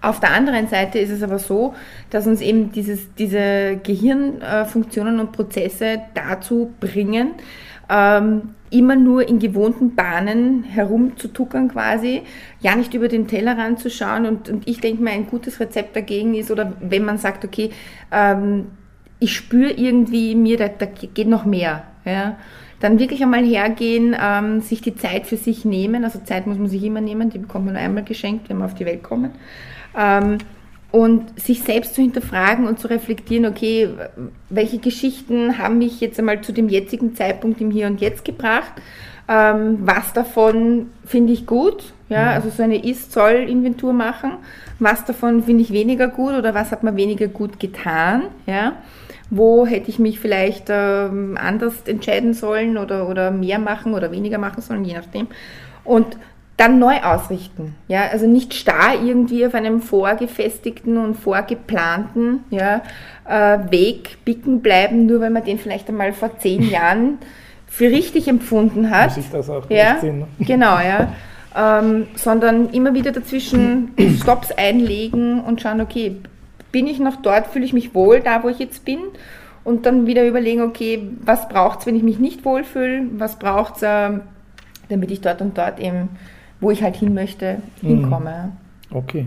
Auf 0.00 0.20
der 0.20 0.30
anderen 0.32 0.68
Seite 0.68 1.00
ist 1.00 1.10
es 1.10 1.22
aber 1.22 1.38
so, 1.38 1.74
dass 2.10 2.26
uns 2.26 2.40
eben 2.40 2.70
dieses, 2.70 3.12
diese 3.14 3.80
Gehirnfunktionen 3.82 5.18
und 5.18 5.32
Prozesse 5.32 6.02
dazu 6.14 6.72
bringen, 6.78 7.32
ähm, 7.90 8.54
immer 8.70 8.96
nur 8.96 9.28
in 9.28 9.38
gewohnten 9.38 9.94
Bahnen 9.94 10.64
herumzutuckern 10.64 11.68
quasi, 11.68 12.22
ja 12.60 12.76
nicht 12.76 12.94
über 12.94 13.08
den 13.08 13.26
Tellerrand 13.26 13.78
zu 13.78 13.90
schauen 13.90 14.26
und, 14.26 14.48
und 14.48 14.68
ich 14.68 14.80
denke 14.80 15.02
mal, 15.02 15.12
ein 15.12 15.26
gutes 15.26 15.60
Rezept 15.60 15.96
dagegen 15.96 16.34
ist, 16.34 16.50
oder 16.50 16.74
wenn 16.80 17.04
man 17.04 17.18
sagt, 17.18 17.44
okay, 17.44 17.70
ähm, 18.12 18.66
ich 19.20 19.34
spüre 19.34 19.72
irgendwie 19.72 20.34
mir, 20.34 20.56
da, 20.56 20.68
da 20.68 20.86
geht 20.86 21.28
noch 21.28 21.44
mehr, 21.44 21.84
ja, 22.04 22.36
dann 22.80 22.98
wirklich 22.98 23.22
einmal 23.22 23.44
hergehen, 23.44 24.16
ähm, 24.20 24.60
sich 24.60 24.80
die 24.80 24.94
Zeit 24.94 25.26
für 25.26 25.36
sich 25.36 25.64
nehmen, 25.64 26.04
also 26.04 26.20
Zeit 26.20 26.46
muss 26.46 26.58
man 26.58 26.68
sich 26.68 26.84
immer 26.84 27.00
nehmen, 27.00 27.30
die 27.30 27.38
bekommt 27.38 27.64
man 27.64 27.74
nur 27.74 27.82
einmal 27.82 28.04
geschenkt, 28.04 28.48
wenn 28.48 28.58
wir 28.58 28.66
auf 28.66 28.74
die 28.74 28.86
Welt 28.86 29.02
kommen, 29.02 29.32
ähm, 29.96 30.38
und 30.90 31.38
sich 31.38 31.62
selbst 31.62 31.94
zu 31.94 32.00
hinterfragen 32.00 32.66
und 32.66 32.78
zu 32.78 32.88
reflektieren, 32.88 33.46
okay, 33.46 33.90
welche 34.48 34.78
Geschichten 34.78 35.58
haben 35.58 35.78
mich 35.78 36.00
jetzt 36.00 36.18
einmal 36.18 36.40
zu 36.40 36.52
dem 36.52 36.68
jetzigen 36.68 37.14
Zeitpunkt 37.14 37.60
im 37.60 37.70
Hier 37.70 37.86
und 37.86 38.00
Jetzt 38.00 38.24
gebracht? 38.24 38.72
Ähm, 39.28 39.78
was 39.82 40.14
davon 40.14 40.86
finde 41.04 41.34
ich 41.34 41.46
gut? 41.46 41.92
Ja, 42.08 42.22
mhm. 42.22 42.28
also 42.28 42.50
so 42.50 42.62
eine 42.62 42.82
Ist-Soll-Inventur 42.82 43.92
machen. 43.92 44.32
Was 44.78 45.04
davon 45.04 45.42
finde 45.42 45.62
ich 45.62 45.72
weniger 45.72 46.08
gut 46.08 46.32
oder 46.32 46.54
was 46.54 46.72
hat 46.72 46.82
mir 46.82 46.96
weniger 46.96 47.28
gut 47.28 47.60
getan? 47.60 48.22
Ja, 48.46 48.76
wo 49.28 49.66
hätte 49.66 49.90
ich 49.90 49.98
mich 49.98 50.18
vielleicht 50.18 50.68
ähm, 50.70 51.36
anders 51.38 51.82
entscheiden 51.84 52.32
sollen 52.32 52.78
oder, 52.78 53.08
oder 53.10 53.30
mehr 53.30 53.58
machen 53.58 53.92
oder 53.92 54.10
weniger 54.10 54.38
machen 54.38 54.62
sollen, 54.62 54.86
je 54.86 54.94
nachdem. 54.94 55.26
Und 55.84 56.16
dann 56.58 56.80
neu 56.80 56.96
ausrichten. 57.02 57.76
Ja, 57.86 58.08
also 58.10 58.26
nicht 58.26 58.52
starr 58.52 59.00
irgendwie 59.02 59.46
auf 59.46 59.54
einem 59.54 59.80
vorgefestigten 59.80 60.98
und 60.98 61.14
vorgeplanten 61.14 62.44
ja, 62.50 62.82
äh, 63.26 63.58
Weg 63.70 64.18
bicken 64.24 64.60
bleiben, 64.60 65.06
nur 65.06 65.20
weil 65.20 65.30
man 65.30 65.44
den 65.44 65.58
vielleicht 65.58 65.88
einmal 65.88 66.12
vor 66.12 66.36
zehn 66.38 66.62
Jahren 66.70 67.18
für 67.68 67.86
richtig 67.86 68.26
empfunden 68.26 68.90
hat. 68.90 69.16
Muss 69.16 69.24
ich 69.24 69.30
das 69.30 69.48
auch 69.48 69.70
ja, 69.70 70.02
ne? 70.02 70.26
Genau, 70.40 70.78
ja. 70.80 71.12
ähm, 71.56 72.08
sondern 72.16 72.70
immer 72.70 72.92
wieder 72.92 73.12
dazwischen 73.12 73.92
Stops 74.20 74.50
einlegen 74.50 75.40
und 75.40 75.62
schauen, 75.62 75.80
okay, 75.80 76.16
bin 76.72 76.88
ich 76.88 76.98
noch 76.98 77.16
dort, 77.16 77.46
fühle 77.46 77.64
ich 77.64 77.72
mich 77.72 77.94
wohl 77.94 78.20
da, 78.20 78.42
wo 78.42 78.48
ich 78.48 78.58
jetzt 78.58 78.84
bin? 78.84 78.98
Und 79.62 79.86
dann 79.86 80.06
wieder 80.08 80.26
überlegen, 80.26 80.62
okay, 80.62 81.08
was 81.20 81.48
braucht 81.48 81.80
es, 81.80 81.86
wenn 81.86 81.94
ich 81.94 82.02
mich 82.02 82.18
nicht 82.18 82.44
wohlfühle? 82.44 83.02
Was 83.12 83.38
braucht 83.38 83.76
es, 83.76 83.82
äh, 83.82 84.10
damit 84.88 85.12
ich 85.12 85.20
dort 85.20 85.40
und 85.40 85.56
dort 85.56 85.78
eben, 85.78 86.08
wo 86.60 86.70
ich 86.70 86.82
halt 86.82 86.96
hin 86.96 87.14
möchte, 87.14 87.62
hinkomme? 87.80 88.52
Okay. 88.90 89.26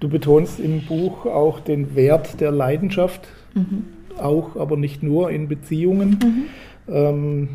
Du 0.00 0.08
betonst 0.08 0.60
im 0.60 0.82
Buch 0.86 1.26
auch 1.26 1.60
den 1.60 1.96
Wert 1.96 2.40
der 2.40 2.52
Leidenschaft, 2.52 3.26
mhm. 3.54 3.84
auch, 4.16 4.56
aber 4.56 4.76
nicht 4.76 5.02
nur 5.02 5.30
in 5.30 5.48
Beziehungen. 5.48 6.18
Mhm. 6.22 6.94
Ähm, 6.94 7.48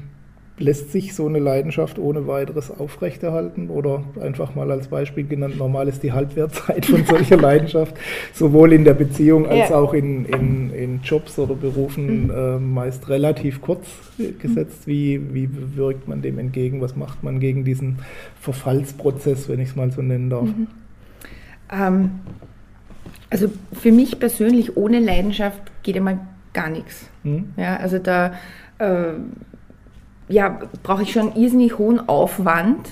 lässt 0.60 0.92
sich 0.92 1.16
so 1.16 1.28
eine 1.28 1.40
Leidenschaft 1.40 1.98
ohne 1.98 2.28
weiteres 2.28 2.72
aufrechterhalten? 2.72 3.70
Oder 3.70 4.04
einfach 4.22 4.56
mal 4.56 4.72
als 4.72 4.88
Beispiel 4.88 5.26
genannt, 5.26 5.58
normal 5.58 5.88
ist 5.88 6.04
die 6.04 6.12
Halbwertzeit 6.12 6.86
von 6.86 7.06
solcher 7.10 7.38
Leidenschaft, 7.38 7.96
sowohl 8.34 8.74
in 8.74 8.84
der 8.84 8.94
Beziehung 8.94 9.48
als 9.48 9.70
ja. 9.70 9.76
auch 9.76 9.94
in, 9.94 10.26
in, 10.26 10.74
in, 10.74 11.02
Jobs 11.04 11.40
oder 11.40 11.56
Berufen 11.56 12.26
mhm. 12.26 12.32
äh, 12.32 12.60
meist 12.60 13.10
relativ 13.10 13.62
kurz 13.62 13.88
gesetzt. 14.40 14.86
Wie, 14.86 15.34
wie 15.34 15.50
wirkt 15.76 16.08
man 16.08 16.22
dem 16.22 16.38
entgegen? 16.38 16.82
Was 16.82 16.96
macht 16.96 17.24
man 17.24 17.40
gegen 17.40 17.64
diesen 17.66 18.00
Verfallsprozess, 18.40 19.50
wenn 19.50 19.60
ich 19.60 19.70
es 19.70 19.76
mal 19.76 19.92
so 19.92 20.02
nennen 20.02 20.30
darf? 20.30 20.46
Mhm. 20.46 20.68
Ähm, 21.72 22.12
also 23.30 23.52
für 23.74 23.92
mich 23.92 24.20
persönlich 24.20 24.78
ohne 24.78 25.00
Leidenschaft 25.00 25.60
geht 25.82 25.96
immer 25.96 26.20
gar 26.54 26.70
nichts. 26.70 27.10
Mhm. 27.24 27.54
Ja, 27.58 27.78
also 27.78 27.98
da 27.98 28.34
äh, 28.78 29.14
ja, 30.28 30.60
brauche 30.84 31.04
ich 31.04 31.12
schon 31.12 31.36
irrsinnig 31.36 31.78
hohen 31.78 32.08
Aufwand, 32.08 32.90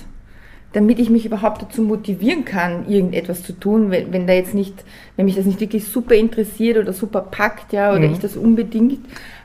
damit 0.72 0.98
ich 0.98 1.10
mich 1.10 1.26
überhaupt 1.26 1.62
dazu 1.62 1.82
motivieren 1.82 2.44
kann, 2.44 2.88
irgendetwas 2.88 3.42
zu 3.42 3.52
tun, 3.52 3.90
wenn, 3.90 4.12
wenn 4.12 4.26
da 4.26 4.32
jetzt 4.32 4.54
nicht, 4.54 4.84
wenn 5.16 5.26
mich 5.26 5.34
das 5.34 5.44
nicht 5.44 5.60
wirklich 5.60 5.86
super 5.86 6.14
interessiert 6.14 6.78
oder 6.78 6.92
super 6.92 7.20
packt, 7.20 7.72
ja, 7.72 7.90
oder 7.90 8.06
mhm. 8.06 8.14
ich 8.14 8.20
das 8.20 8.36
unbedingt 8.36 9.00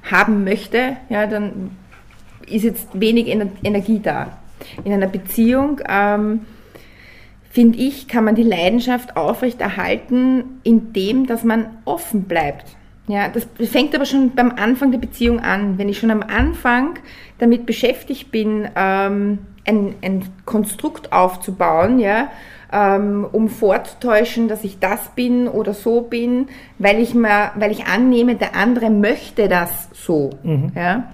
haben 0.10 0.43
möchte, 0.43 0.97
ja, 1.10 1.28
dann 1.28 1.71
ist 2.50 2.63
jetzt 2.63 2.88
wenig 2.93 3.28
Energie 3.28 4.00
da. 4.00 4.38
In 4.84 4.93
einer 4.93 5.08
Beziehung 5.08 5.82
ähm, 5.88 6.41
finde 7.50 7.78
ich, 7.78 8.08
kann 8.08 8.23
man 8.23 8.36
die 8.36 8.43
Leidenschaft 8.43 9.17
aufrechterhalten, 9.17 10.60
indem 10.63 11.28
dass 11.28 11.43
man 11.43 11.67
offen 11.86 12.23
bleibt. 12.23 12.65
Ja, 13.08 13.30
das 13.30 13.48
fängt 13.70 13.96
aber 13.96 14.06
schon 14.06 14.36
beim 14.36 14.52
Anfang 14.52 14.91
der 14.91 15.00
Beziehung 15.00 15.39
an. 15.39 15.78
Wenn 15.78 15.88
ich 15.88 15.98
schon 15.98 16.12
am 16.12 16.24
Anfang 16.24 17.00
damit 17.38 17.65
beschäftigt 17.65 18.32
bin, 18.32 18.67
ähm, 18.76 19.39
ein, 19.65 19.96
ein 20.02 20.26
Konstrukt 20.46 21.13
aufzubauen, 21.13 22.00
ja, 22.00 22.30
ähm, 22.72 23.26
um 23.32 23.48
vorzutäuschen, 23.48 24.50
dass 24.50 24.63
ich 24.63 24.80
das 24.80 25.10
bin 25.15 25.48
oder 25.48 25.74
so 25.74 26.02
bin, 26.02 26.48
weil 26.80 27.00
ich, 27.00 27.13
mal, 27.13 27.52
weil 27.56 27.72
ich 27.72 27.86
annehme, 27.86 28.36
der 28.36 28.56
andere 28.56 28.89
möchte 28.89 29.48
das 29.48 29.89
so, 29.93 30.32
mhm. 30.43 30.72
ja, 30.76 31.13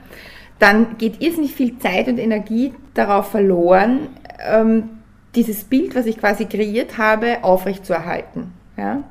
dann 0.58 0.97
geht 0.97 1.21
irrsinnig 1.21 1.53
viel 1.53 1.77
Zeit 1.77 2.08
und 2.08 2.17
Energie 2.17 2.73
darauf 2.93 3.29
verloren, 3.29 4.08
ähm, 4.47 4.89
dieses 5.36 5.63
Bild, 5.63 5.95
was 5.95 6.06
ich 6.06 6.17
quasi 6.17 6.45
kreiert 6.45 6.97
habe, 6.97 7.43
aufrechtzuerhalten. 7.43 8.53
Ja? 8.77 9.03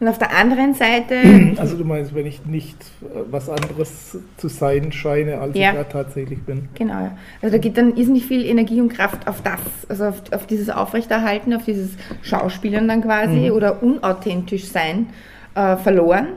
Und 0.00 0.08
auf 0.08 0.18
der 0.18 0.36
anderen 0.36 0.74
Seite. 0.74 1.14
Also 1.56 1.76
du 1.76 1.84
meinst, 1.84 2.14
wenn 2.14 2.26
ich 2.26 2.44
nicht 2.46 2.76
äh, 3.02 3.20
was 3.30 3.48
anderes 3.48 4.18
zu 4.36 4.48
sein 4.48 4.92
scheine, 4.92 5.38
als 5.38 5.56
ja. 5.56 5.70
ich 5.70 5.76
da 5.76 5.84
tatsächlich 5.84 6.42
bin. 6.42 6.68
Genau, 6.74 6.94
ja. 6.94 7.18
Also 7.42 7.56
da 7.56 7.58
geht 7.58 7.76
dann 7.78 7.96
ist 7.96 8.08
nicht 8.08 8.26
viel 8.26 8.44
Energie 8.44 8.80
und 8.80 8.88
Kraft 8.88 9.26
auf 9.28 9.42
das, 9.42 9.60
also 9.88 10.06
auf, 10.06 10.22
auf 10.32 10.46
dieses 10.46 10.70
Aufrechterhalten, 10.70 11.54
auf 11.54 11.64
dieses 11.64 11.90
Schauspielern 12.22 12.88
dann 12.88 13.02
quasi 13.02 13.48
mhm. 13.48 13.52
oder 13.52 13.82
unauthentisch 13.82 14.66
sein 14.66 15.06
äh, 15.54 15.76
verloren. 15.76 16.28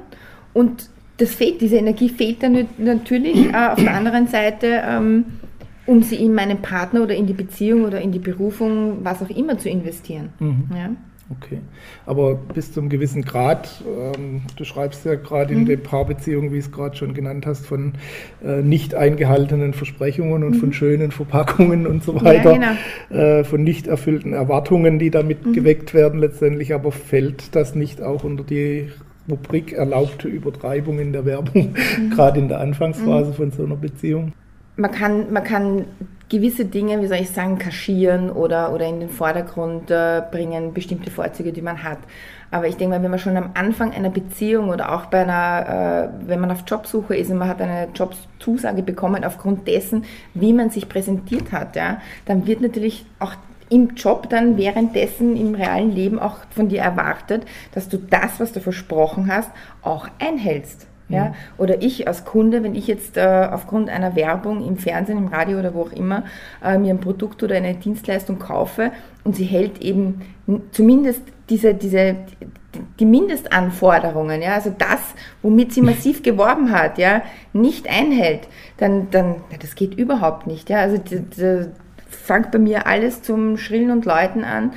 Und 0.53 0.89
das 1.17 1.33
fehlt, 1.33 1.61
diese 1.61 1.77
Energie 1.77 2.09
fehlt 2.09 2.43
dann 2.43 2.67
natürlich. 2.77 3.47
Äh, 3.47 3.69
auf 3.71 3.79
der 3.79 3.93
anderen 3.93 4.27
Seite. 4.27 4.81
Ähm, 4.85 5.25
um 5.87 6.03
sie 6.03 6.17
in 6.17 6.35
meinen 6.35 6.61
Partner 6.61 7.01
oder 7.01 7.15
in 7.15 7.25
die 7.25 7.33
Beziehung 7.33 7.85
oder 7.85 8.01
in 8.01 8.11
die 8.11 8.19
Berufung, 8.19 8.99
was 9.03 9.23
auch 9.23 9.29
immer 9.29 9.57
zu 9.57 9.69
investieren. 9.69 10.29
Mhm. 10.39 10.69
Ja? 10.75 10.89
Okay, 11.29 11.59
aber 12.05 12.35
bis 12.35 12.71
zum 12.71 12.87
gewissen 12.87 13.23
Grad, 13.23 13.83
ähm, 13.85 14.43
du 14.55 14.63
schreibst 14.63 15.03
ja 15.03 15.15
gerade 15.15 15.53
in 15.53 15.61
mhm. 15.61 15.65
den 15.65 15.83
Paarbeziehungen, 15.83 16.53
wie 16.53 16.57
es 16.57 16.71
gerade 16.71 16.95
schon 16.95 17.13
genannt 17.13 17.45
hast, 17.45 17.65
von 17.65 17.93
äh, 18.41 18.61
nicht 18.61 18.95
eingehaltenen 18.95 19.73
Versprechungen 19.73 20.45
und 20.45 20.55
mhm. 20.55 20.59
von 20.59 20.73
schönen 20.73 21.11
Verpackungen 21.11 21.85
und 21.85 22.01
so 22.01 22.15
weiter, 22.23 22.53
ja, 22.53 22.77
genau. 23.09 23.21
äh, 23.21 23.43
von 23.43 23.61
nicht 23.61 23.87
erfüllten 23.87 24.31
Erwartungen, 24.31 24.99
die 24.99 25.09
damit 25.09 25.45
mhm. 25.45 25.51
geweckt 25.51 25.93
werden 25.93 26.21
letztendlich, 26.21 26.73
aber 26.73 26.93
fällt 26.93 27.55
das 27.57 27.75
nicht 27.75 28.01
auch 28.01 28.23
unter 28.23 28.45
die 28.45 28.89
Rubrik 29.29 29.73
erlaubte 29.73 30.29
Übertreibung 30.29 30.99
in 30.99 31.11
der 31.11 31.25
Werbung, 31.25 31.73
mhm. 31.73 32.09
gerade 32.15 32.39
in 32.39 32.47
der 32.47 32.61
Anfangsphase 32.61 33.31
mhm. 33.31 33.35
von 33.35 33.51
so 33.51 33.65
einer 33.65 33.75
Beziehung? 33.75 34.31
Man 34.77 34.91
kann, 34.91 35.33
man 35.33 35.43
kann 35.43 35.85
gewisse 36.29 36.65
Dinge, 36.65 37.01
wie 37.01 37.07
soll 37.07 37.17
ich 37.17 37.29
sagen, 37.29 37.57
kaschieren 37.57 38.29
oder, 38.29 38.73
oder 38.73 38.85
in 38.85 38.99
den 38.99 39.09
Vordergrund 39.09 39.89
äh, 39.89 40.21
bringen, 40.29 40.73
bestimmte 40.73 41.09
Vorzüge, 41.09 41.53
die 41.53 41.61
man 41.61 41.83
hat. 41.83 41.99
Aber 42.51 42.67
ich 42.67 42.77
denke 42.77 42.95
mal, 42.95 43.03
wenn 43.03 43.11
man 43.11 43.19
schon 43.19 43.37
am 43.37 43.51
Anfang 43.53 43.93
einer 43.93 44.09
Beziehung 44.09 44.69
oder 44.69 44.93
auch 44.93 45.05
bei 45.05 45.21
einer, 45.21 46.11
äh, 46.23 46.27
wenn 46.27 46.39
man 46.39 46.51
auf 46.51 46.63
Jobsuche 46.67 47.15
ist 47.15 47.29
und 47.29 47.37
man 47.37 47.49
hat 47.49 47.61
eine 47.61 47.89
Jobzusage 47.93 48.83
bekommen 48.83 49.23
aufgrund 49.23 49.67
dessen, 49.67 50.05
wie 50.33 50.53
man 50.53 50.69
sich 50.69 50.89
präsentiert 50.89 51.51
hat, 51.51 51.75
ja, 51.75 52.01
dann 52.25 52.47
wird 52.47 52.61
natürlich 52.61 53.05
auch 53.19 53.33
im 53.69 53.95
Job 53.95 54.29
dann 54.29 54.57
währenddessen 54.57 55.35
im 55.35 55.55
realen 55.55 55.91
Leben 55.91 56.19
auch 56.19 56.37
von 56.51 56.69
dir 56.69 56.81
erwartet, 56.81 57.45
dass 57.73 57.89
du 57.89 57.97
das, 57.97 58.39
was 58.39 58.53
du 58.53 58.61
versprochen 58.61 59.31
hast, 59.31 59.51
auch 59.81 60.07
einhältst. 60.19 60.87
Ja? 61.09 61.25
Mhm. 61.25 61.33
Oder 61.57 61.81
ich 61.81 62.07
als 62.07 62.25
Kunde, 62.25 62.63
wenn 62.63 62.75
ich 62.75 62.87
jetzt 62.87 63.17
äh, 63.17 63.47
aufgrund 63.51 63.89
einer 63.89 64.15
Werbung 64.15 64.65
im 64.65 64.77
Fernsehen, 64.77 65.17
im 65.17 65.27
Radio 65.27 65.59
oder 65.59 65.73
wo 65.73 65.83
auch 65.83 65.91
immer 65.91 66.23
äh, 66.63 66.77
mir 66.77 66.93
ein 66.93 66.99
Produkt 66.99 67.43
oder 67.43 67.55
eine 67.55 67.75
Dienstleistung 67.75 68.39
kaufe 68.39 68.91
und 69.23 69.35
sie 69.35 69.45
hält 69.45 69.81
eben 69.81 70.21
zumindest 70.71 71.21
diese, 71.49 71.73
diese, 71.73 72.15
die 72.99 73.05
Mindestanforderungen, 73.05 74.41
ja, 74.41 74.53
also 74.53 74.73
das, 74.77 74.99
womit 75.41 75.73
sie 75.73 75.81
massiv 75.83 76.23
geworben 76.23 76.71
hat, 76.71 76.97
ja, 76.97 77.21
nicht 77.53 77.89
einhält, 77.89 78.47
dann, 78.77 79.09
dann 79.11 79.35
das 79.61 79.75
geht 79.75 79.95
überhaupt 79.95 80.47
nicht. 80.47 80.69
Ja, 80.69 80.79
also 80.79 80.97
die, 80.97 81.23
fängt 82.09 82.51
bei 82.51 82.59
mir 82.59 82.87
alles 82.87 83.21
zum 83.21 83.57
Schrillen 83.57 83.91
und 83.91 84.05
Läuten 84.05 84.43
an 84.43 84.73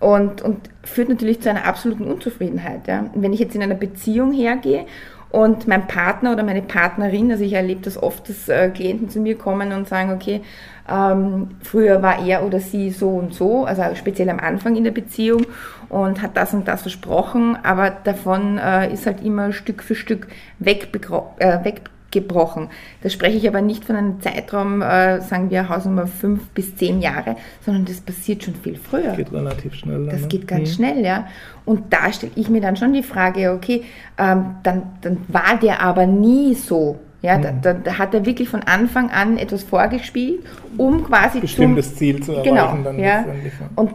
und, 0.00 0.42
und 0.42 0.68
führt 0.82 1.08
natürlich 1.08 1.40
zu 1.40 1.50
einer 1.50 1.64
absoluten 1.64 2.04
Unzufriedenheit. 2.04 2.86
Ja. 2.86 3.10
Und 3.14 3.22
wenn 3.22 3.32
ich 3.32 3.40
jetzt 3.40 3.54
in 3.54 3.62
einer 3.62 3.74
Beziehung 3.74 4.32
hergehe 4.32 4.86
und 5.34 5.66
mein 5.66 5.88
Partner 5.88 6.32
oder 6.32 6.44
meine 6.44 6.62
Partnerin, 6.62 7.32
also 7.32 7.42
ich 7.42 7.54
erlebe 7.54 7.80
das 7.80 8.00
oft, 8.00 8.28
dass 8.28 8.48
äh, 8.48 8.70
Klienten 8.70 9.08
zu 9.08 9.18
mir 9.18 9.36
kommen 9.36 9.72
und 9.72 9.88
sagen, 9.88 10.12
okay, 10.12 10.42
ähm, 10.88 11.56
früher 11.60 12.02
war 12.02 12.24
er 12.24 12.46
oder 12.46 12.60
sie 12.60 12.90
so 12.90 13.08
und 13.08 13.34
so, 13.34 13.64
also 13.64 13.82
speziell 13.96 14.30
am 14.30 14.38
Anfang 14.38 14.76
in 14.76 14.84
der 14.84 14.92
Beziehung 14.92 15.44
und 15.88 16.22
hat 16.22 16.36
das 16.36 16.54
und 16.54 16.68
das 16.68 16.82
versprochen, 16.82 17.58
aber 17.64 17.90
davon 17.90 18.58
äh, 18.58 18.92
ist 18.92 19.06
halt 19.06 19.24
immer 19.24 19.52
Stück 19.52 19.82
für 19.82 19.96
Stück 19.96 20.28
äh, 20.60 21.64
weg, 21.64 21.90
gebrochen. 22.14 22.70
Da 23.02 23.10
spreche 23.10 23.36
ich 23.36 23.46
aber 23.46 23.60
nicht 23.60 23.84
von 23.84 23.96
einem 23.96 24.20
Zeitraum, 24.22 24.80
äh, 24.80 25.20
sagen 25.20 25.50
wir 25.50 25.68
Hausnummer 25.68 26.06
fünf 26.06 26.48
bis 26.50 26.74
zehn 26.76 27.02
Jahre, 27.02 27.36
sondern 27.64 27.84
das 27.84 28.00
passiert 28.00 28.44
schon 28.44 28.54
viel 28.54 28.76
früher. 28.76 29.08
Das 29.08 29.16
geht 29.18 29.32
relativ 29.32 29.74
schnell. 29.74 30.06
Das 30.06 30.22
ne? 30.22 30.28
geht 30.28 30.48
ganz 30.48 30.70
mhm. 30.70 30.74
schnell, 30.74 31.04
ja. 31.04 31.26
Und 31.66 31.92
da 31.92 32.10
stelle 32.12 32.32
ich 32.36 32.48
mir 32.48 32.62
dann 32.62 32.76
schon 32.76 32.94
die 32.94 33.02
Frage, 33.02 33.52
okay, 33.52 33.82
ähm, 34.16 34.56
dann, 34.62 34.82
dann 35.02 35.18
war 35.28 35.58
der 35.60 35.82
aber 35.82 36.06
nie 36.06 36.54
so. 36.54 36.98
Ja, 37.20 37.38
mhm. 37.38 37.60
da, 37.62 37.72
da, 37.72 37.98
hat 37.98 38.14
er 38.14 38.26
wirklich 38.26 38.48
von 38.48 38.62
Anfang 38.62 39.10
an 39.10 39.38
etwas 39.38 39.62
vorgespielt, 39.62 40.44
um 40.76 41.04
quasi 41.04 41.40
bestimmtes 41.40 41.88
zum, 41.88 41.96
Ziel 41.96 42.22
zu 42.22 42.32
erreichen. 42.32 42.84
Genau, 42.84 43.02
ja. 43.02 43.24
Und 43.76 43.94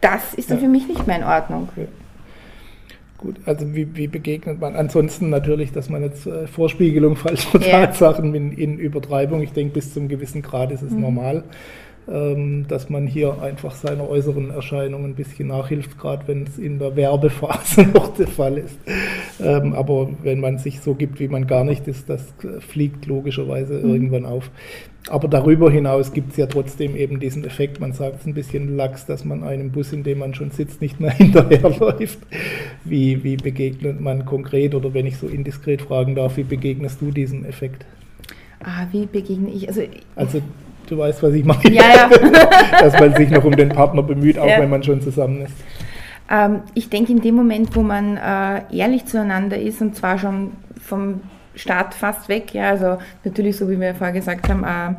das 0.00 0.34
ist 0.34 0.50
dann 0.50 0.56
ja. 0.58 0.64
für 0.64 0.70
mich 0.70 0.88
nicht 0.88 1.06
mehr 1.06 1.16
in 1.16 1.24
Ordnung. 1.24 1.68
Okay. 1.70 1.88
Gut, 3.22 3.36
also 3.46 3.72
wie, 3.72 3.86
wie, 3.94 4.08
begegnet 4.08 4.60
man? 4.60 4.74
Ansonsten 4.74 5.30
natürlich, 5.30 5.70
dass 5.70 5.88
man 5.88 6.02
jetzt 6.02 6.26
äh, 6.26 6.48
Vorspiegelung 6.48 7.14
falscher 7.14 7.60
ja. 7.60 7.86
Tatsachen 7.86 8.34
in, 8.34 8.50
in, 8.50 8.78
Übertreibung, 8.78 9.42
ich 9.42 9.52
denke, 9.52 9.74
bis 9.74 9.94
zum 9.94 10.08
gewissen 10.08 10.42
Grad 10.42 10.72
ist 10.72 10.82
es 10.82 10.90
mhm. 10.90 11.02
normal, 11.02 11.44
ähm, 12.10 12.66
dass 12.66 12.90
man 12.90 13.06
hier 13.06 13.40
einfach 13.40 13.76
seiner 13.76 14.08
äußeren 14.08 14.50
Erscheinung 14.50 15.04
ein 15.04 15.14
bisschen 15.14 15.46
nachhilft, 15.46 16.00
gerade 16.00 16.26
wenn 16.26 16.42
es 16.42 16.58
in 16.58 16.80
der 16.80 16.96
Werbephase 16.96 17.82
noch 17.94 18.12
der 18.16 18.26
Fall 18.26 18.58
ist. 18.58 18.76
Ähm, 19.40 19.72
aber 19.74 20.10
wenn 20.24 20.40
man 20.40 20.58
sich 20.58 20.80
so 20.80 20.94
gibt, 20.94 21.20
wie 21.20 21.28
man 21.28 21.46
gar 21.46 21.62
nicht 21.62 21.86
ist, 21.86 22.10
das 22.10 22.34
fliegt 22.58 23.06
logischerweise 23.06 23.74
mhm. 23.74 23.94
irgendwann 23.94 24.26
auf. 24.26 24.50
Aber 25.08 25.26
darüber 25.26 25.70
hinaus 25.70 26.12
gibt 26.12 26.30
es 26.30 26.36
ja 26.36 26.46
trotzdem 26.46 26.94
eben 26.94 27.18
diesen 27.18 27.44
Effekt, 27.44 27.80
man 27.80 27.92
sagt 27.92 28.20
es 28.20 28.26
ein 28.26 28.34
bisschen 28.34 28.76
lax, 28.76 29.04
dass 29.04 29.24
man 29.24 29.42
einem 29.42 29.72
Bus, 29.72 29.92
in 29.92 30.04
dem 30.04 30.18
man 30.18 30.32
schon 30.34 30.50
sitzt, 30.52 30.80
nicht 30.80 31.00
mehr 31.00 31.10
hinterherläuft. 31.16 32.18
Wie, 32.84 33.24
wie 33.24 33.36
begegnet 33.36 34.00
man 34.00 34.24
konkret 34.24 34.74
oder 34.74 34.94
wenn 34.94 35.06
ich 35.06 35.18
so 35.18 35.26
indiskret 35.26 35.82
fragen 35.82 36.14
darf, 36.14 36.36
wie 36.36 36.44
begegnest 36.44 37.00
du 37.00 37.10
diesem 37.10 37.44
Effekt? 37.44 37.84
Ah, 38.64 38.86
wie 38.92 39.06
begegne 39.06 39.50
ich? 39.50 39.66
Also, 39.66 39.82
also 40.14 40.40
du 40.86 40.98
weißt, 40.98 41.20
was 41.22 41.34
ich 41.34 41.44
meine. 41.44 41.70
Ja, 41.72 41.82
ja. 41.94 42.08
Dass 42.80 42.98
man 42.98 43.14
sich 43.16 43.28
noch 43.30 43.44
um 43.44 43.56
den 43.56 43.70
Partner 43.70 44.04
bemüht, 44.04 44.38
auch 44.38 44.46
ja. 44.46 44.60
wenn 44.60 44.70
man 44.70 44.84
schon 44.84 45.00
zusammen 45.00 45.42
ist. 45.42 45.54
Ähm, 46.30 46.60
ich 46.74 46.88
denke, 46.88 47.10
in 47.10 47.20
dem 47.20 47.34
Moment, 47.34 47.74
wo 47.74 47.82
man 47.82 48.16
äh, 48.16 48.62
ehrlich 48.72 49.06
zueinander 49.06 49.58
ist, 49.58 49.80
und 49.80 49.96
zwar 49.96 50.18
schon 50.18 50.52
vom 50.80 51.20
Start 51.54 51.94
fast 51.94 52.28
weg, 52.28 52.52
ja, 52.54 52.70
also 52.70 52.98
natürlich, 53.24 53.56
so 53.56 53.68
wie 53.68 53.80
wir 53.80 53.94
vorher 53.94 54.14
gesagt 54.14 54.48
haben, 54.48 54.64
äh, 54.64 54.94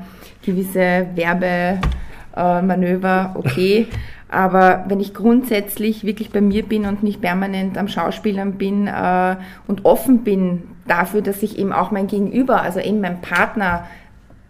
gewisse 0.46 1.08
Werbemanöver, 1.16 3.34
äh, 3.36 3.38
okay. 3.38 3.88
Aber 4.30 4.86
wenn 4.88 5.00
ich 5.00 5.14
grundsätzlich 5.14 6.06
wirklich 6.06 6.32
bei 6.32 6.42
mir 6.42 6.64
bin 6.64 6.88
und 6.88 7.04
nicht 7.04 7.22
permanent 7.22 7.78
am 7.78 7.88
Schauspielern 7.88 8.54
bin 8.54 8.88
äh, 8.88 9.36
und 9.68 9.86
offen 9.86 10.24
bin 10.24 10.64
dafür, 10.88 11.22
dass 11.22 11.42
sich 11.42 11.60
eben 11.60 11.72
auch 11.72 11.92
mein 11.92 12.08
Gegenüber, 12.08 12.64
also 12.64 12.80
eben 12.80 13.00
mein 13.00 13.22
Partner, 13.22 13.86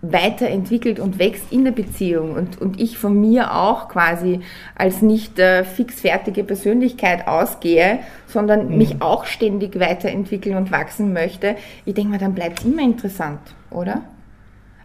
weiterentwickelt 0.03 0.99
und 0.99 1.17
wächst 1.17 1.51
in 1.51 1.63
der 1.63 1.71
Beziehung 1.71 2.33
und, 2.33 2.61
und 2.61 2.79
ich 2.79 2.97
von 2.97 3.19
mir 3.19 3.55
auch 3.55 3.87
quasi 3.87 4.41
als 4.75 5.01
nicht 5.01 5.39
äh, 5.39 5.63
fixfertige 5.63 6.43
Persönlichkeit 6.43 7.25
ausgehe, 7.27 7.99
sondern 8.27 8.67
mhm. 8.67 8.77
mich 8.77 9.01
auch 9.01 9.25
ständig 9.25 9.79
weiterentwickeln 9.79 10.57
und 10.57 10.71
wachsen 10.71 11.13
möchte, 11.13 11.55
ich 11.85 11.93
denke 11.93 12.11
mal, 12.11 12.17
dann 12.19 12.35
bleibt 12.35 12.59
es 12.59 12.65
immer 12.65 12.81
interessant, 12.81 13.39
oder? 13.71 14.01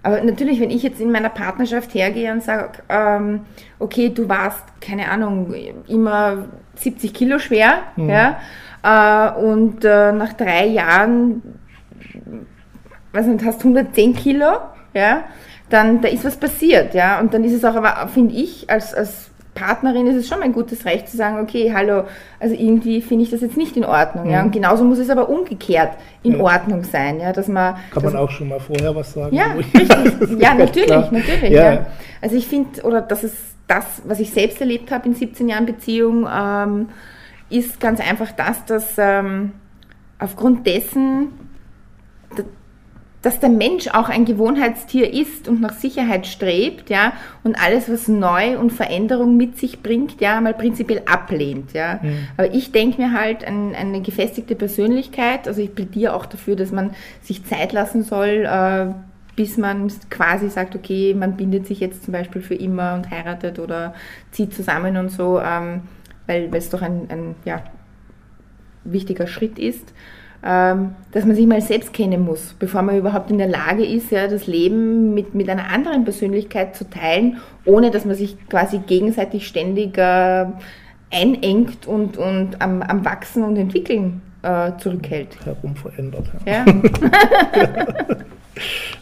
Aber 0.04 0.22
natürlich, 0.22 0.60
wenn 0.60 0.70
ich 0.70 0.84
jetzt 0.84 1.00
in 1.00 1.10
meiner 1.10 1.28
Partnerschaft 1.28 1.92
hergehe 1.94 2.32
und 2.32 2.42
sage, 2.42 2.78
ähm, 2.88 3.40
okay, 3.80 4.10
du 4.10 4.28
warst, 4.28 4.62
keine 4.80 5.10
Ahnung, 5.10 5.52
immer 5.88 6.44
70 6.76 7.12
Kilo 7.12 7.40
schwer, 7.40 7.82
mhm. 7.96 8.08
ja, 8.08 8.38
äh, 8.84 9.32
und 9.40 9.84
äh, 9.84 10.12
nach 10.12 10.34
drei 10.34 10.66
Jahren, 10.66 11.42
weiß 13.12 13.26
nicht, 13.26 13.44
hast 13.44 13.60
110 13.60 14.14
Kilo, 14.14 14.46
ja, 14.98 15.24
dann 15.70 16.00
da 16.00 16.08
ist 16.08 16.24
was 16.24 16.36
passiert, 16.36 16.94
ja, 16.94 17.20
und 17.20 17.34
dann 17.34 17.44
ist 17.44 17.52
es 17.52 17.64
auch, 17.64 17.74
aber 17.74 18.08
finde 18.08 18.34
ich 18.34 18.68
als, 18.68 18.94
als 18.94 19.30
Partnerin 19.54 20.06
ist 20.06 20.16
es 20.16 20.28
schon 20.28 20.38
mein 20.38 20.52
gutes 20.52 20.84
Recht 20.84 21.08
zu 21.08 21.16
sagen, 21.16 21.40
okay, 21.40 21.72
hallo, 21.74 22.04
also 22.40 22.54
irgendwie 22.54 23.02
finde 23.02 23.24
ich 23.24 23.30
das 23.30 23.40
jetzt 23.40 23.56
nicht 23.56 23.76
in 23.76 23.84
Ordnung, 23.84 24.26
mhm. 24.26 24.30
ja, 24.30 24.42
und 24.42 24.52
genauso 24.52 24.84
muss 24.84 24.98
es 24.98 25.10
aber 25.10 25.28
umgekehrt 25.28 25.92
in 26.22 26.36
ja. 26.36 26.40
Ordnung 26.40 26.84
sein, 26.84 27.20
ja, 27.20 27.32
dass 27.32 27.48
man... 27.48 27.76
Kann 27.90 28.04
man 28.04 28.16
auch 28.16 28.30
schon 28.30 28.48
mal 28.48 28.60
vorher 28.60 28.94
was 28.94 29.12
sagen? 29.12 29.34
Ja, 29.34 29.52
richtig, 29.56 29.88
ja, 30.40 30.54
natürlich, 30.54 30.86
klar. 30.86 31.08
natürlich, 31.10 31.50
ja. 31.50 31.72
ja. 31.72 31.86
Also 32.22 32.36
ich 32.36 32.46
finde, 32.46 32.82
oder 32.82 33.00
das 33.00 33.24
ist 33.24 33.36
das, 33.66 34.02
was 34.04 34.20
ich 34.20 34.30
selbst 34.30 34.60
erlebt 34.60 34.90
habe 34.90 35.08
in 35.08 35.14
17 35.14 35.48
Jahren 35.48 35.66
Beziehung, 35.66 36.26
ähm, 36.32 36.88
ist 37.50 37.80
ganz 37.80 38.00
einfach 38.00 38.32
das, 38.32 38.64
dass 38.64 38.94
ähm, 38.98 39.52
aufgrund 40.18 40.66
dessen, 40.66 41.28
dass 43.22 43.40
der 43.40 43.48
Mensch 43.48 43.88
auch 43.88 44.08
ein 44.08 44.24
Gewohnheitstier 44.24 45.12
ist 45.12 45.48
und 45.48 45.60
nach 45.60 45.72
Sicherheit 45.72 46.26
strebt, 46.26 46.88
ja, 46.88 47.12
und 47.42 47.60
alles, 47.60 47.90
was 47.90 48.06
neu 48.06 48.58
und 48.58 48.70
Veränderung 48.70 49.36
mit 49.36 49.58
sich 49.58 49.82
bringt, 49.82 50.20
ja, 50.20 50.40
mal 50.40 50.54
prinzipiell 50.54 51.02
ablehnt, 51.06 51.72
ja. 51.72 51.98
Mhm. 52.00 52.28
Aber 52.36 52.54
ich 52.54 52.70
denke 52.70 53.00
mir 53.02 53.12
halt, 53.12 53.44
ein, 53.44 53.74
eine 53.74 54.02
gefestigte 54.02 54.54
Persönlichkeit, 54.54 55.48
also 55.48 55.60
ich 55.60 55.74
plädiere 55.74 56.14
auch 56.14 56.26
dafür, 56.26 56.54
dass 56.54 56.70
man 56.70 56.92
sich 57.20 57.44
Zeit 57.44 57.72
lassen 57.72 58.04
soll, 58.04 58.46
äh, 58.48 58.94
bis 59.34 59.56
man 59.56 59.90
quasi 60.10 60.48
sagt, 60.48 60.74
okay, 60.74 61.14
man 61.14 61.36
bindet 61.36 61.66
sich 61.66 61.80
jetzt 61.80 62.04
zum 62.04 62.12
Beispiel 62.12 62.42
für 62.42 62.56
immer 62.56 62.94
und 62.94 63.10
heiratet 63.10 63.58
oder 63.58 63.94
zieht 64.32 64.54
zusammen 64.54 64.96
und 64.96 65.10
so, 65.10 65.40
ähm, 65.40 65.82
weil 66.26 66.54
es 66.54 66.70
doch 66.70 66.82
ein, 66.82 67.06
ein 67.08 67.34
ja, 67.44 67.62
wichtiger 68.84 69.26
Schritt 69.26 69.58
ist. 69.58 69.92
Ähm, 70.40 70.94
dass 71.10 71.24
man 71.24 71.34
sich 71.34 71.46
mal 71.48 71.60
selbst 71.60 71.92
kennen 71.92 72.24
muss, 72.24 72.54
bevor 72.60 72.82
man 72.82 72.96
überhaupt 72.96 73.30
in 73.30 73.38
der 73.38 73.48
Lage 73.48 73.84
ist, 73.84 74.12
ja, 74.12 74.28
das 74.28 74.46
Leben 74.46 75.12
mit, 75.12 75.34
mit 75.34 75.48
einer 75.48 75.68
anderen 75.68 76.04
Persönlichkeit 76.04 76.76
zu 76.76 76.88
teilen, 76.88 77.38
ohne 77.64 77.90
dass 77.90 78.04
man 78.04 78.14
sich 78.14 78.36
quasi 78.48 78.78
gegenseitig 78.78 79.48
ständig 79.48 79.98
äh, 79.98 80.46
einengt 81.10 81.88
und, 81.88 82.18
und 82.18 82.62
am, 82.62 82.82
am 82.82 83.04
Wachsen 83.04 83.42
und 83.42 83.56
Entwickeln 83.56 84.22
äh, 84.42 84.72
zurückhält. 84.78 85.36
Herum 85.44 85.74
verändert. 85.74 86.26
Ja. 86.46 86.64
ja. 86.64 88.06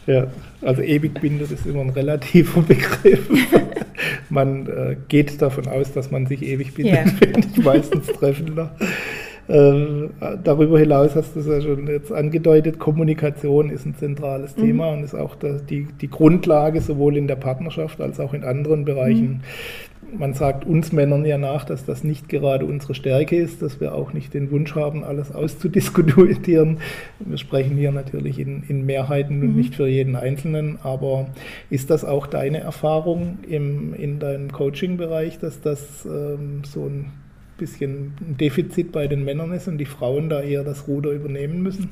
ja. 0.14 0.26
also 0.62 0.80
ewig 0.80 1.20
bindet 1.20 1.50
ist 1.50 1.66
immer 1.66 1.82
ein 1.82 1.90
relativer 1.90 2.62
Begriff. 2.62 3.28
man 4.30 4.66
äh, 4.68 4.96
geht 5.08 5.42
davon 5.42 5.68
aus, 5.68 5.92
dass 5.92 6.10
man 6.10 6.26
sich 6.26 6.42
ewig 6.42 6.72
bindet, 6.72 6.94
ja. 6.94 7.04
finde 7.04 7.40
ich 7.40 7.62
meistens 7.62 8.06
treffender. 8.06 8.74
Äh, 9.48 10.08
darüber 10.42 10.78
hinaus 10.78 11.14
hast 11.14 11.36
du 11.36 11.40
es 11.40 11.46
ja 11.46 11.60
schon 11.60 11.86
jetzt 11.86 12.12
angedeutet, 12.12 12.78
Kommunikation 12.78 13.70
ist 13.70 13.86
ein 13.86 13.94
zentrales 13.94 14.56
mhm. 14.56 14.62
Thema 14.62 14.90
und 14.90 15.04
ist 15.04 15.14
auch 15.14 15.36
die, 15.36 15.86
die 16.00 16.10
Grundlage 16.10 16.80
sowohl 16.80 17.16
in 17.16 17.28
der 17.28 17.36
Partnerschaft 17.36 18.00
als 18.00 18.18
auch 18.18 18.34
in 18.34 18.42
anderen 18.42 18.84
Bereichen. 18.84 19.28
Mhm. 19.28 19.40
Man 20.18 20.34
sagt 20.34 20.64
uns 20.64 20.92
Männern 20.92 21.24
ja 21.24 21.36
nach, 21.36 21.64
dass 21.64 21.84
das 21.84 22.04
nicht 22.04 22.28
gerade 22.28 22.64
unsere 22.64 22.94
Stärke 22.94 23.36
ist, 23.36 23.60
dass 23.60 23.80
wir 23.80 23.94
auch 23.94 24.12
nicht 24.12 24.34
den 24.34 24.50
Wunsch 24.50 24.74
haben, 24.74 25.02
alles 25.02 25.32
auszudiskutieren. 25.32 26.78
Wir 27.18 27.38
sprechen 27.38 27.76
hier 27.76 27.92
natürlich 27.92 28.38
in, 28.38 28.62
in 28.68 28.86
Mehrheiten 28.86 29.42
und 29.42 29.50
mhm. 29.50 29.56
nicht 29.56 29.74
für 29.74 29.88
jeden 29.88 30.16
Einzelnen, 30.16 30.78
aber 30.82 31.26
ist 31.70 31.90
das 31.90 32.04
auch 32.04 32.26
deine 32.26 32.60
Erfahrung 32.60 33.38
im, 33.48 33.94
in 33.94 34.18
deinem 34.18 34.52
Coaching-Bereich, 34.52 35.38
dass 35.38 35.60
das 35.60 36.06
ähm, 36.06 36.62
so 36.64 36.86
ein 36.86 37.06
bisschen 37.56 38.14
ein 38.20 38.36
Defizit 38.36 38.92
bei 38.92 39.06
den 39.06 39.24
Männern 39.24 39.52
ist 39.52 39.68
und 39.68 39.78
die 39.78 39.86
Frauen 39.86 40.28
da 40.28 40.40
eher 40.40 40.64
das 40.64 40.88
Ruder 40.88 41.10
übernehmen 41.10 41.62
müssen? 41.62 41.90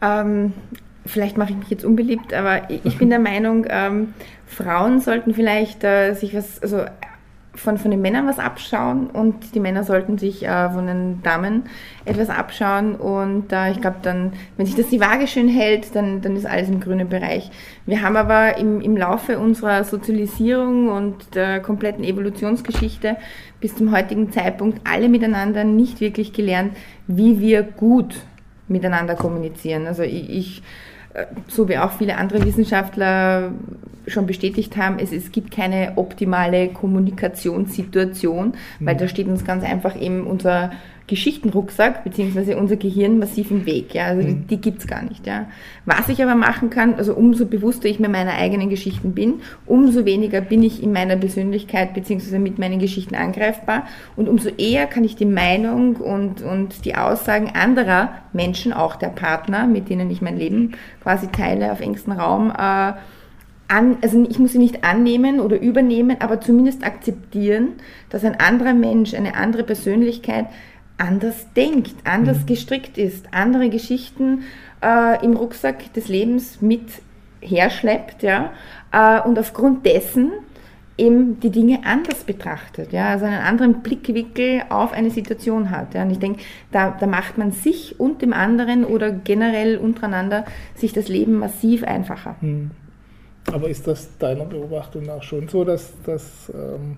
Ähm, 0.00 0.52
vielleicht 1.06 1.36
mache 1.36 1.50
ich 1.50 1.58
mich 1.58 1.70
jetzt 1.70 1.84
unbeliebt, 1.84 2.32
aber 2.32 2.70
ich 2.70 2.98
bin 2.98 3.10
der 3.10 3.18
Meinung, 3.18 3.66
ähm, 3.68 4.14
Frauen 4.46 5.00
sollten 5.00 5.34
vielleicht 5.34 5.84
äh, 5.84 6.14
sich 6.14 6.34
was, 6.34 6.62
also 6.62 6.84
von, 7.58 7.78
von 7.78 7.90
den 7.90 8.00
Männern 8.00 8.26
was 8.26 8.38
abschauen 8.38 9.08
und 9.08 9.54
die 9.54 9.60
Männer 9.60 9.84
sollten 9.84 10.18
sich 10.18 10.46
äh, 10.46 10.70
von 10.70 10.86
den 10.86 11.22
Damen 11.22 11.64
etwas 12.04 12.30
abschauen 12.30 12.94
und 12.94 13.52
äh, 13.52 13.70
ich 13.70 13.80
glaube 13.80 13.98
dann, 14.02 14.32
wenn 14.56 14.66
sich 14.66 14.76
das 14.76 14.88
die 14.88 15.00
Waage 15.00 15.26
schön 15.26 15.48
hält, 15.48 15.94
dann, 15.94 16.20
dann 16.20 16.36
ist 16.36 16.46
alles 16.46 16.68
im 16.68 16.80
grünen 16.80 17.08
Bereich. 17.08 17.50
Wir 17.86 18.02
haben 18.02 18.16
aber 18.16 18.56
im, 18.58 18.80
im 18.80 18.96
Laufe 18.96 19.38
unserer 19.38 19.84
Sozialisierung 19.84 20.88
und 20.88 21.34
der 21.34 21.60
kompletten 21.60 22.04
Evolutionsgeschichte 22.04 23.16
bis 23.60 23.74
zum 23.74 23.92
heutigen 23.92 24.30
Zeitpunkt 24.32 24.80
alle 24.88 25.08
miteinander 25.08 25.64
nicht 25.64 26.00
wirklich 26.00 26.32
gelernt, 26.32 26.76
wie 27.06 27.40
wir 27.40 27.62
gut 27.62 28.14
miteinander 28.68 29.14
kommunizieren. 29.14 29.86
Also 29.86 30.02
ich, 30.02 30.30
ich 30.30 30.62
so 31.48 31.68
wie 31.68 31.78
auch 31.78 31.92
viele 31.92 32.16
andere 32.16 32.44
Wissenschaftler 32.44 33.52
schon 34.06 34.26
bestätigt 34.26 34.76
haben, 34.76 34.98
es, 34.98 35.12
es 35.12 35.32
gibt 35.32 35.50
keine 35.50 35.92
optimale 35.96 36.68
Kommunikationssituation, 36.68 38.54
weil 38.80 38.94
mhm. 38.94 38.98
da 38.98 39.08
steht 39.08 39.28
uns 39.28 39.44
ganz 39.44 39.64
einfach 39.64 40.00
eben 40.00 40.26
unser 40.26 40.72
Geschichtenrucksack 41.08 42.04
beziehungsweise 42.04 42.56
unser 42.56 42.76
Gehirn 42.76 43.18
massiv 43.18 43.50
im 43.50 43.66
Weg. 43.66 43.94
Ja? 43.94 44.06
Also 44.06 44.28
mhm. 44.28 44.46
die, 44.46 44.58
die 44.58 44.74
es 44.76 44.86
gar 44.86 45.02
nicht. 45.02 45.26
Ja? 45.26 45.46
Was 45.84 46.08
ich 46.08 46.22
aber 46.22 46.36
machen 46.36 46.70
kann, 46.70 46.94
also 46.94 47.14
umso 47.14 47.46
bewusster 47.46 47.88
ich 47.88 47.98
mir 47.98 48.08
meiner 48.08 48.34
eigenen 48.34 48.68
Geschichten 48.68 49.12
bin, 49.12 49.40
umso 49.66 50.04
weniger 50.04 50.40
bin 50.40 50.62
ich 50.62 50.82
in 50.82 50.92
meiner 50.92 51.16
Persönlichkeit 51.16 51.94
beziehungsweise 51.94 52.38
mit 52.38 52.58
meinen 52.58 52.78
Geschichten 52.78 53.16
angreifbar 53.16 53.88
und 54.14 54.28
umso 54.28 54.50
eher 54.50 54.86
kann 54.86 55.02
ich 55.02 55.16
die 55.16 55.24
Meinung 55.24 55.96
und, 55.96 56.42
und 56.42 56.84
die 56.84 56.94
Aussagen 56.94 57.50
anderer 57.54 58.12
Menschen, 58.32 58.72
auch 58.72 58.96
der 58.96 59.08
Partner, 59.08 59.66
mit 59.66 59.88
denen 59.88 60.10
ich 60.10 60.22
mein 60.22 60.36
Leben 60.36 60.72
quasi 61.02 61.28
teile 61.28 61.72
auf 61.72 61.80
engstem 61.80 62.12
Raum, 62.12 62.50
äh, 62.50 62.92
an, 63.68 63.98
also 64.00 64.26
ich 64.28 64.38
muss 64.38 64.52
sie 64.52 64.58
nicht 64.58 64.82
annehmen 64.82 65.40
oder 65.40 65.60
übernehmen, 65.60 66.16
aber 66.20 66.40
zumindest 66.40 66.84
akzeptieren, 66.84 67.74
dass 68.08 68.24
ein 68.24 68.40
anderer 68.40 68.72
Mensch, 68.72 69.14
eine 69.14 69.36
andere 69.36 69.62
Persönlichkeit 69.62 70.46
anders 70.98 71.46
denkt, 71.54 71.94
anders 72.04 72.40
mhm. 72.40 72.46
gestrickt 72.46 72.98
ist, 72.98 73.26
andere 73.32 73.70
Geschichten 73.70 74.42
äh, 74.82 75.24
im 75.24 75.36
Rucksack 75.36 75.92
des 75.94 76.08
Lebens 76.08 76.60
mit 76.60 76.82
herschleppt, 77.40 78.22
ja, 78.22 78.52
äh, 78.92 79.20
und 79.20 79.38
aufgrund 79.38 79.86
dessen 79.86 80.32
eben 80.98 81.38
die 81.38 81.50
Dinge 81.50 81.80
anders 81.84 82.24
betrachtet, 82.24 82.92
ja, 82.92 83.08
also 83.10 83.24
einen 83.24 83.40
anderen 83.40 83.82
Blickwinkel 83.82 84.62
auf 84.68 84.92
eine 84.92 85.10
Situation 85.10 85.70
hat. 85.70 85.94
Ja. 85.94 86.02
Und 86.02 86.10
ich 86.10 86.18
denke, 86.18 86.42
da, 86.72 86.96
da 86.98 87.06
macht 87.06 87.38
man 87.38 87.52
sich 87.52 87.98
und 88.00 88.20
dem 88.20 88.32
anderen 88.32 88.84
oder 88.84 89.12
generell 89.12 89.78
untereinander 89.78 90.44
sich 90.74 90.92
das 90.92 91.08
Leben 91.08 91.38
massiv 91.38 91.84
einfacher. 91.84 92.34
Mhm. 92.40 92.72
Aber 93.52 93.68
ist 93.68 93.86
das 93.86 94.18
deiner 94.18 94.44
Beobachtung 94.44 95.04
nach 95.04 95.22
schon 95.22 95.48
so, 95.48 95.64
dass, 95.64 95.92
dass 96.02 96.52
ähm, 96.54 96.96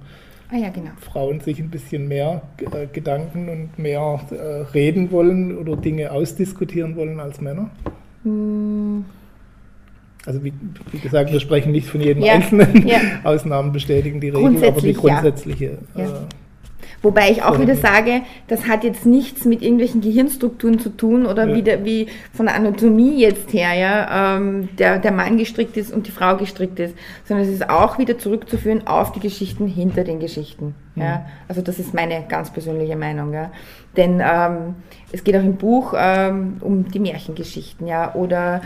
ah, 0.51 0.57
ja, 0.57 0.69
genau. 0.71 0.91
Frauen 1.01 1.41
sich 1.41 1.59
ein 1.61 1.71
bisschen 1.71 2.09
mehr 2.09 2.43
äh, 2.73 2.87
Gedanken 2.93 3.49
und 3.49 3.79
mehr 3.79 4.21
äh, 4.31 4.35
reden 4.73 5.11
wollen 5.11 5.57
oder 5.57 5.77
Dinge 5.77 6.11
ausdiskutieren 6.13 6.97
wollen 6.97 7.21
als 7.21 7.41
Männer? 7.41 7.71
Mm. 8.25 9.01
Also 10.27 10.45
wie, 10.45 10.53
wie, 10.93 10.99
gesagt, 10.99 11.33
wir 11.33 11.41
sprechen 11.41 11.73
nicht 11.73 11.87
von 11.87 12.01
jedem 12.01 12.23
ja, 12.23 12.35
Einzelnen. 12.35 12.87
Ja. 12.87 13.01
Ausnahmen 13.25 13.73
bestätigen 13.73 14.21
die 14.21 14.29
Regel, 14.29 14.65
aber 14.65 14.81
die 14.81 14.93
grundsätzliche. 14.93 15.79
Ja. 15.95 16.27
Wobei 17.03 17.31
ich 17.31 17.43
auch 17.43 17.59
wieder 17.59 17.77
sage, 17.77 18.23
das 18.49 18.69
hat 18.69 18.85
jetzt 18.85 19.07
nichts 19.07 19.47
mit 19.47 19.63
irgendwelchen 19.63 20.03
Gehirnstrukturen 20.03 20.79
zu 20.79 20.91
tun 20.91 21.25
oder 21.25 21.49
ja. 21.49 21.57
wieder 21.57 21.85
wie 21.85 22.09
von 22.35 22.47
der 22.47 22.55
Anatomie 22.55 23.19
jetzt 23.19 23.53
her, 23.55 23.73
ja, 23.73 24.37
ähm, 24.37 24.69
der, 24.79 24.99
der 24.99 25.13
Mann 25.13 25.39
gestrickt 25.39 25.79
ist 25.79 25.93
und 25.93 26.07
die 26.07 26.11
Frau 26.11 26.37
gestrickt 26.37 26.79
ist, 26.79 26.95
sondern 27.25 27.47
es 27.47 27.53
ist 27.53 27.71
auch 27.71 27.99
wieder 27.99 28.19
zurückzuführen 28.19 28.87
auf 28.87 29.13
die 29.13 29.21
Geschichten 29.21 29.67
hinter 29.67 30.05
den 30.05 30.21
Geschichten. 30.21 30.75
Mhm. 30.95 31.03
Ja. 31.03 31.27
Also 31.49 31.63
das 31.63 31.79
ist 31.79 31.95
meine 31.95 32.23
ganz 32.29 32.51
persönliche 32.51 32.97
Meinung. 32.97 33.33
Ja. 33.33 33.51
Denn 33.97 34.23
ähm, 34.23 34.75
es 35.11 35.25
geht 35.25 35.37
auch 35.37 35.43
im 35.43 35.57
Buch 35.57 35.95
ähm, 35.97 36.59
um 36.61 36.91
die 36.91 37.01
Märchengeschichten, 37.01 37.87
ja, 37.87 38.15
oder 38.15 38.61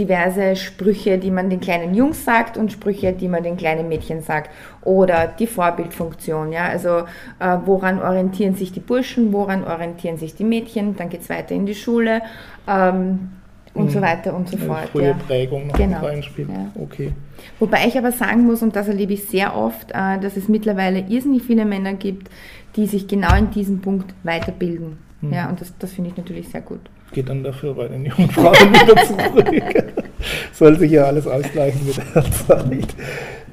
diverse 0.00 0.56
Sprüche, 0.56 1.18
die 1.18 1.30
man 1.30 1.50
den 1.50 1.60
kleinen 1.60 1.94
Jungs 1.94 2.24
sagt 2.24 2.56
und 2.56 2.72
Sprüche, 2.72 3.12
die 3.12 3.28
man 3.28 3.42
den 3.42 3.58
kleinen 3.58 3.88
Mädchen 3.88 4.22
sagt. 4.22 4.50
Oder 4.82 5.26
die 5.26 5.46
Vorbildfunktion, 5.46 6.52
ja. 6.52 6.64
Also 6.64 7.00
äh, 7.38 7.58
woran 7.66 8.00
orientieren 8.00 8.54
sich 8.54 8.72
die 8.72 8.80
Burschen, 8.80 9.32
woran 9.32 9.62
orientieren 9.64 10.16
sich 10.16 10.34
die 10.34 10.44
Mädchen, 10.44 10.96
dann 10.96 11.10
geht 11.10 11.20
es 11.20 11.28
weiter 11.28 11.54
in 11.54 11.66
die 11.66 11.74
Schule 11.74 12.22
ähm, 12.66 13.30
und 13.74 13.84
mhm. 13.84 13.90
so 13.90 14.00
weiter 14.00 14.34
und 14.34 14.48
so 14.48 14.56
Eine 14.56 14.66
fort. 14.66 14.88
Frühe 14.88 15.08
ja. 15.08 15.14
Prägung 15.26 15.66
noch 15.66 15.76
genau. 15.76 15.98
reinspielt. 16.00 16.48
Ja. 16.48 16.82
Okay. 16.82 17.12
Wobei 17.58 17.86
ich 17.86 17.98
aber 17.98 18.12
sagen 18.12 18.46
muss, 18.46 18.62
und 18.62 18.74
das 18.74 18.88
erlebe 18.88 19.12
ich 19.12 19.26
sehr 19.26 19.54
oft, 19.54 19.90
äh, 19.90 20.18
dass 20.18 20.38
es 20.38 20.48
mittlerweile 20.48 21.00
irrsinnig 21.00 21.42
viele 21.42 21.66
Männer 21.66 21.92
gibt, 21.92 22.30
die 22.76 22.86
sich 22.86 23.06
genau 23.06 23.36
in 23.36 23.50
diesem 23.50 23.82
Punkt 23.82 24.14
weiterbilden. 24.22 24.96
Mhm. 25.20 25.32
Ja, 25.32 25.50
und 25.50 25.60
das, 25.60 25.74
das 25.78 25.92
finde 25.92 26.10
ich 26.10 26.16
natürlich 26.16 26.48
sehr 26.48 26.62
gut 26.62 26.80
geht 27.12 27.28
dann 27.28 27.42
dafür 27.42 27.74
bei 27.74 27.88
den 27.88 28.06
jungen 28.06 28.30
Frauen 28.30 28.54
wieder 28.72 28.96
zurück. 29.04 29.84
Soll 30.52 30.78
sich 30.78 30.92
ja 30.92 31.04
alles 31.04 31.26
ausgleichen 31.26 31.86
mit 31.86 31.96
der 32.14 32.24
Zeit. 32.30 32.94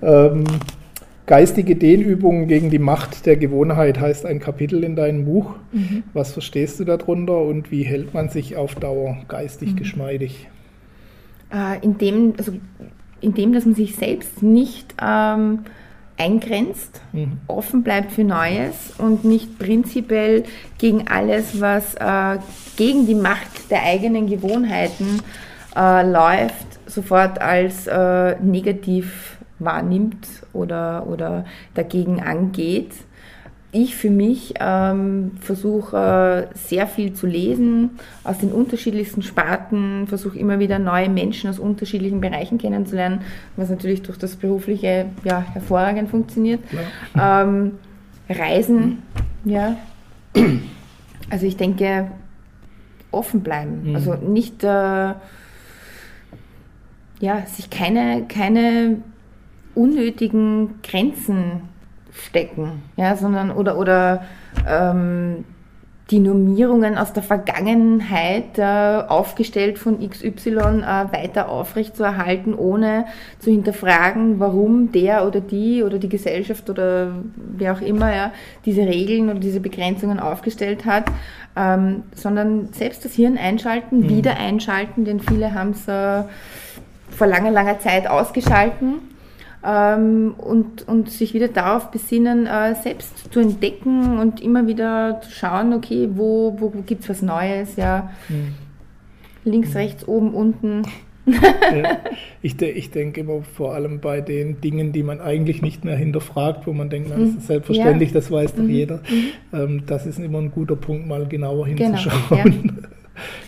Ähm, 0.01 0.43
geistige 1.25 1.75
Dehnübungen 1.75 2.47
gegen 2.47 2.69
die 2.69 2.79
Macht 2.79 3.25
der 3.25 3.37
Gewohnheit 3.37 3.99
heißt 3.99 4.25
ein 4.25 4.39
Kapitel 4.39 4.83
in 4.83 4.95
deinem 4.95 5.25
Buch. 5.25 5.55
Mhm. 5.71 6.03
Was 6.13 6.33
verstehst 6.33 6.79
du 6.79 6.85
darunter 6.85 7.41
und 7.41 7.71
wie 7.71 7.83
hält 7.83 8.13
man 8.13 8.29
sich 8.29 8.55
auf 8.55 8.75
Dauer 8.75 9.17
geistig 9.27 9.71
mhm. 9.71 9.75
geschmeidig? 9.77 10.47
Äh, 11.51 11.79
indem, 11.81 12.33
also, 12.37 12.53
indem, 13.21 13.53
dass 13.53 13.65
man 13.65 13.75
sich 13.75 13.95
selbst 13.95 14.43
nicht 14.43 14.93
ähm, 15.01 15.59
eingrenzt, 16.17 17.01
mhm. 17.13 17.37
offen 17.47 17.83
bleibt 17.83 18.11
für 18.11 18.23
Neues 18.23 18.93
und 18.97 19.23
nicht 19.23 19.57
prinzipiell 19.59 20.43
gegen 20.77 21.07
alles, 21.07 21.61
was 21.61 21.95
äh, 21.95 22.39
gegen 22.77 23.05
die 23.05 23.15
Macht 23.15 23.69
der 23.69 23.83
eigenen 23.83 24.27
Gewohnheiten 24.27 25.21
äh, 25.75 26.09
läuft, 26.09 26.79
sofort 26.85 27.41
als 27.41 27.87
äh, 27.87 28.35
negativ 28.39 29.37
wahrnimmt 29.59 30.27
oder, 30.53 31.07
oder 31.07 31.45
dagegen 31.73 32.21
angeht 32.21 32.91
ich 33.71 33.95
für 33.95 34.09
mich 34.09 34.53
ähm, 34.59 35.31
versuche 35.41 36.49
sehr 36.53 36.87
viel 36.87 37.13
zu 37.13 37.27
lesen 37.27 37.91
aus 38.23 38.37
den 38.37 38.51
unterschiedlichsten 38.51 39.21
Sparten, 39.23 40.07
versuche 40.07 40.39
immer 40.39 40.59
wieder 40.59 40.79
neue 40.79 41.09
Menschen 41.09 41.49
aus 41.49 41.59
unterschiedlichen 41.59 42.21
Bereichen 42.21 42.57
kennenzulernen, 42.57 43.21
was 43.57 43.69
natürlich 43.69 44.03
durch 44.03 44.17
das 44.17 44.35
berufliche 44.37 45.07
ja, 45.23 45.41
hervorragend 45.53 46.09
funktioniert. 46.09 46.61
Ja. 47.15 47.43
Ähm, 47.43 47.73
Reisen, 48.29 49.03
ja. 49.45 49.77
Also 51.29 51.45
ich 51.45 51.57
denke, 51.57 52.09
offen 53.11 53.41
bleiben. 53.41 53.89
Mhm. 53.89 53.95
Also 53.95 54.15
nicht, 54.15 54.63
äh, 54.63 55.13
ja, 57.19 57.45
sich 57.45 57.69
keine, 57.69 58.25
keine 58.27 58.97
unnötigen 59.75 60.81
Grenzen 60.83 61.61
stecken, 62.11 62.83
ja, 62.95 63.15
sondern 63.15 63.51
oder 63.51 63.77
oder 63.77 64.23
ähm, 64.67 65.45
die 66.09 66.19
Normierungen 66.19 66.97
aus 66.97 67.11
der 67.11 67.23
Vergangenheit 67.23 68.57
äh, 68.57 68.63
aufgestellt 68.63 69.77
von 69.77 69.99
XY 69.99 70.49
äh, 70.49 71.11
weiter 71.11 71.49
aufrechtzuerhalten, 71.49 72.53
ohne 72.53 73.05
zu 73.39 73.51
hinterfragen, 73.51 74.39
warum 74.39 74.91
der 74.93 75.27
oder 75.27 75.41
die 75.41 75.83
oder 75.83 75.97
die 75.97 76.07
Gesellschaft 76.07 76.69
oder 76.69 77.11
wer 77.35 77.73
auch 77.73 77.81
immer 77.81 78.15
ja, 78.15 78.31
diese 78.65 78.81
Regeln 78.83 79.29
oder 79.29 79.39
diese 79.39 79.59
Begrenzungen 79.59 80.19
aufgestellt 80.19 80.85
hat, 80.85 81.05
ähm, 81.57 82.03
sondern 82.15 82.69
selbst 82.71 83.03
das 83.03 83.13
Hirn 83.13 83.37
einschalten, 83.37 83.99
mhm. 83.99 84.09
wieder 84.09 84.37
einschalten, 84.37 85.03
denn 85.03 85.19
viele 85.19 85.53
haben 85.53 85.71
es 85.71 85.87
äh, 85.89 86.23
vor 87.09 87.27
langer, 87.27 87.51
langer 87.51 87.79
Zeit 87.79 88.07
ausgeschalten 88.07 89.16
ähm, 89.65 90.35
und, 90.37 90.87
und 90.87 91.09
sich 91.09 91.33
wieder 91.33 91.47
darauf 91.47 91.91
besinnen, 91.91 92.45
äh, 92.45 92.75
selbst 92.75 93.31
zu 93.33 93.39
entdecken 93.39 94.19
und 94.19 94.41
immer 94.41 94.67
wieder 94.67 95.21
zu 95.21 95.31
schauen, 95.31 95.73
okay, 95.73 96.09
wo, 96.13 96.55
wo, 96.59 96.73
wo 96.73 96.81
gibt 96.81 97.03
es 97.03 97.09
was 97.09 97.21
Neues, 97.21 97.75
ja. 97.75 98.11
Mhm. 98.29 98.53
Links, 99.43 99.69
mhm. 99.69 99.77
rechts, 99.77 100.07
oben, 100.07 100.33
unten. 100.33 100.83
ja, 101.25 101.97
ich, 102.41 102.61
ich 102.61 102.91
denke 102.91 103.21
immer 103.21 103.41
vor 103.41 103.73
allem 103.73 103.99
bei 103.99 104.21
den 104.21 104.61
Dingen, 104.61 104.93
die 104.93 105.03
man 105.03 105.19
eigentlich 105.19 105.61
nicht 105.61 105.83
mehr 105.83 105.97
hinterfragt, 105.97 106.67
wo 106.67 106.73
man 106.73 106.89
denkt, 106.89 107.09
man, 107.09 107.19
das 107.19 107.29
ist 107.29 107.35
mhm. 107.35 107.41
selbstverständlich, 107.41 108.09
ja. 108.09 108.13
das 108.13 108.31
weiß 108.31 108.55
doch 108.55 108.63
mhm. 108.63 108.69
jeder. 108.69 108.97
Mhm. 108.97 109.57
Ähm, 109.57 109.83
das 109.87 110.05
ist 110.05 110.19
immer 110.19 110.39
ein 110.39 110.51
guter 110.51 110.75
Punkt, 110.75 111.07
mal 111.07 111.27
genauer 111.27 111.65
genau, 111.67 111.97
hinzuschauen. 111.97 112.43
Genau, 112.43 112.73
ja. 112.81 112.87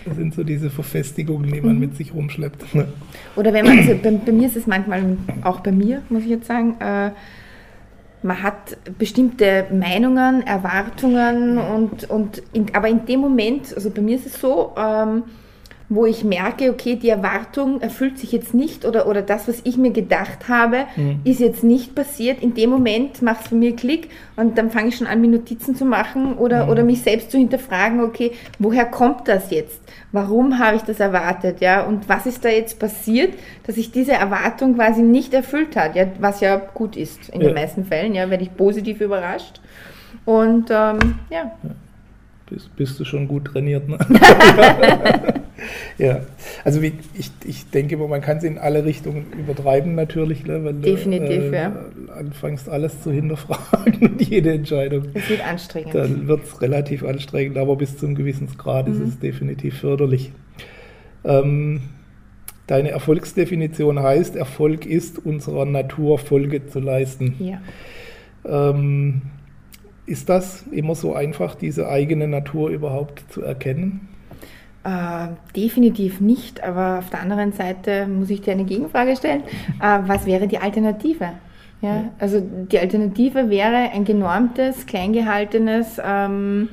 Das 0.05 0.15
sind 0.15 0.33
so 0.33 0.43
diese 0.43 0.69
Verfestigungen, 0.69 1.51
die 1.51 1.61
man 1.61 1.75
mhm. 1.75 1.79
mit 1.79 1.97
sich 1.97 2.13
rumschleppt. 2.13 2.65
Oder 3.35 3.53
wenn 3.53 3.65
man, 3.65 3.77
also 3.79 3.95
bei, 4.01 4.11
bei, 4.11 4.31
mir 4.31 4.47
ist 4.47 4.57
es 4.57 4.67
manchmal, 4.67 5.17
auch 5.43 5.59
bei 5.61 5.71
mir, 5.71 6.01
muss 6.09 6.23
ich 6.23 6.29
jetzt 6.29 6.47
sagen, 6.47 6.75
äh, 6.79 7.11
man 8.21 8.43
hat 8.43 8.77
bestimmte 8.97 9.67
Meinungen, 9.71 10.45
Erwartungen 10.45 11.57
und, 11.57 12.09
und 12.09 12.41
in, 12.53 12.73
aber 12.73 12.89
in 12.89 13.05
dem 13.05 13.21
Moment, 13.21 13.73
also 13.73 13.89
bei 13.89 14.01
mir 14.01 14.17
ist 14.17 14.25
es 14.25 14.41
so, 14.41 14.73
ähm, 14.77 15.23
wo 15.89 16.05
ich 16.05 16.23
merke, 16.23 16.69
okay, 16.69 16.95
die 16.95 17.09
Erwartung 17.09 17.81
erfüllt 17.81 18.19
sich 18.19 18.31
jetzt 18.31 18.53
nicht 18.53 18.85
oder, 18.85 19.07
oder 19.07 19.23
das, 19.23 19.47
was 19.47 19.61
ich 19.63 19.75
mir 19.75 19.91
gedacht 19.91 20.47
habe, 20.47 20.85
mhm. 20.95 21.21
ist 21.23 21.39
jetzt 21.39 21.63
nicht 21.63 21.95
passiert. 21.95 22.43
In 22.43 22.53
dem 22.53 22.69
Moment 22.69 23.23
macht 23.23 23.45
es 23.45 23.49
bei 23.49 23.55
mir 23.55 23.75
Klick 23.75 24.09
und 24.35 24.57
dann 24.59 24.69
fange 24.69 24.89
ich 24.89 24.97
schon 24.97 25.07
an, 25.07 25.19
mir 25.19 25.29
Notizen 25.29 25.75
zu 25.75 25.85
machen 25.85 26.37
oder, 26.37 26.65
mhm. 26.65 26.71
oder 26.71 26.83
mich 26.83 27.01
selbst 27.01 27.31
zu 27.31 27.39
hinterfragen, 27.39 28.01
okay, 28.01 28.33
woher 28.59 28.85
kommt 28.85 29.27
das 29.27 29.49
jetzt? 29.49 29.81
Warum 30.11 30.59
habe 30.59 30.77
ich 30.77 30.83
das 30.83 30.99
erwartet? 30.99 31.59
Ja, 31.59 31.83
und 31.83 32.07
was 32.07 32.27
ist 32.27 32.45
da 32.45 32.49
jetzt 32.49 32.77
passiert, 32.77 33.33
dass 33.65 33.75
sich 33.75 33.91
diese 33.91 34.13
Erwartung 34.13 34.75
quasi 34.75 35.01
nicht 35.01 35.33
erfüllt 35.33 35.75
hat? 35.75 35.95
Ja, 35.95 36.05
was 36.19 36.39
ja 36.39 36.57
gut 36.57 36.95
ist 36.97 37.29
in 37.29 37.41
ja. 37.41 37.47
den 37.47 37.55
meisten 37.55 37.83
Fällen, 37.83 38.13
ja, 38.13 38.29
werde 38.29 38.43
ich 38.43 38.55
positiv 38.55 39.01
überrascht. 39.01 39.59
Und 40.25 40.69
ähm, 40.69 41.15
ja. 41.31 41.51
ja 41.63 41.71
bist, 42.49 42.75
bist 42.75 42.99
du 42.99 43.05
schon 43.05 43.27
gut 43.27 43.45
trainiert. 43.45 43.87
Ne? 43.87 43.97
ja, 45.97 46.21
also 46.63 46.81
wie, 46.81 46.93
ich, 47.13 47.31
ich 47.45 47.69
denke, 47.69 47.97
man 47.97 48.21
kann 48.21 48.37
es 48.37 48.43
in 48.43 48.57
alle 48.57 48.85
Richtungen 48.85 49.27
übertreiben 49.37 49.95
natürlich, 49.95 50.45
ne, 50.45 50.63
wenn 50.63 50.81
Definitiv, 50.81 51.49
du 51.49 51.51
äh, 51.51 51.61
ja. 51.61 51.75
anfängst 52.15 52.69
alles 52.69 53.01
zu 53.01 53.11
hinterfragen 53.11 54.15
jede 54.19 54.53
Entscheidung. 54.53 55.05
Es 55.13 55.29
wird 55.29 55.47
anstrengend. 55.47 55.95
Dann 55.95 56.27
wird 56.27 56.43
es 56.45 56.61
relativ 56.61 57.03
anstrengend, 57.03 57.57
aber 57.57 57.75
bis 57.75 57.97
zu 57.97 58.05
einem 58.05 58.15
gewissen 58.15 58.47
Grad 58.57 58.87
mhm. 58.87 58.93
ist 58.93 59.07
es 59.07 59.19
definitiv 59.19 59.79
förderlich. 59.79 60.31
Ähm, 61.23 61.81
deine 62.67 62.91
Erfolgsdefinition 62.91 63.99
heißt, 63.99 64.35
Erfolg 64.35 64.85
ist 64.85 65.23
unserer 65.25 65.65
Natur 65.65 66.19
Folge 66.19 66.67
zu 66.67 66.79
leisten. 66.79 67.35
Ja. 67.39 67.61
Ähm, 68.45 69.21
ist 70.09 70.27
das 70.27 70.63
immer 70.71 70.95
so 70.95 71.13
einfach, 71.13 71.55
diese 71.55 71.87
eigene 71.87 72.27
Natur 72.27 72.69
überhaupt 72.69 73.23
zu 73.31 73.41
erkennen? 73.41 74.09
Äh, 74.83 75.27
definitiv 75.55 76.19
nicht, 76.19 76.63
aber 76.63 76.99
auf 76.99 77.09
der 77.09 77.21
anderen 77.21 77.51
Seite 77.51 78.07
muss 78.07 78.29
ich 78.29 78.41
dir 78.41 78.53
eine 78.53 78.63
Gegenfrage 78.63 79.15
stellen. 79.15 79.43
Äh, 79.81 79.99
was 80.05 80.25
wäre 80.25 80.47
die 80.47 80.57
Alternative? 80.57 81.33
Ja, 81.81 81.95
ja, 81.95 82.03
Also 82.19 82.41
die 82.41 82.79
Alternative 82.79 83.49
wäre 83.49 83.91
ein 83.93 84.03
genormtes, 84.03 84.85
kleingehaltenes, 84.85 86.01
ähm, 86.03 86.69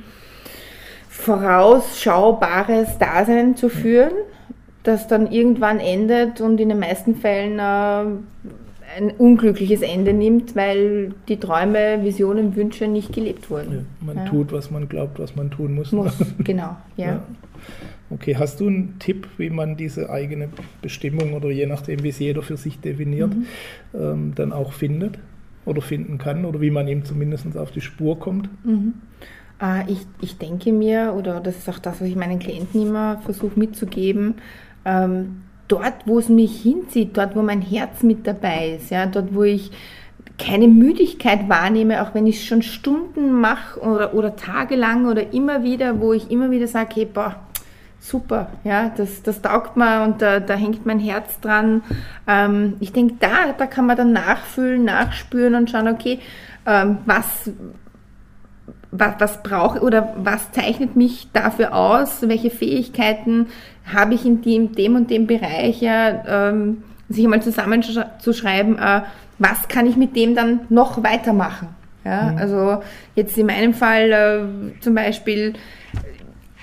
vorausschaubares 1.09 2.97
Dasein 2.97 3.55
zu 3.55 3.69
führen, 3.69 4.13
das 4.83 5.07
dann 5.07 5.31
irgendwann 5.31 5.79
endet 5.79 6.41
und 6.41 6.59
in 6.59 6.69
den 6.69 6.79
meisten 6.79 7.15
Fällen 7.15 7.59
äh, 7.59 8.17
ein 8.97 9.11
unglückliches 9.11 9.81
Ende 9.81 10.13
nimmt, 10.13 10.55
weil 10.55 11.13
die 11.27 11.37
Träume, 11.37 12.03
Visionen, 12.03 12.55
Wünsche 12.55 12.87
nicht 12.87 13.13
gelebt 13.13 13.49
wurden. 13.49 13.71
Ja, 13.71 14.05
man 14.05 14.17
ja. 14.17 14.25
tut, 14.25 14.51
was 14.51 14.71
man 14.71 14.89
glaubt, 14.89 15.19
was 15.19 15.35
man 15.35 15.51
tun 15.51 15.75
muss. 15.75 15.91
Muss, 15.91 16.17
genau, 16.39 16.75
ja. 16.95 17.05
ja. 17.05 17.23
Okay, 18.09 18.35
hast 18.37 18.59
du 18.59 18.67
einen 18.67 18.97
Tipp, 18.99 19.27
wie 19.37 19.49
man 19.49 19.77
diese 19.77 20.09
eigene 20.09 20.49
Bestimmung 20.81 21.33
oder 21.33 21.51
je 21.51 21.65
nachdem, 21.65 22.03
wie 22.03 22.09
es 22.09 22.19
jeder 22.19 22.41
für 22.41 22.57
sich 22.57 22.79
definiert, 22.79 23.35
mhm. 23.35 23.45
ähm, 23.93 24.31
dann 24.35 24.51
auch 24.51 24.73
findet 24.73 25.19
oder 25.65 25.81
finden 25.81 26.17
kann 26.17 26.45
oder 26.45 26.61
wie 26.61 26.71
man 26.71 26.87
ihm 26.87 27.03
zumindest 27.05 27.55
auf 27.57 27.71
die 27.71 27.81
Spur 27.81 28.17
kommt? 28.19 28.49
Mhm. 28.65 28.93
Äh, 29.61 29.91
ich, 29.91 29.99
ich 30.21 30.37
denke 30.37 30.71
mir, 30.71 31.13
oder 31.15 31.39
das 31.39 31.57
ist 31.57 31.69
auch 31.69 31.79
das, 31.79 32.01
was 32.01 32.07
ich 32.07 32.15
meinen 32.15 32.39
Klienten 32.39 32.81
immer 32.81 33.19
versuche 33.19 33.59
mitzugeben, 33.59 34.35
ähm, 34.85 35.43
dort, 35.67 36.05
wo 36.05 36.19
es 36.19 36.29
mich 36.29 36.61
hinzieht, 36.61 37.17
dort, 37.17 37.35
wo 37.35 37.41
mein 37.41 37.61
Herz 37.61 38.03
mit 38.03 38.25
dabei 38.25 38.77
ist, 38.77 38.89
ja, 38.89 39.05
dort, 39.05 39.33
wo 39.33 39.43
ich 39.43 39.71
keine 40.37 40.67
Müdigkeit 40.67 41.49
wahrnehme, 41.49 42.01
auch 42.01 42.13
wenn 42.13 42.27
ich 42.27 42.37
es 42.37 42.45
schon 42.45 42.61
Stunden 42.61 43.31
mache 43.31 43.79
oder, 43.79 44.13
oder 44.13 44.35
tagelang 44.35 45.07
oder 45.07 45.33
immer 45.33 45.63
wieder, 45.63 45.99
wo 45.99 46.13
ich 46.13 46.29
immer 46.29 46.51
wieder 46.51 46.67
sage, 46.67 46.89
hey, 46.93 47.05
boah, 47.05 47.35
super, 47.99 48.47
ja, 48.63 48.91
das, 48.95 49.23
das 49.23 49.41
taugt 49.41 49.75
mir 49.77 50.03
und 50.03 50.21
da, 50.21 50.39
da 50.39 50.53
hängt 50.53 50.85
mein 50.85 50.99
Herz 50.99 51.39
dran. 51.39 51.81
Ähm, 52.27 52.75
ich 52.79 52.93
denke, 52.93 53.15
da, 53.19 53.53
da 53.57 53.65
kann 53.65 53.87
man 53.87 53.97
dann 53.97 54.13
nachfühlen, 54.13 54.85
nachspüren 54.85 55.55
und 55.55 55.69
schauen, 55.69 55.87
okay, 55.87 56.19
ähm, 56.65 56.99
was, 57.05 57.49
was, 58.91 59.15
was 59.19 59.43
brauche 59.43 59.81
oder 59.81 60.13
was 60.17 60.51
zeichnet 60.51 60.95
mich 60.95 61.29
dafür 61.33 61.73
aus, 61.73 62.27
welche 62.27 62.51
Fähigkeiten 62.51 63.47
habe 63.91 64.13
ich 64.13 64.25
in 64.25 64.41
dem, 64.41 64.73
dem 64.73 64.95
und 64.95 65.09
dem 65.09 65.27
Bereich, 65.27 65.81
ja, 65.81 66.49
ähm, 66.49 66.83
sich 67.09 67.23
einmal 67.23 67.41
zusammenzuschreiben, 67.41 68.77
äh, 68.77 69.01
was 69.39 69.67
kann 69.67 69.85
ich 69.85 69.95
mit 69.95 70.15
dem 70.15 70.35
dann 70.35 70.61
noch 70.69 71.03
weitermachen. 71.03 71.69
Ja, 72.03 72.31
mhm. 72.31 72.37
also 72.37 72.77
jetzt 73.15 73.37
in 73.37 73.47
meinem 73.47 73.73
Fall 73.73 74.11
äh, 74.11 74.81
zum 74.81 74.95
Beispiel, 74.95 75.53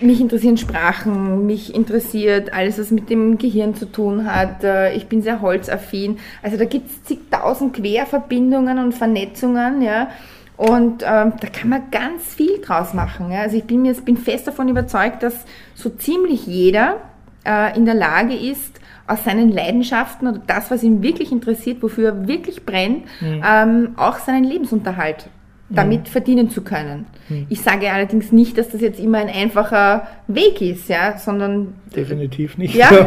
mich 0.01 0.20
interessieren 0.20 0.57
Sprachen, 0.57 1.47
mich 1.47 1.75
interessiert 1.75 2.53
alles, 2.53 2.79
was 2.79 2.91
mit 2.91 3.11
dem 3.11 3.39
Gehirn 3.39 3.75
zu 3.75 3.87
tun 3.87 4.27
hat. 4.27 4.64
Äh, 4.64 4.95
ich 4.95 5.07
bin 5.07 5.22
sehr 5.22 5.41
holzaffin. 5.41 6.18
Also 6.43 6.57
da 6.57 6.64
gibt 6.64 6.91
es 6.91 7.05
zigtausend 7.05 7.75
Querverbindungen 7.75 8.79
und 8.79 8.93
Vernetzungen, 8.93 9.83
ja. 9.83 10.09
Und 10.57 11.03
ähm, 11.03 11.33
da 11.41 11.49
kann 11.53 11.68
man 11.68 11.91
ganz 11.91 12.35
viel 12.35 12.61
draus 12.61 12.95
machen. 12.95 13.33
Ja? 13.33 13.41
Also 13.41 13.57
ich 13.57 13.64
bin 13.64 13.83
mir 13.83 13.93
bin 13.95 14.16
fest 14.16 14.47
davon 14.47 14.68
überzeugt, 14.68 15.22
dass 15.22 15.35
so 15.75 15.91
ziemlich 15.91 16.47
jeder 16.47 16.99
äh, 17.45 17.76
in 17.76 17.84
der 17.84 17.95
Lage 17.95 18.34
ist, 18.34 18.80
aus 19.07 19.24
seinen 19.24 19.53
Leidenschaften 19.53 20.28
oder 20.28 20.40
das, 20.47 20.70
was 20.70 20.82
ihn 20.82 21.03
wirklich 21.03 21.30
interessiert, 21.30 21.82
wofür 21.82 22.09
er 22.09 22.26
wirklich 22.26 22.64
brennt, 22.64 23.05
mhm. 23.20 23.42
ähm, 23.47 23.88
auch 23.97 24.18
seinen 24.18 24.45
Lebensunterhalt 24.45 25.28
damit 25.68 26.01
mhm. 26.01 26.07
verdienen 26.07 26.51
zu 26.51 26.62
können. 26.62 27.07
Mhm. 27.28 27.47
Ich 27.49 27.61
sage 27.61 27.90
allerdings 27.90 28.32
nicht, 28.32 28.57
dass 28.59 28.70
das 28.70 28.80
jetzt 28.80 29.01
immer 29.01 29.18
ein 29.18 29.28
einfacher 29.28 30.07
Weg 30.26 30.61
ist, 30.61 30.88
ja, 30.88 31.18
sondern 31.18 31.74
definitiv 31.95 32.57
nicht. 32.59 32.74
Ja. 32.74 32.90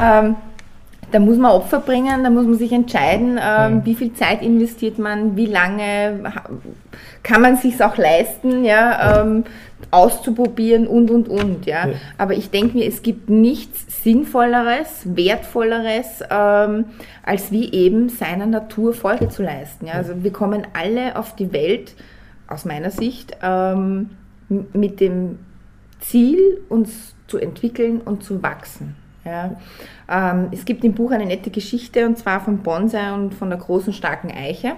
ähm, 0.00 0.36
da 1.12 1.18
muss 1.18 1.36
man 1.36 1.52
Opfer 1.52 1.80
bringen, 1.80 2.24
da 2.24 2.30
muss 2.30 2.46
man 2.46 2.56
sich 2.56 2.72
entscheiden, 2.72 3.38
ähm, 3.40 3.74
mhm. 3.74 3.84
wie 3.84 3.94
viel 3.94 4.14
Zeit 4.14 4.42
investiert 4.42 4.98
man, 4.98 5.36
wie 5.36 5.46
lange 5.46 6.32
kann 7.22 7.42
man 7.42 7.56
sich 7.56 7.82
auch 7.82 7.96
leisten, 7.96 8.64
ja, 8.64 9.22
ähm, 9.22 9.44
auszuprobieren 9.90 10.86
und 10.86 11.10
und 11.10 11.28
und, 11.28 11.66
ja. 11.66 11.86
ja. 11.86 11.94
Aber 12.16 12.34
ich 12.34 12.50
denke 12.50 12.78
mir, 12.78 12.86
es 12.86 13.02
gibt 13.02 13.28
nichts 13.28 14.02
Sinnvolleres, 14.02 15.02
Wertvolleres, 15.04 16.22
ähm, 16.30 16.86
als 17.24 17.52
wie 17.52 17.72
eben 17.72 18.08
seiner 18.08 18.46
Natur 18.46 18.94
Folge 18.94 19.28
zu 19.28 19.42
leisten. 19.42 19.86
Ja. 19.86 19.94
Also 19.94 20.24
wir 20.24 20.32
kommen 20.32 20.66
alle 20.72 21.16
auf 21.16 21.36
die 21.36 21.52
Welt, 21.52 21.94
aus 22.48 22.64
meiner 22.64 22.90
Sicht, 22.90 23.36
ähm, 23.42 24.10
mit 24.48 25.00
dem 25.00 25.38
Ziel, 26.00 26.60
uns 26.68 27.14
zu 27.26 27.38
entwickeln 27.38 28.00
und 28.00 28.24
zu 28.24 28.42
wachsen. 28.42 28.96
Ja. 29.24 29.56
Ähm, 30.08 30.48
es 30.50 30.64
gibt 30.64 30.84
im 30.84 30.94
Buch 30.94 31.12
eine 31.12 31.26
nette 31.26 31.50
Geschichte 31.50 32.06
und 32.06 32.18
zwar 32.18 32.40
von 32.40 32.58
Bonsai 32.58 33.12
und 33.12 33.34
von 33.34 33.50
der 33.50 33.58
großen 33.58 33.92
starken 33.92 34.30
Eiche. 34.30 34.72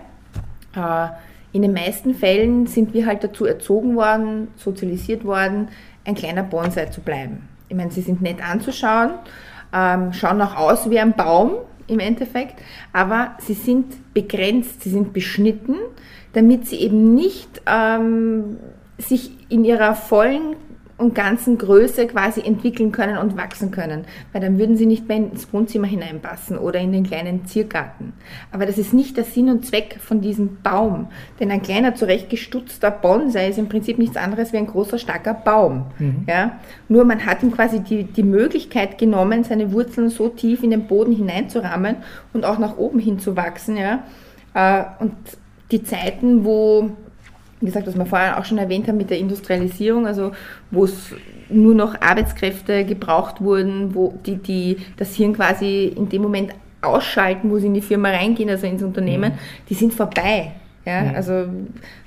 Äh, 0.77 1.09
in 1.53 1.63
den 1.63 1.73
meisten 1.73 2.15
Fällen 2.15 2.67
sind 2.67 2.95
wir 2.95 3.07
halt 3.07 3.23
dazu 3.25 3.47
erzogen 3.47 3.97
worden, 3.97 4.49
sozialisiert 4.57 5.25
worden, 5.25 5.69
ein 6.05 6.15
kleiner 6.15 6.43
Bonsai 6.43 6.87
zu 6.87 7.01
bleiben. 7.01 7.49
Ich 7.69 7.77
meine, 7.77 7.91
sie 7.91 8.03
sind 8.03 8.21
nett 8.21 8.47
anzuschauen, 8.47 9.13
ähm, 9.73 10.13
schauen 10.13 10.43
auch 10.43 10.57
aus 10.57 10.91
wie 10.91 10.99
ein 10.99 11.15
Baum 11.15 11.53
im 11.87 12.01
Endeffekt, 12.01 12.61
aber 12.93 13.37
sie 13.39 13.55
sind 13.55 14.15
begrenzt, 14.15 14.83
sie 14.83 14.91
sind 14.91 15.13
beschnitten, 15.13 15.77
damit 16.33 16.67
sie 16.67 16.81
eben 16.81 17.15
nicht 17.15 17.63
ähm, 17.67 18.59
sich 18.99 19.31
in 19.49 19.65
ihrer 19.65 19.95
vollen 19.95 20.57
und 20.97 21.15
ganzen 21.15 21.59
Größe 21.59 22.07
quasi 22.07 22.41
entwickeln 22.41 22.93
können 22.93 23.19
und 23.19 23.37
wachsen 23.37 23.71
können. 23.73 24.05
Weil 24.33 24.41
dann 24.41 24.59
würden 24.59 24.77
sie 24.77 24.87
nicht 24.87 25.09
mehr 25.09 25.17
ins 25.17 25.53
Wohnzimmer 25.53 25.89
hineinpassen 25.89 26.57
oder 26.57 26.79
in 26.79 26.93
den 26.93 27.05
kleinen 27.05 27.47
Ziergarten. 27.47 28.13
Aber 28.53 28.65
das 28.65 28.79
ist 28.79 28.95
nicht 28.95 29.17
der 29.17 29.25
Sinn 29.25 29.49
und 29.49 29.67
Zweck 29.67 29.99
von 30.01 30.21
diesem 30.21 30.59
Baum. 30.63 31.09
Denn 31.41 31.51
ein 31.51 31.63
kleiner, 31.63 31.97
zurechtgestutzter 31.97 32.93
Bonsai 32.93 33.49
ist 33.49 33.59
im 33.59 33.69
Prinzip 33.69 33.99
nichts 33.99 34.17
anderes 34.17 34.53
wie 34.53 34.59
ein 34.59 34.69
großer, 34.69 34.99
starker 34.99 35.35
Baum. 35.35 35.87
Mhm. 35.99 36.25
Ja? 36.29 36.61
Nur 36.89 37.05
man 37.05 37.27
hat 37.27 37.43
ihm 37.43 37.51
quasi 37.51 37.81
die, 37.81 38.05
die 38.05 38.23
Möglichkeit 38.23 38.97
genommen, 38.97 39.43
seine 39.43 39.73
Wurzeln 39.73 40.11
so 40.11 40.29
tief 40.29 40.63
in 40.63 40.71
den 40.71 40.87
Boden 40.87 41.13
hineinzurammen 41.13 41.97
und 42.33 42.45
auch 42.45 42.59
nach 42.59 42.77
oben 42.77 43.01
hin 43.01 43.19
zu 43.19 43.35
wachsen. 43.37 43.77
Ja? 43.77 44.05
Äh, 44.55 44.85
und 45.03 45.15
die 45.73 45.83
Zeiten, 45.83 46.45
wo 46.45 46.91
wie 47.61 47.67
gesagt, 47.67 47.87
was 47.87 47.97
wir 47.97 48.07
vorher 48.07 48.39
auch 48.39 48.45
schon 48.45 48.59
erwähnt 48.59 48.89
haben 48.89 48.97
mit 48.97 49.11
der 49.11 49.19
Industrialisierung, 49.19 50.07
also 50.07 50.33
wo 50.71 50.85
es 50.85 51.13
nur 51.49 51.75
noch 51.75 52.01
Arbeitskräfte 52.01 52.85
gebraucht 52.85 53.41
wurden, 53.41 53.95
wo 53.95 54.15
die, 54.27 54.37
die 54.37 54.77
das 54.97 55.15
Hirn 55.15 55.35
quasi 55.35 55.87
in 55.97 56.09
dem 56.09 56.23
Moment 56.23 56.53
ausschalten, 56.83 57.51
wo 57.51 57.59
sie 57.59 57.67
in 57.67 57.75
die 57.75 57.83
Firma 57.83 58.11
reingehen, 58.11 58.51
also 58.51 58.67
ins 58.67 58.83
Unternehmen, 58.83 59.33
mhm. 59.33 59.39
die 59.69 59.75
sind 59.75 59.95
vorbei. 59.95 60.53
Ja? 60.85 61.03
Mhm. 61.03 61.15
Also 61.15 61.45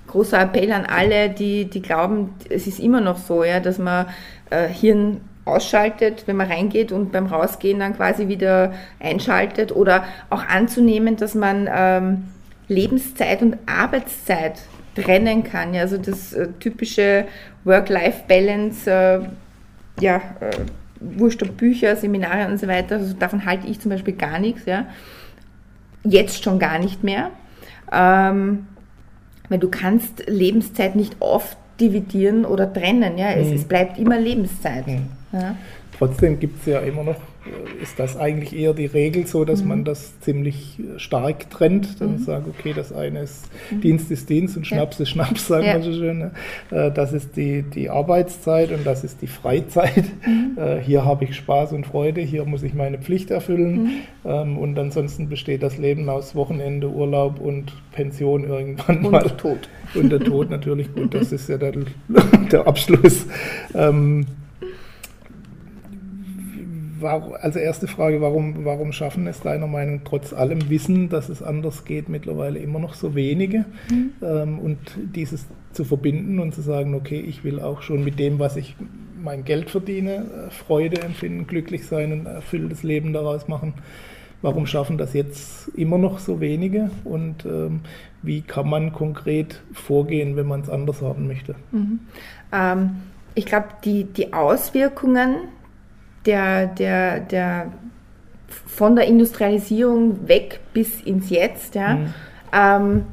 großer 0.08 0.42
Appell 0.42 0.72
an 0.72 0.86
alle, 0.86 1.30
die, 1.30 1.66
die 1.66 1.82
glauben, 1.82 2.30
es 2.50 2.68
ist 2.68 2.80
immer 2.80 3.02
noch 3.02 3.18
so, 3.18 3.44
ja, 3.44 3.60
dass 3.60 3.78
man 3.78 4.08
äh, 4.50 4.68
Hirn 4.68 5.22
ausschaltet, 5.46 6.24
wenn 6.26 6.36
man 6.36 6.48
reingeht 6.48 6.92
und 6.92 7.12
beim 7.12 7.28
Rausgehen 7.28 7.80
dann 7.80 7.96
quasi 7.96 8.28
wieder 8.28 8.74
einschaltet 9.00 9.72
oder 9.72 10.04
auch 10.30 10.46
anzunehmen, 10.46 11.16
dass 11.16 11.36
man 11.36 11.70
ähm, 11.74 12.24
Lebenszeit 12.68 13.42
und 13.42 13.58
Arbeitszeit 13.66 14.60
trennen 15.02 15.44
kann. 15.44 15.74
Ja, 15.74 15.82
also 15.82 15.98
das 15.98 16.34
äh, 16.34 16.48
typische 16.60 17.26
Work-Life-Balance, 17.64 18.90
äh, 18.90 19.20
ja, 20.02 20.18
äh, 20.40 20.52
wurscht 21.00 21.44
ob 21.44 21.58
Bücher, 21.58 21.96
Seminare 21.96 22.50
und 22.50 22.60
so 22.60 22.68
weiter, 22.68 22.96
also 22.96 23.14
davon 23.14 23.46
halte 23.46 23.68
ich 23.68 23.80
zum 23.80 23.92
Beispiel 23.92 24.16
gar 24.16 24.40
nichts. 24.40 24.66
Ja. 24.66 24.86
Jetzt 26.04 26.44
schon 26.44 26.60
gar 26.60 26.80
nicht 26.80 27.04
mehr. 27.04 27.32
Ähm, 27.92 28.68
weil 29.50 29.60
du 29.60 29.70
kannst 29.70 30.24
Lebenszeit 30.28 30.96
nicht 30.96 31.16
oft 31.20 31.58
dividieren 31.80 32.46
oder 32.46 32.72
trennen. 32.72 33.18
Ja? 33.18 33.32
Es, 33.32 33.48
mhm. 33.48 33.56
es 33.56 33.66
bleibt 33.66 33.98
immer 33.98 34.20
Lebenszeit. 34.20 34.88
Mhm. 34.88 35.08
Ja? 35.32 35.56
Trotzdem 35.98 36.40
gibt 36.40 36.60
es 36.60 36.66
ja 36.66 36.80
immer 36.80 37.04
noch 37.04 37.18
ist 37.82 38.00
das 38.00 38.18
eigentlich 38.18 38.56
eher 38.56 38.74
die 38.74 38.86
Regel 38.86 39.28
so, 39.28 39.46
dass 39.46 39.62
mhm. 39.62 39.68
man 39.70 39.84
das 39.86 40.20
ziemlich 40.20 40.80
stark 40.98 41.50
trennt. 41.50 42.02
Dann 42.02 42.14
mhm. 42.14 42.20
sagt, 42.20 42.48
okay, 42.48 42.74
das 42.76 42.92
eine 42.92 43.22
ist 43.22 43.50
mhm. 43.72 43.82
Dienst 43.82 44.12
ist 44.12 44.30
Dienst 44.30 44.58
und 44.58 44.66
Schnaps 44.66 44.98
ja. 45.00 45.04
ist 45.04 45.10
Schnaps, 45.10 45.48
sagen 45.48 45.66
ja. 45.66 45.76
wir 45.76 45.84
so 45.84 45.94
schön. 45.94 46.18
Ne? 46.18 46.32
Äh, 46.72 46.92
das 46.92 47.14
ist 47.14 47.36
die, 47.38 47.64
die 47.64 47.90
Arbeitszeit 47.90 48.72
und 48.72 48.86
das 48.86 49.04
ist 49.04 49.22
die 49.22 49.28
Freizeit. 49.28 50.06
Mhm. 50.26 50.46
Äh, 50.58 50.80
hier 50.80 51.06
habe 51.06 51.26
ich 51.26 51.36
Spaß 51.36 51.74
und 51.74 51.86
Freude, 51.86 52.22
hier 52.22 52.44
muss 52.46 52.64
ich 52.64 52.74
meine 52.74 52.98
Pflicht 52.98 53.30
erfüllen. 53.30 53.84
Mhm. 53.84 53.90
Ähm, 54.26 54.58
und 54.58 54.80
ansonsten 54.80 55.30
besteht 55.30 55.62
das 55.62 55.78
Leben 55.78 56.10
aus 56.10 56.36
Wochenende, 56.36 56.90
Urlaub 56.90 57.40
und 57.40 57.74
Pension 57.92 58.44
irgendwann 58.44 59.06
und 59.06 59.12
mal. 59.12 59.24
Und 59.24 59.38
Tod. 59.38 59.70
Und 59.94 60.10
der 60.12 60.20
Tod 60.20 60.50
natürlich, 60.50 60.94
gut, 60.96 61.14
das 61.14 61.32
ist 61.32 61.48
ja 61.48 61.58
der, 61.58 61.74
der 62.52 62.68
Abschluss. 62.68 63.28
Ähm, 63.76 64.26
also 67.04 67.60
erste 67.60 67.88
Frage, 67.88 68.22
warum, 68.22 68.66
warum 68.66 68.92
schaffen 68.92 69.28
es 69.28 69.42
deiner 69.42 69.68
Meinung 69.68 70.02
trotz 70.04 70.34
allem 70.34 70.70
Wissen, 70.70 71.10
dass 71.10 71.30
es 71.30 71.42
anders 71.42 71.86
geht, 71.86 72.10
mittlerweile 72.10 72.60
immer 72.60 72.80
noch 72.80 72.94
so 72.94 73.16
wenige? 73.16 73.66
Mhm. 73.90 74.12
Ähm, 74.22 74.60
und 74.60 74.78
dieses 75.16 75.46
zu 75.72 75.84
verbinden 75.84 76.40
und 76.40 76.54
zu 76.54 76.62
sagen, 76.62 76.96
okay, 76.96 77.20
ich 77.20 77.44
will 77.44 77.60
auch 77.60 77.82
schon 77.82 78.04
mit 78.04 78.20
dem, 78.20 78.40
was 78.40 78.56
ich 78.56 78.76
mein 79.22 79.44
Geld 79.44 79.70
verdiene, 79.70 80.26
äh, 80.48 80.50
Freude 80.52 81.02
empfinden, 81.02 81.48
glücklich 81.48 81.86
sein 81.86 82.12
und 82.12 82.26
erfülltes 82.26 82.84
Leben 82.84 83.14
daraus 83.14 83.48
machen. 83.48 83.74
Warum 84.42 84.68
schaffen 84.68 84.98
das 84.98 85.14
jetzt 85.14 85.70
immer 85.70 85.98
noch 85.98 86.20
so 86.20 86.40
wenige 86.40 86.92
und 87.04 87.46
ähm, 87.46 87.82
wie 88.22 88.42
kann 88.42 88.70
man 88.70 88.94
konkret 88.94 89.62
vorgehen, 89.74 90.36
wenn 90.36 90.48
man 90.48 90.62
es 90.62 90.70
anders 90.70 91.02
haben 91.02 91.28
möchte? 91.28 91.56
Mhm. 91.72 92.00
Ähm, 92.52 92.90
ich 93.34 93.46
glaube, 93.46 93.68
die, 93.84 94.04
die 94.06 94.34
Auswirkungen 94.34 95.36
der, 96.28 96.68
der, 96.68 97.20
der 97.22 97.72
von 98.68 98.96
der 98.96 99.06
Industrialisierung 99.06 100.28
weg 100.28 100.60
bis 100.74 101.02
ins 101.02 101.30
Jetzt, 101.30 101.76
ja, 101.76 101.96
mhm. 101.96 102.14
ähm, 102.54 103.06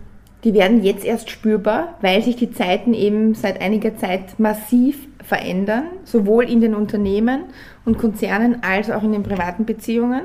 die 0.44 0.52
werden 0.52 0.82
jetzt 0.82 1.06
erst 1.06 1.30
spürbar, 1.30 1.94
weil 2.02 2.22
sich 2.22 2.36
die 2.36 2.52
Zeiten 2.52 2.92
eben 2.92 3.34
seit 3.34 3.62
einiger 3.62 3.96
Zeit 3.96 4.38
massiv 4.38 4.98
verändern, 5.24 5.84
sowohl 6.04 6.44
in 6.44 6.60
den 6.60 6.74
Unternehmen 6.74 7.44
und 7.86 7.96
Konzernen 7.96 8.62
als 8.62 8.90
auch 8.90 9.02
in 9.02 9.12
den 9.12 9.22
privaten 9.22 9.64
Beziehungen. 9.64 10.22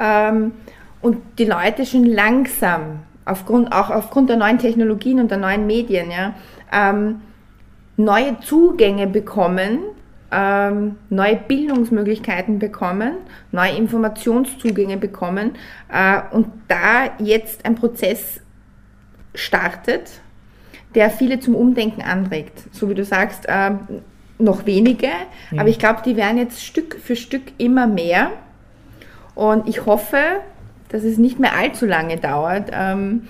Ähm, 0.00 0.52
und 1.00 1.18
die 1.38 1.44
Leute 1.44 1.86
schon 1.86 2.04
langsam, 2.04 3.00
aufgrund, 3.24 3.72
auch 3.72 3.90
aufgrund 3.90 4.30
der 4.30 4.36
neuen 4.36 4.58
Technologien 4.58 5.20
und 5.20 5.30
der 5.30 5.38
neuen 5.38 5.66
Medien, 5.66 6.10
ja, 6.10 6.34
ähm, 6.72 7.20
neue 7.96 8.40
Zugänge 8.40 9.06
bekommen 9.06 9.78
ähm, 10.32 10.96
neue 11.10 11.36
Bildungsmöglichkeiten 11.36 12.58
bekommen, 12.58 13.16
neue 13.52 13.76
Informationszugänge 13.76 14.96
bekommen 14.96 15.52
äh, 15.92 16.20
und 16.30 16.46
da 16.68 17.10
jetzt 17.18 17.66
ein 17.66 17.74
Prozess 17.74 18.40
startet, 19.34 20.10
der 20.94 21.10
viele 21.10 21.38
zum 21.38 21.54
Umdenken 21.54 22.02
anregt. 22.02 22.64
So 22.72 22.88
wie 22.88 22.94
du 22.94 23.04
sagst, 23.04 23.46
äh, 23.46 23.72
noch 24.38 24.66
wenige, 24.66 25.08
mhm. 25.50 25.58
aber 25.58 25.68
ich 25.68 25.78
glaube, 25.78 26.00
die 26.04 26.16
werden 26.16 26.38
jetzt 26.38 26.64
Stück 26.64 26.98
für 27.00 27.14
Stück 27.14 27.42
immer 27.58 27.86
mehr. 27.86 28.30
Und 29.34 29.68
ich 29.68 29.86
hoffe, 29.86 30.18
dass 30.88 31.04
es 31.04 31.18
nicht 31.18 31.38
mehr 31.38 31.56
allzu 31.56 31.86
lange 31.86 32.16
dauert, 32.16 32.70
ähm, 32.72 33.28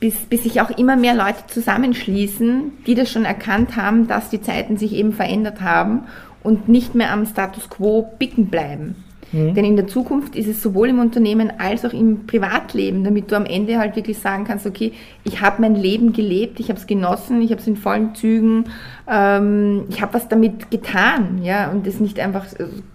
bis, 0.00 0.14
bis 0.14 0.42
sich 0.42 0.60
auch 0.60 0.70
immer 0.70 0.96
mehr 0.96 1.14
Leute 1.14 1.46
zusammenschließen, 1.46 2.72
die 2.86 2.94
das 2.94 3.10
schon 3.10 3.24
erkannt 3.24 3.76
haben, 3.76 4.06
dass 4.08 4.28
die 4.28 4.42
Zeiten 4.42 4.76
sich 4.76 4.92
eben 4.92 5.12
verändert 5.12 5.60
haben 5.60 6.06
und 6.46 6.68
nicht 6.68 6.94
mehr 6.94 7.12
am 7.12 7.26
Status 7.26 7.68
quo 7.68 8.08
bicken 8.18 8.46
bleiben. 8.46 8.94
Mhm. 9.32 9.54
Denn 9.54 9.64
in 9.64 9.76
der 9.76 9.86
Zukunft 9.86 10.36
ist 10.36 10.46
es 10.46 10.62
sowohl 10.62 10.88
im 10.88 11.00
Unternehmen 11.00 11.52
als 11.58 11.84
auch 11.84 11.92
im 11.92 12.26
Privatleben, 12.26 13.02
damit 13.02 13.30
du 13.30 13.36
am 13.36 13.44
Ende 13.44 13.78
halt 13.78 13.96
wirklich 13.96 14.18
sagen 14.18 14.44
kannst, 14.44 14.66
okay, 14.66 14.92
ich 15.24 15.40
habe 15.40 15.60
mein 15.60 15.74
Leben 15.74 16.12
gelebt, 16.12 16.60
ich 16.60 16.68
habe 16.68 16.78
es 16.78 16.86
genossen, 16.86 17.42
ich 17.42 17.50
habe 17.50 17.60
es 17.60 17.66
in 17.66 17.76
vollen 17.76 18.14
Zügen, 18.14 18.64
ähm, 19.10 19.84
ich 19.88 20.00
habe 20.00 20.14
was 20.14 20.28
damit 20.28 20.70
getan, 20.70 21.40
ja, 21.42 21.70
und 21.70 21.86
das 21.86 21.98
nicht 21.98 22.20
einfach 22.20 22.46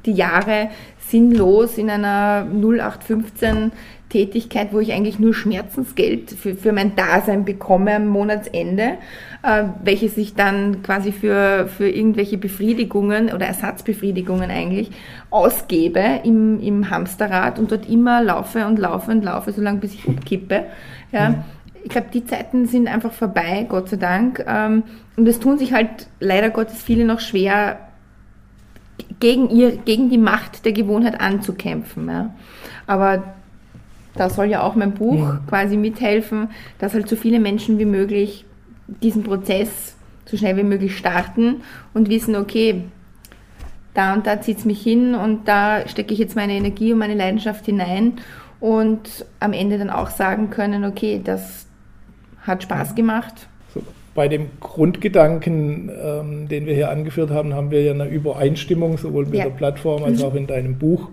die 0.06 0.14
Jahre 0.14 0.70
sinnlos 1.00 1.78
in 1.78 1.90
einer 1.90 2.48
0815 2.50 3.74
Tätigkeit, 4.10 4.70
wo 4.72 4.80
ich 4.80 4.94
eigentlich 4.94 5.20
nur 5.20 5.34
Schmerzensgeld 5.34 6.32
für, 6.32 6.56
für 6.56 6.72
mein 6.72 6.96
Dasein 6.96 7.46
bekomme 7.46 7.96
am 7.96 8.08
Monatsende, 8.08 8.98
äh, 9.44 9.64
welches 9.84 10.18
ich 10.18 10.36
dann 10.36 10.84
quasi 10.84 11.12
für, 11.12 11.68
für 11.68 11.90
irgendwelche 11.90 12.38
Befriedigungen 12.38 13.34
oder 13.34 13.48
Ersatzbefriedigungen 13.48 14.52
eigentlich 14.52 14.92
ausgebe 15.30 16.22
im, 16.24 16.60
im 16.60 16.90
Hamsterrad 16.90 17.58
und 17.58 17.72
dort 17.72 17.90
immer 17.90 18.22
laufe 18.22 18.66
und 18.68 18.78
laufe 18.78 19.12
und 19.12 19.24
laufe, 19.24 19.52
solange 19.52 19.80
bis 19.80 19.94
ich 19.94 20.08
umkippe. 20.08 20.66
Ja. 21.12 21.30
Mhm. 21.30 21.36
Ich 21.84 21.90
glaube, 21.90 22.08
die 22.14 22.24
Zeiten 22.24 22.68
sind 22.68 22.88
einfach 22.88 23.12
vorbei, 23.12 23.66
Gott 23.68 23.90
sei 23.90 23.98
Dank. 23.98 24.44
Ähm, 24.48 24.84
und 25.18 25.28
es 25.28 25.40
tun 25.40 25.58
sich 25.58 25.74
halt 25.74 26.08
leider 26.20 26.52
Gottes 26.52 26.84
viele 26.84 27.06
noch 27.06 27.20
schwer, 27.20 27.80
gegen, 29.20 29.50
ihr, 29.50 29.78
gegen 29.78 30.10
die 30.12 30.20
Macht 30.20 30.66
der 30.66 30.74
Gewohnheit 30.74 31.20
anzukämpfen. 31.20 32.08
Ja. 32.08 32.36
Aber 32.86 33.24
da 34.16 34.30
soll 34.30 34.46
ja 34.46 34.62
auch 34.62 34.76
mein 34.76 34.94
Buch 34.94 35.20
ja. 35.20 35.42
quasi 35.48 35.78
mithelfen, 35.78 36.50
dass 36.80 36.94
halt 36.94 37.10
so 37.10 37.16
viele 37.16 37.40
Menschen 37.40 37.80
wie 37.80 37.86
möglich 37.86 38.46
diesen 39.02 39.24
Prozess 39.24 39.96
so 40.26 40.38
schnell 40.38 40.58
wie 40.58 40.64
möglich 40.64 40.98
starten 40.98 41.62
und 41.94 42.10
wissen, 42.10 42.36
okay, 42.36 42.84
da 43.94 44.14
und 44.14 44.26
da 44.26 44.40
zieht 44.42 44.60
es 44.60 44.66
mich 44.66 44.82
hin 44.82 45.16
und 45.16 45.48
da 45.48 45.88
stecke 45.88 46.14
ich 46.14 46.20
jetzt 46.20 46.36
meine 46.36 46.54
Energie 46.54 46.94
und 46.94 47.00
meine 47.00 47.16
Leidenschaft 47.16 47.66
hinein 47.66 48.14
und 48.60 49.26
am 49.40 49.54
Ende 49.54 49.78
dann 49.78 49.90
auch 49.90 50.10
sagen 50.10 50.50
können, 50.50 50.86
okay, 50.86 51.20
das 51.24 51.66
hat 52.44 52.64
Spaß 52.64 52.96
gemacht. 52.96 53.48
Bei 54.14 54.28
dem 54.28 54.48
Grundgedanken, 54.60 55.90
ähm, 55.90 56.48
den 56.48 56.66
wir 56.66 56.76
hier 56.76 56.90
angeführt 56.90 57.32
haben, 57.32 57.54
haben 57.54 57.72
wir 57.72 57.82
ja 57.82 57.94
eine 57.94 58.08
Übereinstimmung 58.08 58.98
sowohl 58.98 59.26
mit 59.26 59.36
ja. 59.36 59.46
der 59.46 59.52
Plattform 59.52 60.04
als 60.04 60.20
mhm. 60.20 60.26
auch 60.26 60.36
in 60.36 60.48
deinem 60.48 60.78
Buch. 60.78 61.10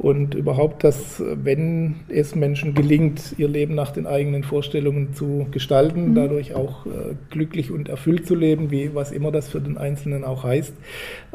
Und 0.00 0.34
überhaupt, 0.34 0.82
dass 0.82 1.22
wenn 1.26 1.96
es 2.08 2.34
Menschen 2.34 2.72
gelingt, 2.72 3.34
ihr 3.36 3.48
Leben 3.48 3.74
nach 3.74 3.90
den 3.90 4.06
eigenen 4.06 4.44
Vorstellungen 4.44 5.12
zu 5.12 5.46
gestalten, 5.50 6.12
mhm. 6.12 6.14
dadurch 6.14 6.54
auch 6.54 6.86
äh, 6.86 7.16
glücklich 7.28 7.70
und 7.70 7.90
erfüllt 7.90 8.26
zu 8.26 8.34
leben, 8.34 8.70
wie 8.70 8.94
was 8.94 9.12
immer 9.12 9.30
das 9.30 9.50
für 9.50 9.60
den 9.60 9.76
Einzelnen 9.76 10.24
auch 10.24 10.42
heißt, 10.42 10.72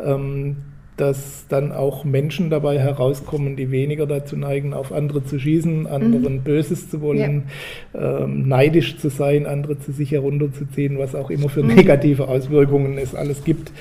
ähm, 0.04 0.56
dass 0.98 1.46
dann 1.48 1.74
auch 1.74 2.06
Menschen 2.06 2.50
dabei 2.50 2.80
herauskommen, 2.80 3.56
die 3.56 3.70
weniger 3.70 4.08
dazu 4.08 4.36
neigen, 4.36 4.74
auf 4.74 4.92
andere 4.92 5.24
zu 5.24 5.38
schießen, 5.38 5.86
anderen 5.86 6.38
mhm. 6.38 6.42
Böses 6.42 6.90
zu 6.90 7.02
wollen, 7.02 7.44
ja. 7.94 8.24
ähm, 8.24 8.48
neidisch 8.48 8.98
zu 8.98 9.10
sein, 9.10 9.46
andere 9.46 9.78
zu 9.78 9.92
sich 9.92 10.12
herunterzuziehen, 10.12 10.98
was 10.98 11.14
auch 11.14 11.30
immer 11.30 11.50
für 11.50 11.62
mhm. 11.62 11.76
negative 11.76 12.28
Auswirkungen 12.28 12.98
es 12.98 13.14
alles 13.14 13.44
gibt, 13.44 13.72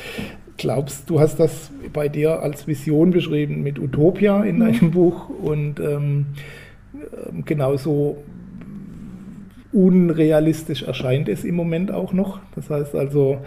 glaubst, 0.56 1.08
du 1.10 1.20
hast 1.20 1.38
das 1.40 1.70
bei 1.92 2.08
dir 2.08 2.40
als 2.40 2.66
Vision 2.66 3.10
beschrieben 3.10 3.62
mit 3.62 3.78
Utopia 3.78 4.42
in 4.44 4.56
mhm. 4.56 4.60
deinem 4.60 4.90
Buch 4.90 5.28
und 5.28 5.80
ähm, 5.80 6.26
ähm, 6.94 7.44
genauso 7.44 8.18
unrealistisch 9.72 10.84
erscheint 10.84 11.28
es 11.28 11.44
im 11.44 11.56
Moment 11.56 11.90
auch 11.90 12.12
noch. 12.12 12.38
Das 12.54 12.70
heißt 12.70 12.94
also, 12.94 13.38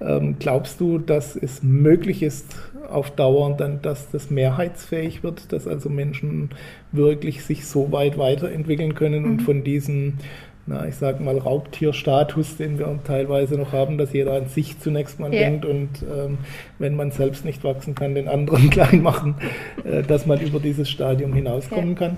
ähm, 0.00 0.36
glaubst 0.40 0.80
du, 0.80 0.98
dass 0.98 1.36
es 1.36 1.62
möglich 1.62 2.24
ist, 2.24 2.56
auf 2.90 3.10
Dauer 3.10 3.56
dann, 3.56 3.82
dass 3.82 4.10
das 4.10 4.30
mehrheitsfähig 4.30 5.22
wird, 5.22 5.52
dass 5.52 5.66
also 5.66 5.88
Menschen 5.88 6.50
wirklich 6.92 7.44
sich 7.44 7.66
so 7.66 7.92
weit 7.92 8.18
weiterentwickeln 8.18 8.94
können 8.94 9.24
mhm. 9.24 9.30
und 9.30 9.42
von 9.42 9.64
diesen 9.64 10.18
na, 10.66 10.86
ich 10.86 10.96
sag 10.96 11.20
mal, 11.20 11.38
Raubtierstatus, 11.38 12.56
den 12.56 12.78
wir 12.78 12.98
teilweise 13.04 13.56
noch 13.56 13.72
haben, 13.72 13.98
dass 13.98 14.12
jeder 14.12 14.32
an 14.32 14.48
sich 14.48 14.80
zunächst 14.80 15.20
mal 15.20 15.32
ja. 15.32 15.40
denkt 15.40 15.64
und 15.64 15.90
ähm, 16.02 16.38
wenn 16.78 16.96
man 16.96 17.12
selbst 17.12 17.44
nicht 17.44 17.62
wachsen 17.62 17.94
kann, 17.94 18.14
den 18.14 18.28
anderen 18.28 18.68
klein 18.70 19.02
machen, 19.02 19.36
äh, 19.84 20.02
dass 20.02 20.26
man 20.26 20.40
über 20.40 20.58
dieses 20.58 20.90
Stadium 20.90 21.32
hinauskommen 21.32 21.96
ja. 22.00 22.08
kann? 22.08 22.16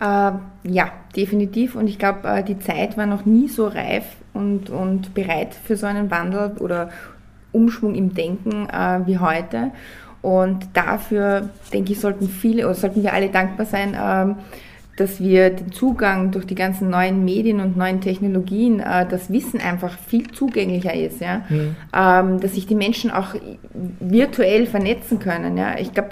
Äh, 0.00 0.70
ja, 0.70 0.92
definitiv. 1.16 1.74
Und 1.74 1.88
ich 1.88 1.98
glaube, 1.98 2.28
äh, 2.28 2.44
die 2.44 2.58
Zeit 2.58 2.96
war 2.96 3.06
noch 3.06 3.24
nie 3.24 3.48
so 3.48 3.66
reif 3.66 4.04
und, 4.32 4.70
und 4.70 5.14
bereit 5.14 5.54
für 5.54 5.76
so 5.76 5.86
einen 5.86 6.10
Wandel 6.10 6.52
oder 6.60 6.90
Umschwung 7.52 7.94
im 7.94 8.14
Denken 8.14 8.68
äh, 8.68 9.00
wie 9.06 9.18
heute. 9.18 9.72
Und 10.22 10.68
dafür, 10.72 11.50
denke 11.72 11.92
ich, 11.92 12.00
sollten 12.00 12.28
viele 12.28 12.64
oder 12.64 12.74
sollten 12.74 13.02
wir 13.02 13.12
alle 13.12 13.28
dankbar 13.28 13.66
sein, 13.66 13.96
ähm, 14.00 14.36
dass 14.96 15.20
wir 15.20 15.50
den 15.50 15.72
Zugang 15.72 16.30
durch 16.30 16.46
die 16.46 16.54
ganzen 16.54 16.88
neuen 16.88 17.24
Medien 17.24 17.60
und 17.60 17.76
neuen 17.76 18.00
Technologien, 18.00 18.80
äh, 18.80 19.06
das 19.08 19.30
Wissen 19.30 19.60
einfach 19.60 19.98
viel 19.98 20.30
zugänglicher 20.30 20.94
ist, 20.94 21.20
ja, 21.20 21.42
mhm. 21.48 21.76
ähm, 21.94 22.40
dass 22.40 22.54
sich 22.54 22.66
die 22.66 22.74
Menschen 22.74 23.10
auch 23.10 23.34
virtuell 24.00 24.66
vernetzen 24.66 25.18
können, 25.18 25.56
ja. 25.56 25.78
Ich 25.78 25.92
glaube, 25.92 26.10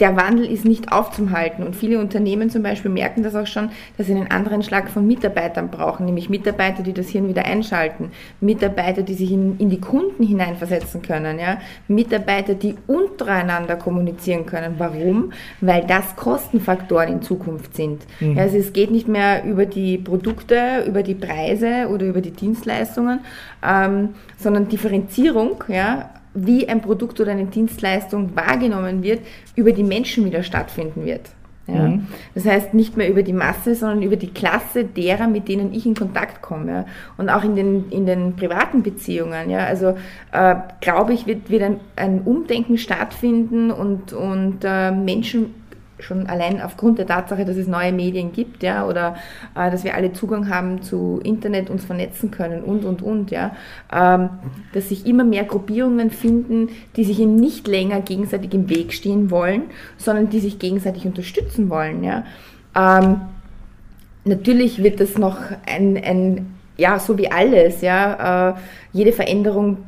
der 0.00 0.16
Wandel 0.16 0.44
ist 0.44 0.64
nicht 0.64 0.92
aufzuhalten. 0.92 1.64
Und 1.64 1.74
viele 1.74 1.98
Unternehmen 1.98 2.50
zum 2.50 2.62
Beispiel 2.62 2.90
merken 2.90 3.22
das 3.22 3.34
auch 3.34 3.46
schon, 3.46 3.70
dass 3.96 4.06
sie 4.06 4.14
einen 4.14 4.30
anderen 4.30 4.62
Schlag 4.62 4.88
von 4.88 5.06
Mitarbeitern 5.06 5.68
brauchen, 5.68 6.06
nämlich 6.06 6.28
Mitarbeiter, 6.28 6.82
die 6.82 6.92
das 6.92 7.08
Hirn 7.08 7.28
wieder 7.28 7.44
einschalten, 7.44 8.10
Mitarbeiter, 8.40 9.02
die 9.02 9.14
sich 9.14 9.32
in, 9.32 9.58
in 9.58 9.70
die 9.70 9.80
Kunden 9.80 10.22
hineinversetzen 10.24 11.02
können, 11.02 11.38
ja? 11.38 11.58
Mitarbeiter, 11.88 12.54
die 12.54 12.74
untereinander 12.86 13.76
kommunizieren 13.76 14.46
können. 14.46 14.74
Warum? 14.78 15.32
Weil 15.60 15.84
das 15.86 16.16
Kostenfaktoren 16.16 17.08
in 17.08 17.22
Zukunft 17.22 17.74
sind. 17.74 18.02
Mhm. 18.20 18.38
Also 18.38 18.56
es 18.56 18.72
geht 18.72 18.90
nicht 18.90 19.08
mehr 19.08 19.44
über 19.44 19.66
die 19.66 19.98
Produkte, 19.98 20.84
über 20.86 21.02
die 21.02 21.14
Preise 21.14 21.88
oder 21.88 22.06
über 22.06 22.20
die 22.20 22.32
Dienstleistungen, 22.32 23.20
ähm, 23.66 24.10
sondern 24.38 24.68
Differenzierung, 24.68 25.64
ja, 25.68 26.10
wie 26.34 26.68
ein 26.68 26.80
Produkt 26.80 27.20
oder 27.20 27.32
eine 27.32 27.46
Dienstleistung 27.46 28.34
wahrgenommen 28.34 29.02
wird, 29.02 29.20
über 29.54 29.72
die 29.72 29.84
Menschen 29.84 30.24
wieder 30.24 30.42
stattfinden 30.42 31.04
wird. 31.04 31.30
Ja. 31.66 31.88
Mhm. 31.88 32.06
Das 32.34 32.44
heißt 32.44 32.74
nicht 32.74 32.96
mehr 32.96 33.08
über 33.08 33.22
die 33.22 33.32
Masse, 33.32 33.74
sondern 33.74 34.02
über 34.02 34.16
die 34.16 34.28
Klasse 34.28 34.84
derer, 34.84 35.28
mit 35.28 35.48
denen 35.48 35.72
ich 35.72 35.86
in 35.86 35.94
Kontakt 35.94 36.42
komme. 36.42 36.84
Und 37.16 37.30
auch 37.30 37.42
in 37.42 37.56
den, 37.56 37.90
in 37.90 38.04
den 38.04 38.36
privaten 38.36 38.82
Beziehungen. 38.82 39.48
Ja. 39.48 39.60
Also 39.60 39.96
äh, 40.32 40.56
glaube 40.80 41.14
ich, 41.14 41.26
wird, 41.26 41.48
wird 41.48 41.62
ein, 41.62 41.80
ein 41.96 42.20
Umdenken 42.22 42.76
stattfinden 42.76 43.70
und, 43.70 44.12
und 44.12 44.58
äh, 44.62 44.90
Menschen 44.90 45.54
schon 45.98 46.26
allein 46.26 46.60
aufgrund 46.60 46.98
der 46.98 47.06
Tatsache, 47.06 47.44
dass 47.44 47.56
es 47.56 47.66
neue 47.66 47.92
Medien 47.92 48.32
gibt, 48.32 48.62
ja, 48.62 48.86
oder 48.86 49.16
äh, 49.54 49.70
dass 49.70 49.84
wir 49.84 49.94
alle 49.94 50.12
Zugang 50.12 50.48
haben 50.48 50.82
zu 50.82 51.20
Internet, 51.22 51.70
uns 51.70 51.84
vernetzen 51.84 52.30
können 52.30 52.62
und 52.62 52.84
und 52.84 53.02
und, 53.02 53.30
ja, 53.30 53.56
ähm, 53.92 54.30
dass 54.72 54.88
sich 54.88 55.06
immer 55.06 55.24
mehr 55.24 55.44
Gruppierungen 55.44 56.10
finden, 56.10 56.68
die 56.96 57.04
sich 57.04 57.20
eben 57.20 57.36
nicht 57.36 57.68
länger 57.68 58.00
gegenseitig 58.00 58.52
im 58.54 58.68
Weg 58.68 58.92
stehen 58.92 59.30
wollen, 59.30 59.62
sondern 59.96 60.30
die 60.30 60.40
sich 60.40 60.58
gegenseitig 60.58 61.06
unterstützen 61.06 61.70
wollen, 61.70 62.02
ja. 62.02 62.24
Ähm, 62.76 63.20
natürlich 64.24 64.82
wird 64.82 65.00
das 65.00 65.16
noch 65.16 65.38
ein, 65.66 65.96
ein 65.96 66.54
ja, 66.76 66.98
so 66.98 67.16
wie 67.18 67.30
alles, 67.30 67.82
ja, 67.82 68.50
äh, 68.50 68.54
jede 68.94 69.12
Veränderung 69.12 69.78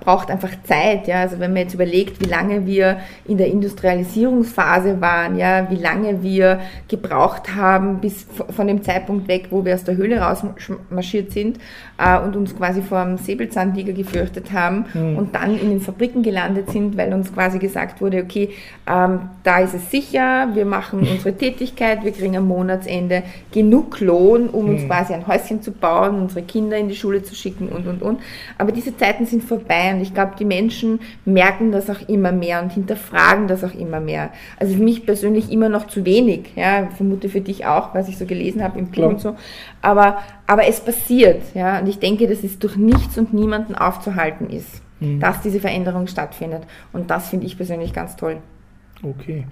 braucht 0.00 0.28
einfach 0.28 0.50
Zeit, 0.64 1.06
ja. 1.06 1.20
Also 1.20 1.38
wenn 1.38 1.52
man 1.52 1.62
jetzt 1.62 1.74
überlegt, 1.74 2.20
wie 2.20 2.28
lange 2.28 2.66
wir 2.66 2.98
in 3.24 3.38
der 3.38 3.46
Industrialisierungsphase 3.46 5.00
waren, 5.00 5.38
ja, 5.38 5.70
wie 5.70 5.76
lange 5.76 6.20
wir 6.24 6.58
gebraucht 6.88 7.54
haben 7.54 8.00
bis 8.00 8.26
von 8.50 8.66
dem 8.66 8.82
Zeitpunkt 8.82 9.28
weg, 9.28 9.46
wo 9.50 9.64
wir 9.64 9.74
aus 9.74 9.84
der 9.84 9.96
Höhle 9.96 10.18
rausmarschiert 10.18 11.30
sind 11.30 11.58
äh, 11.98 12.18
und 12.18 12.34
uns 12.34 12.56
quasi 12.56 12.82
vor 12.82 13.04
dem 13.04 13.18
Säbelzahntiger 13.18 13.92
gefürchtet 13.92 14.50
haben 14.52 14.86
mhm. 14.92 15.16
und 15.16 15.36
dann 15.36 15.56
in 15.56 15.70
den 15.70 15.80
Fabriken 15.80 16.24
gelandet 16.24 16.68
sind, 16.70 16.96
weil 16.96 17.14
uns 17.14 17.32
quasi 17.32 17.60
gesagt 17.60 18.00
wurde, 18.00 18.20
okay, 18.24 18.50
ähm, 18.88 19.30
da 19.44 19.60
ist 19.60 19.74
es 19.74 19.92
sicher, 19.92 20.48
wir 20.54 20.64
machen 20.64 20.98
unsere 21.08 21.36
Tätigkeit, 21.36 22.04
wir 22.04 22.10
kriegen 22.10 22.36
am 22.36 22.48
Monatsende 22.48 23.22
genug 23.52 24.00
Lohn, 24.00 24.48
um 24.48 24.70
uns 24.70 24.82
mhm. 24.82 24.88
quasi 24.88 25.14
ein 25.14 25.28
Häuschen 25.28 25.62
zu 25.62 25.70
bauen, 25.70 26.16
unsere 26.22 26.42
Kinder 26.42 26.76
in 26.76 26.88
die 26.88 26.96
Schule 26.96 27.22
zu 27.22 27.36
schicken 27.36 27.68
und 27.68 27.86
und 27.86 28.02
und. 28.02 28.18
Aber 28.58 28.72
diese 28.72 28.96
Zeiten 28.96 29.26
sind 29.26 29.44
vorbei 29.44 29.92
und 29.92 30.00
ich 30.00 30.14
glaube, 30.14 30.32
die 30.38 30.44
Menschen 30.44 31.00
merken 31.24 31.72
das 31.72 31.90
auch 31.90 32.08
immer 32.08 32.32
mehr 32.32 32.62
und 32.62 32.72
hinterfragen 32.72 33.48
das 33.48 33.62
auch 33.64 33.74
immer 33.74 34.00
mehr. 34.00 34.30
Also 34.58 34.74
für 34.74 34.82
mich 34.82 35.04
persönlich 35.04 35.50
immer 35.50 35.68
noch 35.68 35.86
zu 35.86 36.04
wenig, 36.04 36.52
ja, 36.56 36.88
vermute 36.96 37.28
für 37.28 37.40
dich 37.40 37.66
auch, 37.66 37.94
was 37.94 38.08
ich 38.08 38.16
so 38.16 38.24
gelesen 38.24 38.62
habe 38.62 38.78
im 38.78 38.90
Buch 38.90 39.04
und 39.04 39.20
so. 39.20 39.36
Aber, 39.82 40.18
aber 40.46 40.66
es 40.66 40.80
passiert, 40.80 41.42
ja, 41.54 41.78
und 41.80 41.88
ich 41.88 41.98
denke, 41.98 42.26
dass 42.26 42.42
es 42.42 42.58
durch 42.58 42.76
nichts 42.76 43.18
und 43.18 43.34
niemanden 43.34 43.74
aufzuhalten 43.74 44.48
ist, 44.48 44.82
mhm. 45.00 45.20
dass 45.20 45.42
diese 45.42 45.60
Veränderung 45.60 46.06
stattfindet. 46.06 46.62
Und 46.92 47.10
das 47.10 47.28
finde 47.28 47.46
ich 47.46 47.56
persönlich 47.56 47.92
ganz 47.92 48.16
toll. 48.16 48.38
Okay. 49.02 49.44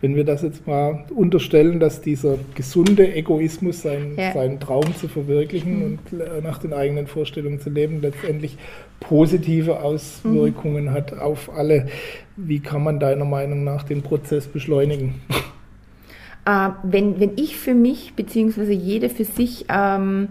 Wenn 0.00 0.14
wir 0.14 0.24
das 0.24 0.42
jetzt 0.42 0.66
mal 0.66 1.04
unterstellen, 1.14 1.80
dass 1.80 2.02
dieser 2.02 2.36
gesunde 2.54 3.14
Egoismus, 3.14 3.82
sein, 3.82 4.12
ja. 4.16 4.32
seinen 4.32 4.60
Traum 4.60 4.94
zu 4.96 5.08
verwirklichen 5.08 5.78
mhm. 5.78 5.98
und 6.12 6.20
äh, 6.20 6.40
nach 6.42 6.58
den 6.58 6.72
eigenen 6.72 7.06
Vorstellungen 7.06 7.60
zu 7.60 7.70
leben, 7.70 8.00
letztendlich 8.02 8.58
positive 9.00 9.80
Auswirkungen 9.80 10.84
mhm. 10.84 10.90
hat 10.90 11.18
auf 11.18 11.50
alle, 11.54 11.88
wie 12.36 12.60
kann 12.60 12.84
man 12.84 13.00
deiner 13.00 13.24
Meinung 13.24 13.64
nach 13.64 13.84
den 13.84 14.02
Prozess 14.02 14.46
beschleunigen? 14.46 15.14
Äh, 16.46 16.70
wenn, 16.82 17.20
wenn 17.20 17.32
ich 17.36 17.56
für 17.56 17.74
mich, 17.74 18.14
beziehungsweise 18.14 18.72
jede 18.72 19.08
für 19.08 19.24
sich, 19.24 19.66
ähm, 19.68 20.28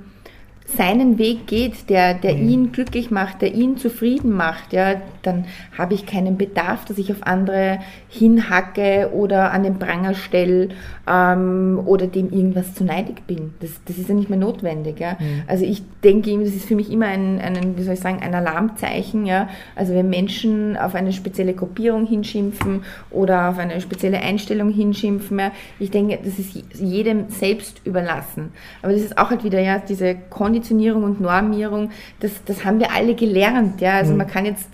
seinen 0.75 1.17
Weg 1.17 1.47
geht, 1.47 1.89
der, 1.89 2.13
der 2.13 2.35
mhm. 2.35 2.49
ihn 2.49 2.71
glücklich 2.71 3.11
macht, 3.11 3.41
der 3.41 3.53
ihn 3.53 3.77
zufrieden 3.77 4.31
macht, 4.31 4.73
ja, 4.73 5.01
dann 5.21 5.45
habe 5.77 5.93
ich 5.93 6.05
keinen 6.05 6.37
Bedarf, 6.37 6.85
dass 6.85 6.97
ich 6.97 7.11
auf 7.11 7.23
andere 7.23 7.79
hinhacke 8.07 9.11
oder 9.13 9.51
an 9.51 9.63
den 9.63 9.79
Pranger 9.79 10.13
stelle 10.13 10.69
ähm, 11.09 11.81
oder 11.85 12.07
dem 12.07 12.31
irgendwas 12.31 12.75
zu 12.75 12.83
neidig 12.83 13.25
bin. 13.27 13.53
Das, 13.59 13.71
das 13.85 13.97
ist 13.97 14.07
ja 14.07 14.15
nicht 14.15 14.29
mehr 14.29 14.39
notwendig. 14.39 14.99
Ja. 14.99 15.17
Mhm. 15.19 15.43
Also 15.47 15.65
ich 15.65 15.81
denke, 16.03 16.37
das 16.39 16.53
ist 16.53 16.65
für 16.65 16.75
mich 16.75 16.91
immer 16.91 17.07
ein, 17.07 17.39
ein, 17.39 17.77
wie 17.77 17.83
soll 17.83 17.95
ich 17.95 17.99
sagen, 17.99 18.19
ein 18.21 18.33
Alarmzeichen. 18.33 19.25
Ja. 19.25 19.49
Also 19.75 19.93
wenn 19.93 20.09
Menschen 20.09 20.77
auf 20.77 20.95
eine 20.95 21.11
spezielle 21.11 21.53
Gruppierung 21.53 22.05
hinschimpfen 22.05 22.83
oder 23.09 23.49
auf 23.49 23.57
eine 23.57 23.81
spezielle 23.81 24.19
Einstellung 24.19 24.71
hinschimpfen, 24.71 25.39
ja, 25.39 25.51
ich 25.79 25.91
denke, 25.91 26.19
das 26.23 26.39
ist 26.39 26.53
jedem 26.75 27.29
selbst 27.29 27.81
überlassen. 27.85 28.51
Aber 28.81 28.93
das 28.93 29.01
ist 29.01 29.17
auch 29.17 29.29
halt 29.29 29.43
wieder 29.43 29.59
ja 29.59 29.79
diese 29.79 30.15
Kondition 30.29 30.69
Konditionierung 30.69 31.03
und 31.03 31.21
Normierung, 31.21 31.91
das, 32.19 32.43
das 32.45 32.63
haben 32.65 32.79
wir 32.79 32.91
alle 32.93 33.15
gelernt. 33.15 33.81
Ja? 33.81 33.93
Also 33.93 34.11
mhm. 34.11 34.19
man 34.19 34.27
kann 34.27 34.45
jetzt 34.45 34.69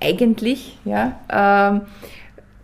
eigentlich 0.00 0.78
ja, 0.84 1.18
ähm, 1.30 1.82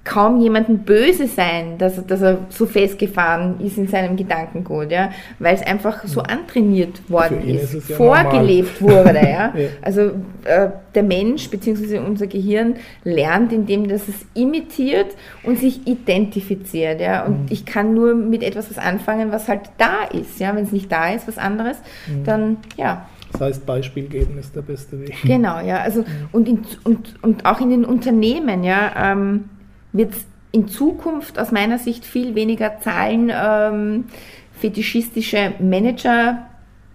kaum 0.04 0.40
jemanden 0.40 0.80
böse 0.80 1.28
sein, 1.28 1.78
dass, 1.78 2.04
dass 2.06 2.20
er 2.22 2.38
so 2.48 2.66
festgefahren 2.66 3.60
ist 3.60 3.78
in 3.78 3.86
seinem 3.86 4.16
Gedankengut, 4.16 4.90
ja, 4.90 5.10
weil 5.38 5.54
es 5.54 5.62
einfach 5.62 6.04
so 6.06 6.22
antrainiert 6.22 7.08
worden 7.08 7.48
ist, 7.48 7.72
ist 7.72 7.88
ja 7.88 7.96
vorgelebt 7.96 8.80
normal. 8.80 9.06
wurde. 9.06 9.18
Ja. 9.20 9.54
ja. 9.56 9.68
Also 9.80 10.00
äh, 10.44 10.70
der 10.94 11.02
Mensch 11.04 11.48
bzw. 11.50 11.98
unser 11.98 12.26
Gehirn 12.26 12.76
lernt, 13.04 13.52
indem 13.52 13.86
das 13.86 14.08
es 14.08 14.26
imitiert 14.34 15.14
und 15.44 15.60
sich 15.60 15.86
identifiziert. 15.86 17.00
Ja. 17.00 17.24
Und 17.24 17.42
mhm. 17.42 17.46
ich 17.50 17.64
kann 17.64 17.94
nur 17.94 18.16
mit 18.16 18.42
etwas 18.42 18.70
was 18.70 18.78
anfangen, 18.78 19.30
was 19.30 19.48
halt 19.48 19.70
da 19.78 20.02
ist. 20.12 20.40
Ja. 20.40 20.56
Wenn 20.56 20.64
es 20.64 20.72
nicht 20.72 20.90
da 20.90 21.12
ist, 21.12 21.28
was 21.28 21.38
anderes, 21.38 21.76
mhm. 22.08 22.24
dann 22.24 22.56
ja. 22.76 23.06
Das 23.30 23.40
heißt, 23.40 23.66
Beispiel 23.66 24.08
geben 24.08 24.36
ist 24.36 24.54
der 24.54 24.62
beste 24.62 25.00
Weg. 25.00 25.14
Genau, 25.22 25.60
ja. 25.60 25.78
Also, 25.78 26.00
mhm. 26.00 26.06
und, 26.32 26.48
in, 26.48 26.58
und, 26.84 27.14
und 27.22 27.46
auch 27.46 27.60
in 27.60 27.70
den 27.70 27.84
Unternehmen, 27.84 28.64
ja. 28.64 29.12
Ähm, 29.12 29.44
wird 29.92 30.12
es 30.12 30.24
in 30.52 30.68
Zukunft 30.68 31.38
aus 31.38 31.50
meiner 31.50 31.78
Sicht 31.78 32.04
viel 32.04 32.34
weniger 32.34 32.80
Zahlen 32.80 33.32
ähm, 33.34 34.04
fetischistische 34.52 35.52
Manager 35.60 36.46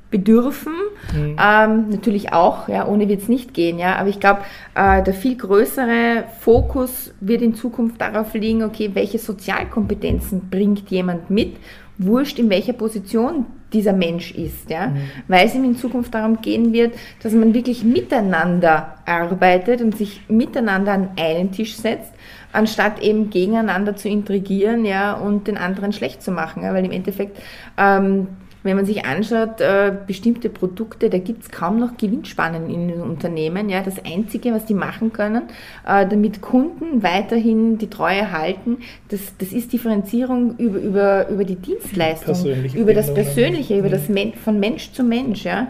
bedürfen. 0.09 0.73
Mhm. 1.13 1.35
Ähm, 1.41 1.89
natürlich 1.89 2.31
auch, 2.31 2.69
ja, 2.69 2.87
ohne 2.87 3.09
wird 3.09 3.21
es 3.21 3.27
nicht 3.27 3.53
gehen, 3.53 3.77
ja. 3.77 3.97
Aber 3.97 4.09
ich 4.09 4.19
glaube, 4.19 4.41
äh, 4.75 5.03
der 5.03 5.13
viel 5.13 5.35
größere 5.35 6.23
Fokus 6.39 7.13
wird 7.19 7.41
in 7.41 7.55
Zukunft 7.55 7.99
darauf 7.99 8.33
liegen, 8.33 8.63
okay, 8.63 8.91
welche 8.93 9.19
Sozialkompetenzen 9.19 10.49
bringt 10.49 10.89
jemand 10.89 11.29
mit, 11.29 11.57
wurscht 11.97 12.39
in 12.39 12.49
welcher 12.49 12.73
Position 12.73 13.47
dieser 13.73 13.91
Mensch 13.91 14.31
ist, 14.31 14.69
ja. 14.69 14.87
Mhm. 14.87 14.97
Weil 15.27 15.47
es 15.47 15.55
ihm 15.55 15.65
in 15.65 15.75
Zukunft 15.75 16.13
darum 16.13 16.41
gehen 16.41 16.71
wird, 16.71 16.93
dass 17.21 17.33
man 17.33 17.53
wirklich 17.53 17.83
miteinander 17.83 18.95
arbeitet 19.05 19.81
und 19.81 19.97
sich 19.97 20.21
miteinander 20.29 20.93
an 20.93 21.09
einen 21.17 21.51
Tisch 21.51 21.75
setzt 21.75 22.13
anstatt 22.53 23.01
eben 23.01 23.29
gegeneinander 23.29 23.95
zu 23.95 24.09
intrigieren 24.09 24.85
ja, 24.85 25.13
und 25.13 25.47
den 25.47 25.57
anderen 25.57 25.93
schlecht 25.93 26.21
zu 26.21 26.31
machen. 26.31 26.63
Ja, 26.63 26.73
weil 26.73 26.85
im 26.85 26.91
Endeffekt, 26.91 27.37
ähm, 27.77 28.27
wenn 28.63 28.75
man 28.75 28.85
sich 28.85 29.05
anschaut, 29.05 29.61
äh, 29.61 29.93
bestimmte 30.05 30.49
Produkte, 30.49 31.09
da 31.09 31.19
gibt 31.19 31.43
es 31.43 31.51
kaum 31.51 31.79
noch 31.79 31.97
Gewinnspannen 31.97 32.69
in 32.69 32.87
den 32.87 33.01
Unternehmen. 33.01 33.69
Ja. 33.69 33.81
Das 33.81 34.03
Einzige, 34.03 34.53
was 34.53 34.65
die 34.65 34.73
machen 34.73 35.13
können, 35.13 35.43
äh, 35.87 36.05
damit 36.07 36.41
Kunden 36.41 37.03
weiterhin 37.03 37.77
die 37.77 37.89
Treue 37.89 38.31
halten, 38.31 38.77
das, 39.09 39.33
das 39.37 39.53
ist 39.53 39.71
Differenzierung 39.71 40.57
über, 40.57 40.79
über, 40.79 41.29
über 41.29 41.45
die 41.45 41.55
Dienstleistung, 41.55 42.35
über 42.73 42.93
das 42.93 43.13
Persönliche, 43.13 43.77
über 43.77 43.89
das 43.89 44.09
Men 44.09 44.33
von 44.33 44.59
Mensch 44.59 44.91
zu 44.91 45.03
Mensch. 45.03 45.45
Ja. 45.45 45.67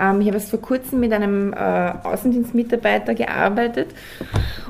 Ähm, 0.00 0.20
ich 0.20 0.26
habe 0.26 0.36
erst 0.36 0.50
vor 0.50 0.60
kurzem 0.60 1.00
mit 1.00 1.12
einem 1.12 1.52
äh, 1.52 1.92
Außendienstmitarbeiter 2.02 3.14
gearbeitet 3.14 3.88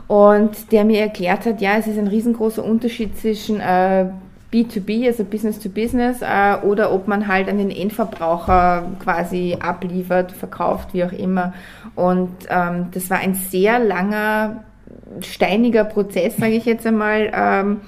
und 0.09 0.72
der 0.72 0.85
mir 0.85 1.01
erklärt 1.01 1.47
hat, 1.47 1.61
ja, 1.61 1.76
es 1.78 1.87
ist 1.87 1.99
ein 1.99 2.09
riesengroßer 2.09 2.64
Unterschied 2.64 3.16
zwischen 3.18 3.61
äh, 3.61 4.07
B2B, 4.53 5.07
also 5.07 5.24
Business 5.24 5.61
to 5.61 5.68
Business, 5.68 6.22
äh, 6.22 6.57
oder 6.66 6.93
ob 6.93 7.07
man 7.07 7.28
halt 7.28 7.49
an 7.49 7.59
den 7.59 7.70
Endverbraucher 7.70 8.85
quasi 9.03 9.57
abliefert, 9.61 10.33
verkauft, 10.33 10.89
wie 10.93 11.05
auch 11.05 11.12
immer. 11.12 11.53
Und 11.95 12.31
ähm, 12.49 12.89
das 12.93 13.11
war 13.11 13.18
ein 13.18 13.35
sehr 13.35 13.78
langer, 13.78 14.64
steiniger 15.20 15.85
Prozess, 15.85 16.37
sage 16.37 16.55
ich 16.55 16.64
jetzt 16.64 16.87
einmal. 16.87 17.31
Ähm, 17.33 17.81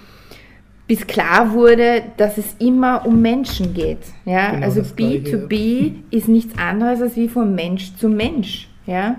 bis 0.87 1.07
klar 1.07 1.53
wurde, 1.53 2.03
dass 2.17 2.39
es 2.39 2.57
immer 2.59 3.07
um 3.07 3.23
Menschen 3.23 3.73
geht. 3.75 3.99
Ja? 4.25 4.51
Genau 4.51 4.67
also 4.67 4.81
B2B 4.81 5.95
ist 6.11 6.29
nichts 6.29 6.59
anderes 6.59 7.01
als 7.01 7.17
wie 7.17 7.29
von 7.29 7.55
Mensch 7.55 7.95
zu 7.97 8.09
Mensch. 8.09 8.69
Ja? 8.87 9.17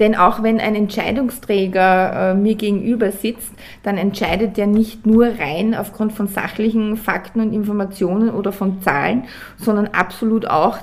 Denn 0.00 0.16
auch 0.16 0.42
wenn 0.42 0.60
ein 0.60 0.74
Entscheidungsträger 0.74 2.32
äh, 2.32 2.34
mir 2.34 2.56
gegenüber 2.56 3.12
sitzt, 3.12 3.52
dann 3.84 3.96
entscheidet 3.96 4.58
er 4.58 4.66
nicht 4.66 5.06
nur 5.06 5.26
rein 5.38 5.74
aufgrund 5.74 6.12
von 6.12 6.26
sachlichen 6.26 6.96
Fakten 6.96 7.40
und 7.40 7.52
Informationen 7.52 8.30
oder 8.30 8.50
von 8.50 8.82
Zahlen, 8.82 9.24
sondern 9.56 9.86
absolut 9.88 10.46
auch 10.48 10.78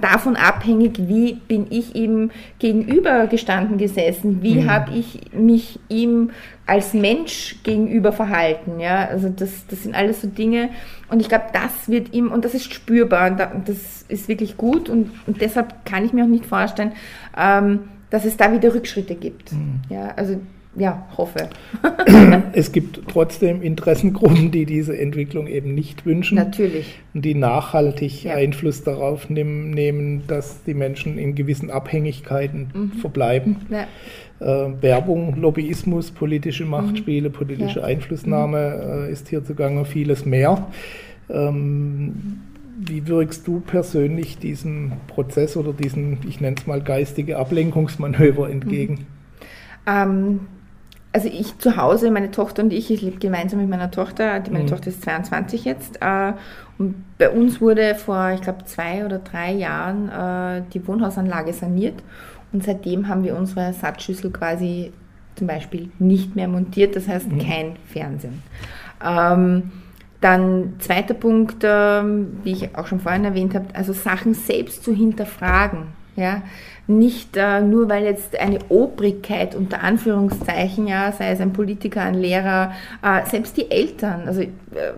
davon 0.00 0.36
abhängig, 0.36 0.98
wie 1.06 1.34
bin 1.34 1.66
ich 1.70 1.94
ihm 1.94 2.30
gegenüber 2.58 3.26
gestanden 3.26 3.78
gesessen, 3.78 4.42
wie 4.42 4.56
mhm. 4.56 4.70
habe 4.70 4.92
ich 4.94 5.20
mich 5.32 5.78
ihm 5.88 6.30
als 6.72 6.94
Mensch 6.94 7.56
gegenüber 7.64 8.12
verhalten. 8.12 8.80
Ja? 8.80 9.06
Also 9.06 9.28
das, 9.28 9.66
das 9.68 9.82
sind 9.82 9.94
alles 9.94 10.22
so 10.22 10.28
Dinge 10.28 10.70
und 11.10 11.20
ich 11.20 11.28
glaube, 11.28 11.44
das 11.52 11.90
wird 11.90 12.14
ihm, 12.14 12.32
und 12.32 12.46
das 12.46 12.54
ist 12.54 12.72
spürbar 12.72 13.30
und 13.54 13.68
das 13.68 14.06
ist 14.08 14.26
wirklich 14.26 14.56
gut 14.56 14.88
und, 14.88 15.10
und 15.26 15.42
deshalb 15.42 15.84
kann 15.84 16.02
ich 16.06 16.14
mir 16.14 16.24
auch 16.24 16.28
nicht 16.28 16.46
vorstellen, 16.46 16.92
ähm, 17.36 17.80
dass 18.08 18.24
es 18.24 18.38
da 18.38 18.50
wieder 18.54 18.74
Rückschritte 18.74 19.16
gibt. 19.16 19.52
Mhm. 19.52 19.82
Ja, 19.90 20.14
also 20.16 20.40
ja, 20.74 21.06
hoffe. 21.18 21.50
es 22.54 22.72
gibt 22.72 23.00
trotzdem 23.08 23.60
Interessengruppen, 23.60 24.50
die 24.50 24.64
diese 24.64 24.98
Entwicklung 24.98 25.46
eben 25.46 25.74
nicht 25.74 26.06
wünschen. 26.06 26.36
Natürlich. 26.36 26.98
Und 27.12 27.26
die 27.26 27.34
nachhaltig 27.34 28.24
ja. 28.24 28.34
Einfluss 28.34 28.82
darauf 28.82 29.28
nehmen, 29.28 30.22
dass 30.26 30.64
die 30.64 30.72
Menschen 30.72 31.18
in 31.18 31.34
gewissen 31.34 31.70
Abhängigkeiten 31.70 32.70
mhm. 32.72 32.92
verbleiben. 32.92 33.56
Ja. 33.68 33.86
Äh, 34.42 34.82
Werbung, 34.82 35.36
Lobbyismus, 35.40 36.10
politische 36.10 36.64
Machtspiele, 36.64 37.28
mhm. 37.28 37.32
politische 37.32 37.80
ja. 37.80 37.86
Einflussnahme 37.86 39.06
äh, 39.08 39.12
ist 39.12 39.28
hier 39.28 39.44
zugange, 39.44 39.84
vieles 39.84 40.24
mehr. 40.26 40.66
Ähm, 41.30 42.40
wie 42.76 43.06
wirkst 43.06 43.46
du 43.46 43.60
persönlich 43.60 44.38
diesem 44.38 44.92
Prozess 45.06 45.56
oder 45.56 45.72
diesen, 45.72 46.18
ich 46.26 46.40
nenne 46.40 46.56
es 46.58 46.66
mal, 46.66 46.80
geistige 46.80 47.38
Ablenkungsmanöver 47.38 48.50
entgegen? 48.50 48.94
Mhm. 48.94 49.06
Ähm, 49.86 50.40
also 51.12 51.28
ich 51.28 51.58
zu 51.58 51.76
Hause, 51.76 52.10
meine 52.10 52.30
Tochter 52.30 52.62
und 52.62 52.72
ich, 52.72 52.90
ich 52.90 53.02
lebe 53.02 53.18
gemeinsam 53.18 53.60
mit 53.60 53.68
meiner 53.68 53.90
Tochter, 53.90 54.42
meine 54.50 54.64
mhm. 54.64 54.68
Tochter 54.68 54.88
ist 54.88 55.02
22 55.02 55.64
jetzt, 55.64 55.98
äh, 56.00 56.32
und 56.78 56.96
bei 57.18 57.30
uns 57.30 57.60
wurde 57.60 57.94
vor, 57.94 58.32
ich 58.32 58.40
glaube, 58.40 58.64
zwei 58.64 59.04
oder 59.04 59.18
drei 59.18 59.52
Jahren 59.52 60.08
äh, 60.08 60.62
die 60.72 60.84
Wohnhausanlage 60.88 61.52
saniert 61.52 62.02
und 62.52 62.64
seitdem 62.64 63.08
haben 63.08 63.24
wir 63.24 63.36
unsere 63.36 63.60
Ersatzschüssel 63.60 64.30
quasi 64.30 64.92
zum 65.36 65.46
Beispiel 65.46 65.90
nicht 65.98 66.36
mehr 66.36 66.48
montiert, 66.48 66.96
das 66.96 67.08
heißt 67.08 67.30
mhm. 67.30 67.38
kein 67.38 67.76
Fernsehen. 67.86 68.42
Ähm, 69.04 69.72
dann 70.20 70.74
zweiter 70.78 71.14
Punkt, 71.14 71.62
ähm, 71.64 72.38
wie 72.44 72.52
ich 72.52 72.76
auch 72.76 72.86
schon 72.86 73.00
vorhin 73.00 73.24
erwähnt 73.24 73.54
habe, 73.54 73.66
also 73.74 73.92
Sachen 73.92 74.34
selbst 74.34 74.84
zu 74.84 74.94
hinterfragen. 74.94 75.88
Ja, 76.14 76.42
nicht 76.88 77.36
äh, 77.36 77.60
nur 77.60 77.88
weil 77.88 78.04
jetzt 78.04 78.38
eine 78.38 78.58
Obrigkeit 78.68 79.54
unter 79.54 79.82
Anführungszeichen, 79.82 80.88
ja, 80.88 81.12
sei 81.12 81.30
es 81.30 81.40
ein 81.40 81.52
Politiker, 81.52 82.02
ein 82.02 82.14
Lehrer, 82.14 82.72
äh, 83.02 83.28
selbst 83.28 83.56
die 83.56 83.70
Eltern. 83.70 84.22
Also 84.26 84.42
äh, 84.42 84.48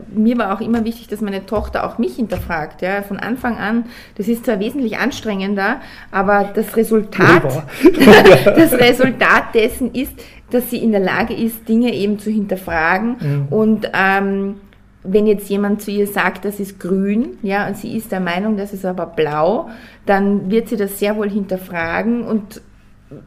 mir 0.09 0.39
war 0.39 0.55
auch 0.55 0.61
immer 0.61 0.85
wichtig, 0.85 1.09
dass 1.09 1.21
meine 1.21 1.45
Tochter 1.45 1.85
auch 1.85 1.99
mich 1.99 2.17
hinterfragt. 2.17 2.81
Ja, 2.81 3.03
von 3.03 3.19
Anfang 3.19 3.59
an. 3.59 3.85
Das 4.17 4.29
ist 4.29 4.47
zwar 4.47 4.61
wesentlich 4.61 4.99
anstrengender, 4.99 5.81
aber 6.11 6.51
das 6.55 6.77
Resultat, 6.77 7.43
das 8.45 8.73
Resultat 8.73 9.55
dessen 9.55 9.95
ist, 9.95 10.15
dass 10.51 10.71
sie 10.71 10.79
in 10.79 10.93
der 10.93 11.01
Lage 11.01 11.35
ist, 11.35 11.69
Dinge 11.69 11.93
eben 11.93 12.19
zu 12.19 12.31
hinterfragen 12.31 13.17
mhm. 13.21 13.47
und 13.51 13.91
ähm, 13.93 14.57
wenn 15.05 15.27
jetzt 15.27 15.49
jemand 15.51 15.83
zu 15.83 15.91
ihr 15.91 16.07
sagt, 16.07 16.45
das 16.47 16.59
ist 16.59 16.81
grün, 16.81 17.39
ja, 17.43 17.69
und 17.69 17.77
sie 17.77 17.97
ist 17.97 18.11
der 18.11 18.21
Meinung, 18.21 18.57
das 18.57 18.73
ist 18.73 18.87
aber 18.87 19.07
blau, 19.07 19.69
dann 20.07 20.51
wird 20.51 20.69
sie 20.69 20.77
das 20.77 20.99
sehr 20.99 21.17
wohl 21.17 21.31
hinterfragen 21.31 22.25
und 22.25 22.63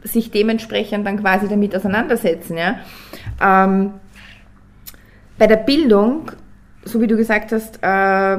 sich 0.02 0.30
dementsprechend 0.30 1.06
dann 1.06 1.20
quasi 1.20 1.48
damit 1.48 1.74
auseinandersetzen, 1.74 2.58
ja. 2.58 2.80
Ähm, 3.40 3.92
bei 5.38 5.46
der 5.46 5.56
Bildung, 5.56 6.32
so 6.84 7.00
wie 7.00 7.06
du 7.06 7.16
gesagt 7.16 7.52
hast, 7.52 7.76
äh, 7.76 8.38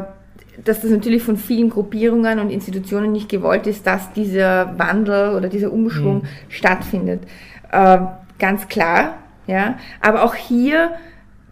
dass 0.65 0.81
das 0.81 0.91
natürlich 0.91 1.23
von 1.23 1.37
vielen 1.37 1.69
Gruppierungen 1.69 2.39
und 2.39 2.49
Institutionen 2.49 3.13
nicht 3.13 3.29
gewollt 3.29 3.67
ist, 3.67 3.87
dass 3.87 4.11
dieser 4.11 4.77
Wandel 4.77 5.33
oder 5.35 5.47
dieser 5.47 5.71
Umschwung 5.71 6.17
mhm. 6.17 6.27
stattfindet. 6.49 7.23
Äh, 7.71 7.99
ganz 8.37 8.67
klar, 8.67 9.19
ja. 9.47 9.77
Aber 10.01 10.23
auch 10.23 10.35
hier 10.35 10.91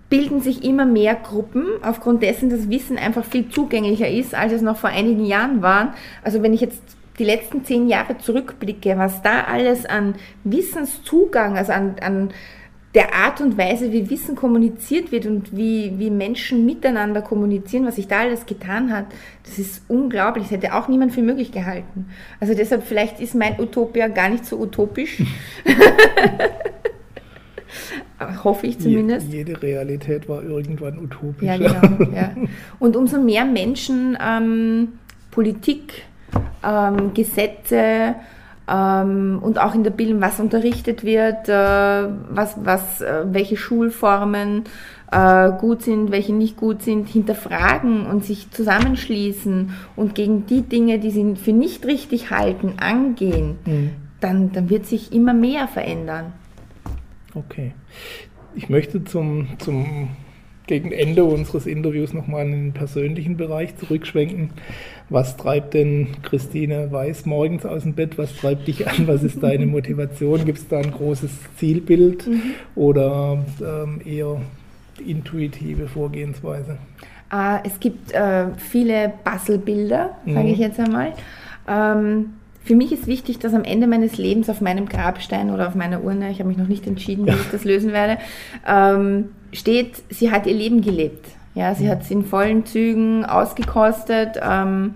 bilden 0.10 0.42
sich 0.42 0.64
immer 0.64 0.86
mehr 0.86 1.16
Gruppen, 1.16 1.66
aufgrund 1.82 2.24
dessen 2.24 2.50
das 2.50 2.70
Wissen 2.70 2.98
einfach 2.98 3.26
viel 3.26 3.50
zugänglicher 3.50 4.10
ist, 4.10 4.34
als 4.36 4.54
es 4.54 4.62
noch 4.62 4.78
vor 4.78 4.90
einigen 4.90 5.26
Jahren 5.26 5.62
war. 5.62 5.94
Also 6.24 6.42
wenn 6.44 6.54
ich 6.54 6.62
jetzt 6.62 6.82
die 7.20 7.26
letzten 7.26 7.66
zehn 7.66 7.88
Jahre 7.88 8.18
zurückblicke, 8.18 8.98
was 8.98 9.22
da 9.22 9.44
alles 9.44 9.86
an 9.86 10.16
Wissenszugang, 10.44 11.58
also 11.58 11.74
an, 11.74 11.96
an 12.02 12.30
der 12.94 13.14
Art 13.14 13.42
und 13.42 13.58
Weise, 13.58 13.92
wie 13.92 14.10
Wissen 14.10 14.36
kommuniziert 14.36 15.12
wird 15.12 15.26
und 15.26 15.56
wie, 15.56 15.94
wie 15.98 16.10
Menschen 16.10 16.66
miteinander 16.66 17.22
kommunizieren, 17.22 17.86
was 17.86 17.98
sich 17.98 18.08
da 18.08 18.22
alles 18.22 18.46
getan 18.46 18.94
hat, 18.94 19.06
das 19.44 19.60
ist 19.60 19.84
unglaublich. 19.88 20.46
Das 20.46 20.52
hätte 20.54 20.74
auch 20.74 20.88
niemand 20.88 21.14
für 21.14 21.22
möglich 21.22 21.52
gehalten. 21.52 22.10
Also 22.40 22.54
deshalb 22.54 22.84
vielleicht 22.84 23.20
ist 23.20 23.36
mein 23.36 23.60
Utopia 23.60 24.08
gar 24.08 24.30
nicht 24.30 24.46
so 24.46 24.58
utopisch. 24.58 25.22
Hoffe 28.44 28.68
ich 28.68 28.80
zumindest. 28.80 29.32
jede 29.32 29.62
Realität 29.62 30.28
war 30.28 30.42
irgendwann 30.44 30.98
utopisch. 30.98 31.48
Ja, 31.48 31.58
genau. 31.58 32.12
Ja. 32.16 32.32
Und 32.80 32.96
umso 32.96 33.22
mehr 33.22 33.46
Menschen 33.46 34.18
ähm, 34.20 34.94
Politik, 35.30 36.04
ähm, 36.64 37.14
Gesetze 37.14 38.16
ähm, 38.68 39.40
und 39.42 39.60
auch 39.60 39.74
in 39.76 39.84
der 39.84 39.92
Bildung, 39.92 40.20
was 40.20 40.40
unterrichtet 40.40 41.04
wird, 41.04 41.48
äh, 41.48 42.10
was, 42.30 42.58
was, 42.64 43.02
äh, 43.02 43.24
welche 43.32 43.56
Schulformen 43.56 44.64
äh, 45.12 45.52
gut 45.52 45.84
sind, 45.84 46.12
welche 46.12 46.34
nicht 46.34 46.58
gut 46.58 46.82
sind, 46.82 47.08
hinterfragen 47.08 48.06
und 48.06 48.26
sich 48.26 48.52
zusammenschließen 48.52 49.72
und 49.96 50.16
gegen 50.16 50.46
die 50.48 50.64
Dinge, 50.64 51.00
die 51.00 51.12
sie 51.12 51.36
für 51.36 51.54
nicht 51.54 51.86
richtig 51.86 52.30
halten, 52.30 52.74
angehen, 52.78 53.58
mhm. 53.66 53.92
dann, 54.20 54.52
dann 54.52 54.70
wird 54.70 54.86
sich 54.86 55.14
immer 55.14 55.34
mehr 55.34 55.68
verändern. 55.68 56.34
Okay. 57.38 57.74
Ich 58.56 58.70
möchte 58.70 59.04
zum, 59.04 59.48
zum 59.60 60.10
gegen 60.66 60.92
Ende 60.92 61.24
unseres 61.24 61.66
Interviews 61.66 62.14
nochmal 62.14 62.46
in 62.46 62.52
den 62.52 62.74
persönlichen 62.74 63.38
Bereich 63.38 63.78
zurückschwenken. 63.78 64.50
Was 65.10 65.38
treibt 65.38 65.74
denn 65.74 66.08
Christine 66.24 66.92
Weiß 66.92 67.26
morgens 67.26 67.66
aus 67.66 67.84
dem 67.84 67.94
Bett? 67.94 68.18
Was 68.18 68.36
treibt 68.36 68.68
dich 68.68 68.88
an? 68.88 69.08
Was 69.08 69.24
ist 69.24 69.42
deine 69.42 69.66
Motivation? 69.68 70.44
Gibt 70.46 70.58
es 70.58 70.68
da 70.68 70.80
ein 70.80 70.92
großes 70.92 71.32
Zielbild 71.58 72.28
mhm. 72.28 72.42
oder 72.76 73.46
ähm, 73.62 74.02
eher 74.04 74.42
intuitive 75.06 75.88
Vorgehensweise? 75.88 76.78
Äh, 77.32 77.60
es 77.64 77.80
gibt 77.80 78.12
äh, 78.12 78.48
viele 78.58 79.14
Bastelbilder, 79.24 80.18
sage 80.26 80.40
mhm. 80.40 80.54
ich 80.54 80.60
jetzt 80.60 80.80
einmal. 80.80 81.14
Ähm, 81.68 82.32
für 82.68 82.76
mich 82.76 82.92
ist 82.92 83.08
wichtig, 83.08 83.40
dass 83.40 83.54
am 83.54 83.64
Ende 83.64 83.88
meines 83.88 84.18
Lebens 84.18 84.50
auf 84.50 84.60
meinem 84.60 84.90
Grabstein 84.90 85.52
oder 85.52 85.70
auf 85.70 85.76
meiner 85.76 86.04
Urne, 86.04 86.30
ich 86.32 86.40
habe 86.40 86.50
mich 86.50 86.58
noch 86.58 86.68
nicht 86.68 86.86
entschieden, 86.86 87.26
wie 87.26 87.32
ich 87.32 87.50
das 87.52 87.64
lösen 87.64 87.94
werde, 87.94 88.18
ähm, 88.68 89.30
steht, 89.54 90.04
sie 90.10 90.32
hat 90.32 90.46
ihr 90.46 90.54
Leben 90.54 90.82
gelebt. 90.82 91.26
Ja, 91.56 91.74
sie 91.74 91.90
hat 91.90 92.04
es 92.04 92.12
in 92.12 92.26
vollen 92.26 92.66
Zügen 92.66 93.26
ausgekostet. 93.26 94.38
Ähm, 94.44 94.96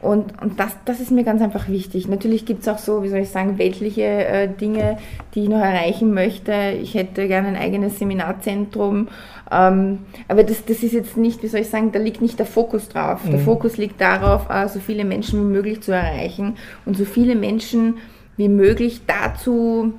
und, 0.00 0.40
und 0.40 0.60
das, 0.60 0.76
das 0.84 1.00
ist 1.00 1.10
mir 1.10 1.24
ganz 1.24 1.42
einfach 1.42 1.68
wichtig. 1.68 2.06
Natürlich 2.06 2.46
gibt 2.46 2.62
es 2.62 2.68
auch 2.68 2.78
so, 2.78 3.02
wie 3.02 3.08
soll 3.08 3.18
ich 3.20 3.30
sagen, 3.30 3.58
weltliche 3.58 4.02
äh, 4.02 4.48
Dinge, 4.48 4.98
die 5.34 5.42
ich 5.42 5.48
noch 5.48 5.58
erreichen 5.58 6.14
möchte. 6.14 6.52
Ich 6.80 6.94
hätte 6.94 7.26
gerne 7.26 7.48
ein 7.48 7.56
eigenes 7.56 7.98
Seminarzentrum. 7.98 9.08
Ähm, 9.50 10.00
aber 10.28 10.44
das, 10.44 10.64
das 10.64 10.84
ist 10.84 10.92
jetzt 10.92 11.16
nicht, 11.16 11.42
wie 11.42 11.48
soll 11.48 11.60
ich 11.60 11.68
sagen, 11.68 11.90
da 11.90 11.98
liegt 11.98 12.20
nicht 12.20 12.38
der 12.38 12.46
Fokus 12.46 12.88
drauf. 12.88 13.24
Mhm. 13.24 13.30
Der 13.30 13.40
Fokus 13.40 13.76
liegt 13.76 14.00
darauf, 14.00 14.48
äh, 14.50 14.68
so 14.68 14.78
viele 14.78 15.04
Menschen 15.04 15.40
wie 15.40 15.52
möglich 15.52 15.80
zu 15.80 15.90
erreichen 15.90 16.56
und 16.86 16.96
so 16.96 17.04
viele 17.04 17.34
Menschen 17.34 17.96
wie 18.36 18.48
möglich 18.48 19.00
dazu 19.04 19.94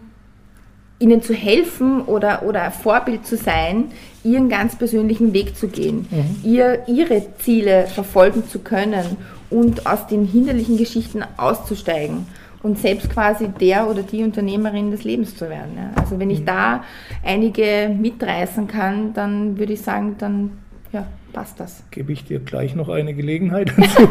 ihnen 1.00 1.22
zu 1.22 1.34
helfen 1.34 2.02
oder, 2.02 2.44
oder 2.44 2.72
Vorbild 2.72 3.26
zu 3.26 3.38
sein, 3.38 3.86
ihren 4.24 4.50
ganz 4.50 4.78
persönlichen 4.78 5.34
Weg 5.34 5.56
zu 5.56 5.68
gehen, 5.68 6.08
mhm. 6.10 6.50
ihr, 6.50 6.84
ihre 6.88 7.24
Ziele 7.40 7.88
verfolgen 7.88 8.48
zu 8.48 8.60
können 8.60 9.18
und 9.50 9.86
aus 9.86 10.08
den 10.08 10.26
hinderlichen 10.26 10.78
Geschichten 10.78 11.24
auszusteigen 11.38 12.28
und 12.62 12.78
selbst 12.78 13.10
quasi 13.10 13.48
der 13.48 13.90
oder 13.90 14.04
die 14.04 14.24
Unternehmerin 14.24 14.92
des 14.92 15.04
Lebens 15.04 15.36
zu 15.36 15.50
werden. 15.50 15.72
Ja. 15.78 16.02
Also 16.02 16.20
wenn 16.20 16.30
ich 16.30 16.42
mhm. 16.42 16.46
da 16.46 16.84
einige 17.24 17.90
mitreißen 17.98 18.68
kann, 18.68 19.14
dann 19.14 19.58
würde 19.58 19.74
ich 19.74 19.82
sagen, 19.82 20.16
dann 20.18 20.52
ja, 20.92 21.06
passt 21.32 21.60
das. 21.60 21.84
Gebe 21.92 22.12
ich 22.12 22.26
dir 22.26 22.40
gleich 22.40 22.76
noch 22.76 22.90
eine 22.90 23.14
Gelegenheit 23.14 23.74
dazu. 23.78 24.08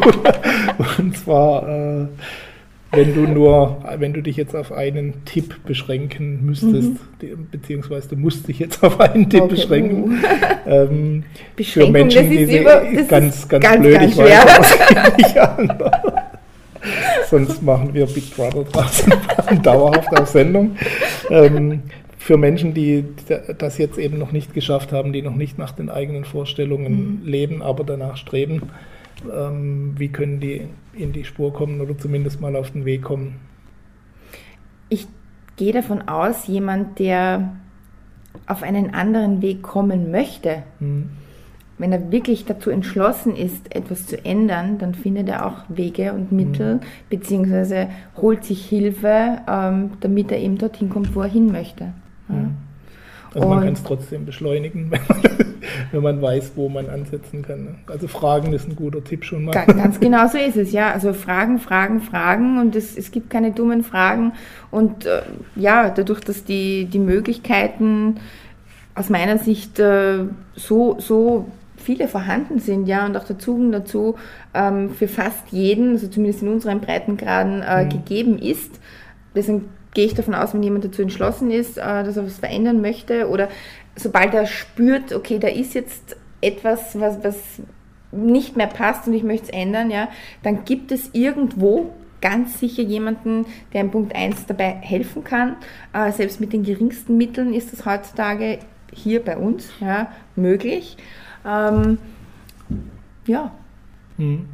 und 0.98 1.16
zwar, 1.16 1.68
äh, 1.68 2.06
wenn 2.90 3.14
du 3.14 3.20
nur, 3.22 3.82
wenn 3.98 4.14
du 4.14 4.22
dich 4.22 4.36
jetzt 4.36 4.56
auf 4.56 4.72
einen 4.72 5.24
Tipp 5.26 5.54
beschränken 5.66 6.44
müsstest, 6.46 6.92
mhm. 7.20 7.48
beziehungsweise 7.50 8.08
du 8.10 8.16
musst 8.16 8.48
dich 8.48 8.58
jetzt 8.58 8.82
auf 8.82 8.98
einen 9.00 9.28
Tipp 9.28 9.42
okay. 9.42 9.54
beschränken. 9.54 10.20
Uh. 10.66 10.70
Ähm, 10.70 11.24
für 11.62 11.90
Menschen, 11.90 12.30
die 12.30 12.58
über, 12.58 12.82
ganz, 13.08 13.48
ganz, 13.48 13.48
ganz, 13.48 13.80
blöd, 13.80 13.94
ganz 13.94 14.12
ich 14.12 14.18
weiß, 14.18 14.56
Sonst 17.28 17.62
machen 17.62 17.92
wir 17.92 18.06
Big 18.06 18.34
Brother 18.34 18.64
draußen 18.64 19.12
dauerhaft 19.62 20.08
auf 20.16 20.28
Sendung. 20.28 20.76
Ähm, 21.28 21.82
für 22.18 22.36
Menschen, 22.36 22.74
die 22.74 23.04
das 23.58 23.78
jetzt 23.78 23.98
eben 23.98 24.18
noch 24.18 24.32
nicht 24.32 24.54
geschafft 24.54 24.92
haben, 24.92 25.12
die 25.12 25.22
noch 25.22 25.34
nicht 25.34 25.58
nach 25.58 25.72
den 25.72 25.90
eigenen 25.90 26.24
Vorstellungen 26.24 27.20
mhm. 27.22 27.26
leben, 27.26 27.62
aber 27.62 27.84
danach 27.84 28.16
streben, 28.16 28.62
ähm, 29.32 29.94
wie 29.96 30.08
können 30.08 30.40
die 30.40 30.62
in 30.92 31.12
die 31.12 31.24
Spur 31.24 31.52
kommen 31.52 31.80
oder 31.80 31.96
zumindest 31.96 32.40
mal 32.40 32.56
auf 32.56 32.70
den 32.70 32.84
Weg 32.84 33.02
kommen? 33.02 33.36
Ich 34.88 35.06
gehe 35.56 35.72
davon 35.72 36.08
aus, 36.08 36.46
jemand, 36.46 36.98
der 36.98 37.56
auf 38.46 38.62
einen 38.62 38.94
anderen 38.94 39.42
Weg 39.42 39.62
kommen 39.62 40.10
möchte, 40.10 40.62
mhm. 40.80 41.10
wenn 41.78 41.92
er 41.92 42.10
wirklich 42.10 42.44
dazu 42.44 42.70
entschlossen 42.70 43.36
ist, 43.36 43.74
etwas 43.74 44.06
zu 44.06 44.24
ändern, 44.24 44.78
dann 44.78 44.94
findet 44.94 45.28
er 45.28 45.46
auch 45.46 45.64
Wege 45.68 46.12
und 46.12 46.32
Mittel, 46.32 46.76
mhm. 46.76 46.80
beziehungsweise 47.10 47.88
holt 48.16 48.44
sich 48.44 48.66
Hilfe, 48.66 49.38
ähm, 49.48 49.90
damit 50.00 50.32
er 50.32 50.38
eben 50.38 50.58
dorthin 50.58 50.88
kommt, 50.88 51.14
wo 51.14 51.22
er 51.22 51.28
hin 51.28 51.52
möchte. 51.52 51.92
Also 53.38 53.48
und 53.48 53.54
man 53.54 53.64
kann 53.64 53.74
es 53.74 53.82
trotzdem 53.82 54.24
beschleunigen, 54.24 54.90
wenn 55.92 56.02
man 56.02 56.20
weiß, 56.20 56.52
wo 56.56 56.68
man 56.68 56.88
ansetzen 56.90 57.42
kann. 57.42 57.64
Ne? 57.64 57.74
Also 57.86 58.08
Fragen 58.08 58.52
ist 58.52 58.68
ein 58.68 58.76
guter 58.76 59.02
Tipp 59.02 59.24
schon 59.24 59.44
mal. 59.44 59.52
Ganz 59.52 60.00
genau 60.00 60.26
so 60.26 60.38
ist 60.38 60.56
es, 60.56 60.72
ja. 60.72 60.92
Also 60.92 61.12
Fragen, 61.12 61.58
Fragen, 61.58 62.00
Fragen 62.00 62.58
und 62.58 62.74
es, 62.74 62.96
es 62.96 63.10
gibt 63.10 63.30
keine 63.30 63.52
dummen 63.52 63.84
Fragen. 63.84 64.32
Und 64.70 65.06
äh, 65.06 65.22
ja, 65.56 65.90
dadurch, 65.90 66.20
dass 66.20 66.44
die, 66.44 66.86
die 66.86 66.98
Möglichkeiten 66.98 68.16
aus 68.94 69.08
meiner 69.08 69.38
Sicht 69.38 69.78
äh, 69.78 70.24
so, 70.54 70.96
so 70.98 71.46
viele 71.76 72.08
vorhanden 72.08 72.58
sind, 72.58 72.86
ja, 72.86 73.06
und 73.06 73.16
auch 73.16 73.24
der 73.24 73.38
Zugang 73.38 73.70
dazu 73.70 74.16
ähm, 74.52 74.90
für 74.90 75.08
fast 75.08 75.48
jeden, 75.50 75.92
also 75.92 76.08
zumindest 76.08 76.42
in 76.42 76.48
unseren 76.48 76.80
Breitengraden, 76.80 77.62
äh, 77.62 77.84
mhm. 77.84 77.88
gegeben 77.88 78.38
ist. 78.38 78.80
Deswegen 79.34 79.66
gehe 79.94 80.06
ich 80.06 80.14
davon 80.14 80.34
aus, 80.34 80.54
wenn 80.54 80.62
jemand 80.62 80.84
dazu 80.84 81.02
entschlossen 81.02 81.50
ist, 81.50 81.78
äh, 81.78 82.04
dass 82.04 82.16
er 82.16 82.26
was 82.26 82.38
verändern 82.38 82.80
möchte 82.80 83.28
oder 83.28 83.48
sobald 83.96 84.34
er 84.34 84.46
spürt, 84.46 85.12
okay, 85.12 85.38
da 85.38 85.48
ist 85.48 85.74
jetzt 85.74 86.16
etwas, 86.40 86.98
was, 86.98 87.22
was 87.24 87.36
nicht 88.12 88.56
mehr 88.56 88.66
passt 88.66 89.06
und 89.06 89.14
ich 89.14 89.22
möchte 89.22 89.46
es 89.46 89.50
ändern, 89.50 89.90
ja, 89.90 90.08
dann 90.42 90.64
gibt 90.64 90.92
es 90.92 91.10
irgendwo 91.12 91.92
ganz 92.20 92.58
sicher 92.58 92.82
jemanden, 92.82 93.46
der 93.72 93.82
in 93.82 93.90
Punkt 93.90 94.14
1 94.14 94.46
dabei 94.46 94.70
helfen 94.80 95.24
kann. 95.24 95.56
Äh, 95.92 96.12
selbst 96.12 96.40
mit 96.40 96.52
den 96.52 96.64
geringsten 96.64 97.16
Mitteln 97.16 97.54
ist 97.54 97.72
das 97.72 97.86
heutzutage 97.86 98.58
hier 98.92 99.24
bei 99.24 99.36
uns 99.36 99.70
ja, 99.80 100.12
möglich. 100.34 100.96
Ähm, 101.46 101.98
ja. 103.26 103.52
Mhm. 104.16 104.48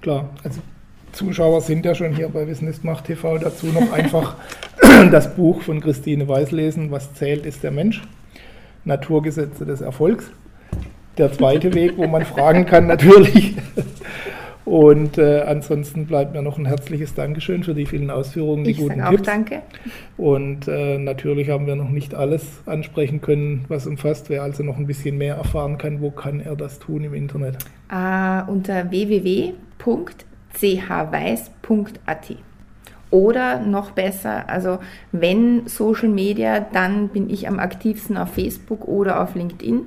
Klar, 0.00 0.30
also 0.44 0.60
Zuschauer 1.14 1.60
sind 1.60 1.86
ja 1.86 1.94
schon 1.94 2.14
hier 2.14 2.28
bei 2.28 2.46
Wissen 2.46 2.68
ist 2.68 2.84
Macht 2.84 3.04
TV. 3.04 3.38
Dazu 3.38 3.66
noch 3.66 3.92
einfach 3.92 4.36
das 5.10 5.34
Buch 5.34 5.62
von 5.62 5.80
Christine 5.80 6.26
Weiß 6.28 6.50
lesen, 6.50 6.90
Was 6.90 7.14
zählt 7.14 7.46
ist 7.46 7.62
der 7.62 7.70
Mensch. 7.70 8.02
Naturgesetze 8.84 9.64
des 9.64 9.80
Erfolgs. 9.80 10.30
Der 11.16 11.32
zweite 11.32 11.72
Weg, 11.74 11.96
wo 11.96 12.06
man 12.06 12.24
fragen 12.24 12.66
kann, 12.66 12.88
natürlich. 12.88 13.54
Und 14.64 15.18
äh, 15.18 15.42
ansonsten 15.42 16.06
bleibt 16.06 16.32
mir 16.32 16.42
noch 16.42 16.58
ein 16.58 16.66
herzliches 16.66 17.14
Dankeschön 17.14 17.62
für 17.62 17.74
die 17.74 17.86
vielen 17.86 18.10
Ausführungen, 18.10 18.64
die 18.64 18.70
ich 18.70 18.78
guten 18.78 19.00
auch 19.02 19.10
Tipps. 19.10 19.22
Danke. 19.22 19.62
Und 20.16 20.66
äh, 20.68 20.98
natürlich 20.98 21.50
haben 21.50 21.66
wir 21.66 21.76
noch 21.76 21.90
nicht 21.90 22.14
alles 22.14 22.62
ansprechen 22.66 23.20
können, 23.20 23.66
was 23.68 23.86
umfasst. 23.86 24.30
Wer 24.30 24.42
also 24.42 24.62
noch 24.62 24.78
ein 24.78 24.86
bisschen 24.86 25.18
mehr 25.18 25.36
erfahren 25.36 25.78
kann, 25.78 26.00
wo 26.00 26.10
kann 26.10 26.40
er 26.40 26.56
das 26.56 26.78
tun 26.78 27.04
im 27.04 27.14
Internet? 27.14 27.58
Uh, 27.92 28.50
unter 28.50 28.90
www.chweiß.at. 30.60 32.36
Oder 33.10 33.60
noch 33.60 33.92
besser, 33.92 34.48
also 34.48 34.78
wenn 35.12 35.68
Social 35.68 36.08
Media, 36.08 36.58
dann 36.60 37.08
bin 37.08 37.30
ich 37.30 37.46
am 37.46 37.60
aktivsten 37.60 38.16
auf 38.16 38.30
Facebook 38.34 38.88
oder 38.88 39.22
auf 39.22 39.36
LinkedIn. 39.36 39.82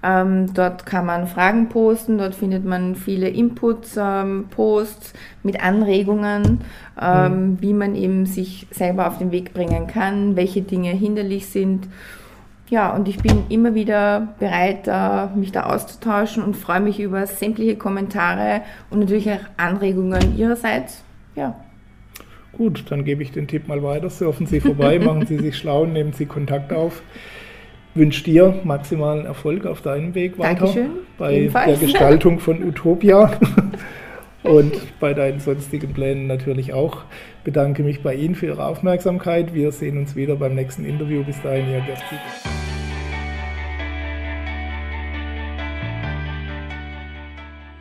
Ähm, 0.00 0.54
dort 0.54 0.86
kann 0.86 1.06
man 1.06 1.26
Fragen 1.26 1.70
posten, 1.70 2.18
dort 2.18 2.36
findet 2.36 2.64
man 2.64 2.94
viele 2.94 3.28
Inputs, 3.28 3.96
ähm, 4.00 4.46
Posts 4.48 5.12
mit 5.42 5.60
Anregungen, 5.60 6.60
ähm, 7.00 7.32
mhm. 7.32 7.62
wie 7.62 7.72
man 7.72 7.96
eben 7.96 8.26
sich 8.26 8.68
selber 8.70 9.08
auf 9.08 9.18
den 9.18 9.32
Weg 9.32 9.54
bringen 9.54 9.88
kann, 9.88 10.36
welche 10.36 10.62
Dinge 10.62 10.90
hinderlich 10.90 11.46
sind. 11.46 11.88
Ja, 12.70 12.94
und 12.94 13.08
ich 13.08 13.18
bin 13.18 13.44
immer 13.48 13.74
wieder 13.74 14.28
bereit, 14.38 14.86
äh, 14.86 15.26
mich 15.36 15.52
da 15.52 15.64
auszutauschen 15.64 16.42
und 16.42 16.54
freue 16.54 16.80
mich 16.80 17.00
über 17.00 17.26
sämtliche 17.26 17.76
Kommentare 17.76 18.62
und 18.90 19.00
natürlich 19.00 19.30
auch 19.30 19.40
Anregungen 19.56 20.36
Ihrerseits. 20.36 21.02
Ja. 21.34 21.54
Gut, 22.52 22.84
dann 22.90 23.04
gebe 23.04 23.22
ich 23.22 23.32
den 23.32 23.46
Tipp 23.46 23.68
mal 23.68 23.82
weiter. 23.82 24.10
Surfen 24.10 24.46
Sie 24.46 24.60
vorbei, 24.60 24.98
machen 25.04 25.26
Sie 25.26 25.38
sich 25.38 25.56
schlau, 25.56 25.86
nehmen 25.86 26.12
Sie 26.12 26.26
Kontakt 26.26 26.72
auf 26.72 27.02
wünsche 27.98 28.24
dir 28.24 28.54
maximalen 28.64 29.26
Erfolg 29.26 29.66
auf 29.66 29.82
deinem 29.82 30.14
Weg 30.14 30.38
weiter 30.38 30.66
Dankeschön. 30.66 30.90
bei 31.18 31.34
Ebenfalls. 31.34 31.78
der 31.78 31.88
Gestaltung 31.88 32.38
von 32.38 32.62
Utopia 32.66 33.32
und 34.42 34.72
bei 35.00 35.12
deinen 35.14 35.40
sonstigen 35.40 35.92
Plänen 35.92 36.26
natürlich 36.26 36.72
auch. 36.72 37.02
Bedanke 37.44 37.82
mich 37.82 38.02
bei 38.02 38.14
Ihnen 38.14 38.34
für 38.34 38.46
Ihre 38.46 38.64
Aufmerksamkeit. 38.64 39.54
Wir 39.54 39.72
sehen 39.72 39.98
uns 39.98 40.16
wieder 40.16 40.36
beim 40.36 40.54
nächsten 40.54 40.84
Interview. 40.84 41.24
Bis 41.24 41.40
dahin, 41.42 41.68
Ihr 41.70 41.80
Gerd 41.80 42.02